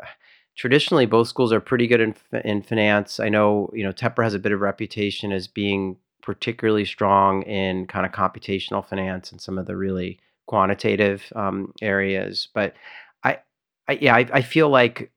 traditionally 0.56 1.04
both 1.04 1.28
schools 1.28 1.52
are 1.52 1.60
pretty 1.60 1.86
good 1.86 2.00
in 2.00 2.14
in 2.44 2.62
finance. 2.62 3.20
I 3.20 3.28
know 3.28 3.70
you 3.74 3.84
know 3.84 3.92
Tepper 3.92 4.24
has 4.24 4.32
a 4.32 4.38
bit 4.38 4.52
of 4.52 4.62
reputation 4.62 5.30
as 5.30 5.46
being 5.46 5.98
particularly 6.22 6.86
strong 6.86 7.42
in 7.42 7.86
kind 7.86 8.06
of 8.06 8.12
computational 8.12 8.84
finance 8.84 9.30
and 9.30 9.40
some 9.40 9.58
of 9.58 9.66
the 9.66 9.76
really 9.76 10.18
quantitative 10.46 11.30
um, 11.36 11.74
areas, 11.82 12.48
but 12.54 12.74
I, 13.22 13.40
I 13.86 13.98
yeah, 14.00 14.16
I, 14.16 14.26
I 14.32 14.40
feel 14.40 14.70
like 14.70 15.12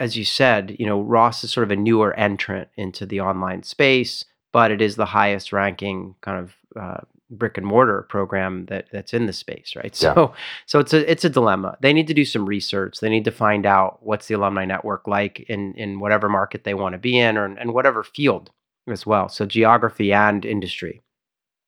as 0.00 0.16
you 0.16 0.24
said, 0.24 0.74
you 0.78 0.86
know, 0.86 1.00
Ross 1.00 1.44
is 1.44 1.52
sort 1.52 1.64
of 1.64 1.70
a 1.70 1.76
newer 1.76 2.14
entrant 2.14 2.68
into 2.76 3.06
the 3.06 3.20
online 3.20 3.62
space, 3.62 4.24
but 4.52 4.70
it 4.70 4.80
is 4.80 4.96
the 4.96 5.04
highest 5.04 5.52
ranking 5.52 6.16
kind 6.22 6.38
of 6.38 6.54
uh, 6.80 7.00
brick 7.30 7.56
and 7.58 7.66
mortar 7.66 8.02
program 8.08 8.66
that 8.66 8.86
that's 8.90 9.14
in 9.14 9.26
the 9.26 9.32
space, 9.32 9.74
right? 9.76 9.94
So, 10.00 10.14
yeah. 10.16 10.40
so 10.66 10.78
it's 10.80 10.92
a 10.92 11.10
it's 11.10 11.24
a 11.24 11.30
dilemma. 11.30 11.76
They 11.80 11.92
need 11.92 12.08
to 12.08 12.14
do 12.14 12.24
some 12.24 12.46
research. 12.46 12.98
They 12.98 13.10
need 13.10 13.26
to 13.26 13.30
find 13.30 13.66
out 13.66 13.98
what's 14.00 14.26
the 14.26 14.34
alumni 14.34 14.64
network 14.64 15.06
like 15.06 15.40
in 15.48 15.74
in 15.74 16.00
whatever 16.00 16.28
market 16.28 16.64
they 16.64 16.74
want 16.74 16.94
to 16.94 16.98
be 16.98 17.18
in, 17.18 17.36
or 17.36 17.44
and 17.44 17.74
whatever 17.74 18.02
field 18.02 18.50
as 18.88 19.04
well. 19.06 19.28
So 19.28 19.44
geography 19.46 20.12
and 20.12 20.44
industry, 20.44 21.02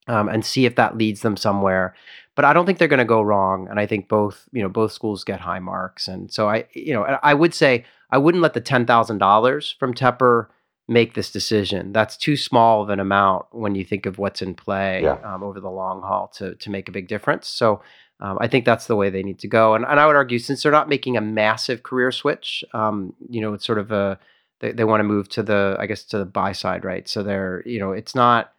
um, 0.07 0.27
and 0.27 0.43
see 0.43 0.65
if 0.65 0.75
that 0.75 0.97
leads 0.97 1.21
them 1.21 1.37
somewhere. 1.37 1.95
but 2.35 2.45
I 2.45 2.53
don't 2.53 2.65
think 2.65 2.79
they're 2.79 2.87
going 2.87 2.97
to 2.97 3.05
go 3.05 3.21
wrong. 3.21 3.67
And 3.69 3.79
I 3.79 3.85
think 3.85 4.07
both, 4.07 4.49
you 4.51 4.63
know, 4.63 4.69
both 4.69 4.91
schools 4.91 5.23
get 5.23 5.39
high 5.39 5.59
marks. 5.59 6.07
And 6.07 6.33
so 6.33 6.49
I, 6.49 6.65
you 6.73 6.93
know, 6.93 7.03
I 7.03 7.33
would 7.33 7.53
say 7.53 7.85
I 8.13 8.17
wouldn't 8.17 8.43
let 8.43 8.53
the 8.53 8.61
ten 8.61 8.85
thousand 8.85 9.17
dollars 9.17 9.75
from 9.79 9.93
Tepper 9.93 10.47
make 10.87 11.13
this 11.13 11.31
decision. 11.31 11.93
That's 11.93 12.15
too 12.17 12.35
small 12.37 12.83
of 12.83 12.89
an 12.89 12.99
amount 12.99 13.45
when 13.51 13.73
you 13.75 13.83
think 13.85 14.05
of 14.05 14.17
what's 14.17 14.41
in 14.41 14.53
play 14.53 15.01
Yeah. 15.03 15.17
um, 15.23 15.41
over 15.43 15.59
the 15.59 15.69
long 15.81 16.01
haul 16.01 16.27
to 16.37 16.55
to 16.55 16.69
make 16.69 16.87
a 16.87 16.91
big 16.91 17.07
difference. 17.07 17.47
So. 17.47 17.81
Um, 18.19 18.37
I 18.39 18.47
think 18.47 18.63
that's 18.63 18.87
the 18.87 18.95
way 18.95 19.09
they 19.09 19.23
need 19.23 19.39
to 19.39 19.49
go, 19.49 19.73
and, 19.75 19.83
and 19.83 19.99
I 19.99 20.05
would 20.07 20.15
argue 20.15 20.39
since 20.39 20.63
they're 20.63 20.71
not 20.79 20.87
making 20.87 21.17
a 21.17 21.21
massive 21.21 21.83
career 21.83 22.11
switch, 22.11 22.63
um, 22.73 23.13
you 23.27 23.41
know, 23.41 23.53
it's 23.53 23.65
sort 23.65 23.79
of 23.79 23.91
a 23.91 24.17
they, 24.61 24.71
they 24.71 24.85
want 24.85 25.01
to 25.01 25.03
move 25.03 25.27
to 25.29 25.43
the 25.43 25.75
I 25.79 25.87
guess 25.87 26.03
to 26.05 26.19
the 26.19 26.25
buy 26.25 26.53
side, 26.53 26.85
right? 26.85 27.05
So 27.09 27.21
they're 27.23 27.63
you 27.65 27.79
know 27.79 27.91
it's 27.91 28.15
not. 28.15 28.53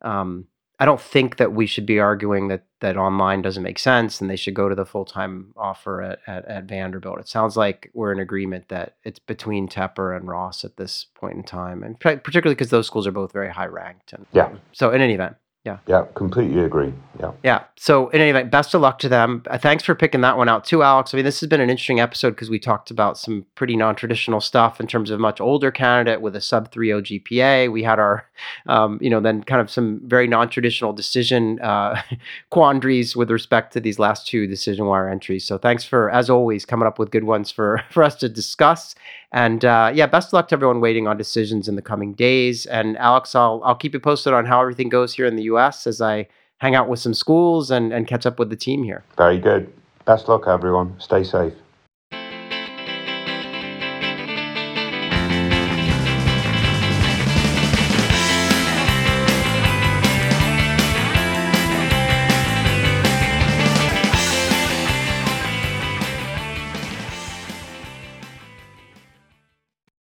Um, 0.00 0.46
I 0.80 0.86
don't 0.86 1.00
think 1.00 1.36
that 1.36 1.52
we 1.52 1.66
should 1.66 1.84
be 1.84 2.00
arguing 2.00 2.48
that 2.48 2.64
that 2.80 2.96
online 2.96 3.42
doesn't 3.42 3.62
make 3.62 3.78
sense 3.78 4.20
and 4.20 4.30
they 4.30 4.36
should 4.36 4.54
go 4.54 4.68
to 4.70 4.74
the 4.74 4.86
full 4.86 5.04
time 5.04 5.52
offer 5.56 6.00
at, 6.00 6.20
at 6.26 6.46
at 6.46 6.64
Vanderbilt. 6.64 7.20
It 7.20 7.28
sounds 7.28 7.54
like 7.56 7.90
we're 7.92 8.12
in 8.12 8.18
agreement 8.18 8.68
that 8.70 8.96
it's 9.04 9.18
between 9.18 9.68
Tepper 9.68 10.16
and 10.16 10.26
Ross 10.26 10.64
at 10.64 10.78
this 10.78 11.04
point 11.14 11.36
in 11.36 11.42
time, 11.42 11.82
and 11.82 12.00
particularly 12.00 12.54
because 12.54 12.70
those 12.70 12.86
schools 12.86 13.06
are 13.06 13.12
both 13.12 13.30
very 13.32 13.50
high 13.50 13.66
ranked. 13.66 14.14
And 14.14 14.26
Yeah. 14.32 14.50
so 14.72 14.90
in 14.90 15.02
any 15.02 15.12
event, 15.14 15.36
Yeah, 15.64 15.76
Yeah, 15.86 16.06
completely 16.14 16.64
agree. 16.64 16.94
Yeah. 17.18 17.32
yeah. 17.42 17.64
So 17.76 18.08
in 18.08 18.22
any 18.22 18.30
event, 18.30 18.50
best 18.50 18.72
of 18.72 18.80
luck 18.80 18.98
to 19.00 19.10
them. 19.10 19.42
Uh, 19.46 19.58
thanks 19.58 19.84
for 19.84 19.94
picking 19.94 20.22
that 20.22 20.38
one 20.38 20.48
out 20.48 20.64
too, 20.64 20.82
Alex. 20.82 21.12
I 21.12 21.18
mean, 21.18 21.26
this 21.26 21.40
has 21.40 21.50
been 21.50 21.60
an 21.60 21.68
interesting 21.68 22.00
episode 22.00 22.30
because 22.30 22.48
we 22.48 22.58
talked 22.58 22.90
about 22.90 23.18
some 23.18 23.44
pretty 23.56 23.76
non-traditional 23.76 24.40
stuff 24.40 24.80
in 24.80 24.86
terms 24.86 25.10
of 25.10 25.18
a 25.18 25.22
much 25.22 25.38
older 25.38 25.70
candidate 25.70 26.22
with 26.22 26.34
a 26.34 26.40
sub 26.40 26.72
3.0 26.72 27.22
GPA. 27.22 27.70
We 27.70 27.82
had 27.82 27.98
our, 27.98 28.26
um, 28.68 28.98
you 29.02 29.10
know, 29.10 29.20
then 29.20 29.42
kind 29.42 29.60
of 29.60 29.70
some 29.70 30.00
very 30.04 30.26
non-traditional 30.26 30.94
decision 30.94 31.60
uh, 31.60 32.00
quandaries 32.50 33.14
with 33.14 33.30
respect 33.30 33.74
to 33.74 33.80
these 33.80 33.98
last 33.98 34.26
two 34.26 34.46
decision 34.46 34.86
wire 34.86 35.10
entries. 35.10 35.44
So 35.44 35.58
thanks 35.58 35.84
for, 35.84 36.08
as 36.08 36.30
always, 36.30 36.64
coming 36.64 36.86
up 36.86 36.98
with 36.98 37.10
good 37.10 37.24
ones 37.24 37.50
for 37.50 37.82
for 37.90 38.02
us 38.02 38.14
to 38.16 38.30
discuss. 38.30 38.94
And 39.32 39.64
uh, 39.64 39.92
yeah, 39.94 40.06
best 40.06 40.28
of 40.28 40.32
luck 40.32 40.48
to 40.48 40.54
everyone 40.54 40.80
waiting 40.80 41.06
on 41.06 41.16
decisions 41.16 41.68
in 41.68 41.76
the 41.76 41.82
coming 41.82 42.14
days. 42.14 42.66
And 42.66 42.96
Alex, 42.98 43.34
I'll 43.34 43.60
I'll 43.64 43.76
keep 43.76 43.94
you 43.94 44.00
posted 44.00 44.32
on 44.32 44.46
how 44.46 44.60
everything 44.60 44.88
goes 44.88 45.14
here 45.14 45.26
in 45.26 45.36
the 45.36 45.44
U.S. 45.44 45.86
as 45.86 46.00
I 46.00 46.28
hang 46.58 46.74
out 46.74 46.88
with 46.88 46.98
some 46.98 47.14
schools 47.14 47.70
and 47.70 47.92
and 47.92 48.06
catch 48.06 48.26
up 48.26 48.38
with 48.38 48.50
the 48.50 48.56
team 48.56 48.82
here. 48.82 49.04
Very 49.16 49.38
good. 49.38 49.72
Best 50.04 50.28
luck, 50.28 50.48
everyone. 50.48 50.98
Stay 50.98 51.22
safe. 51.22 51.52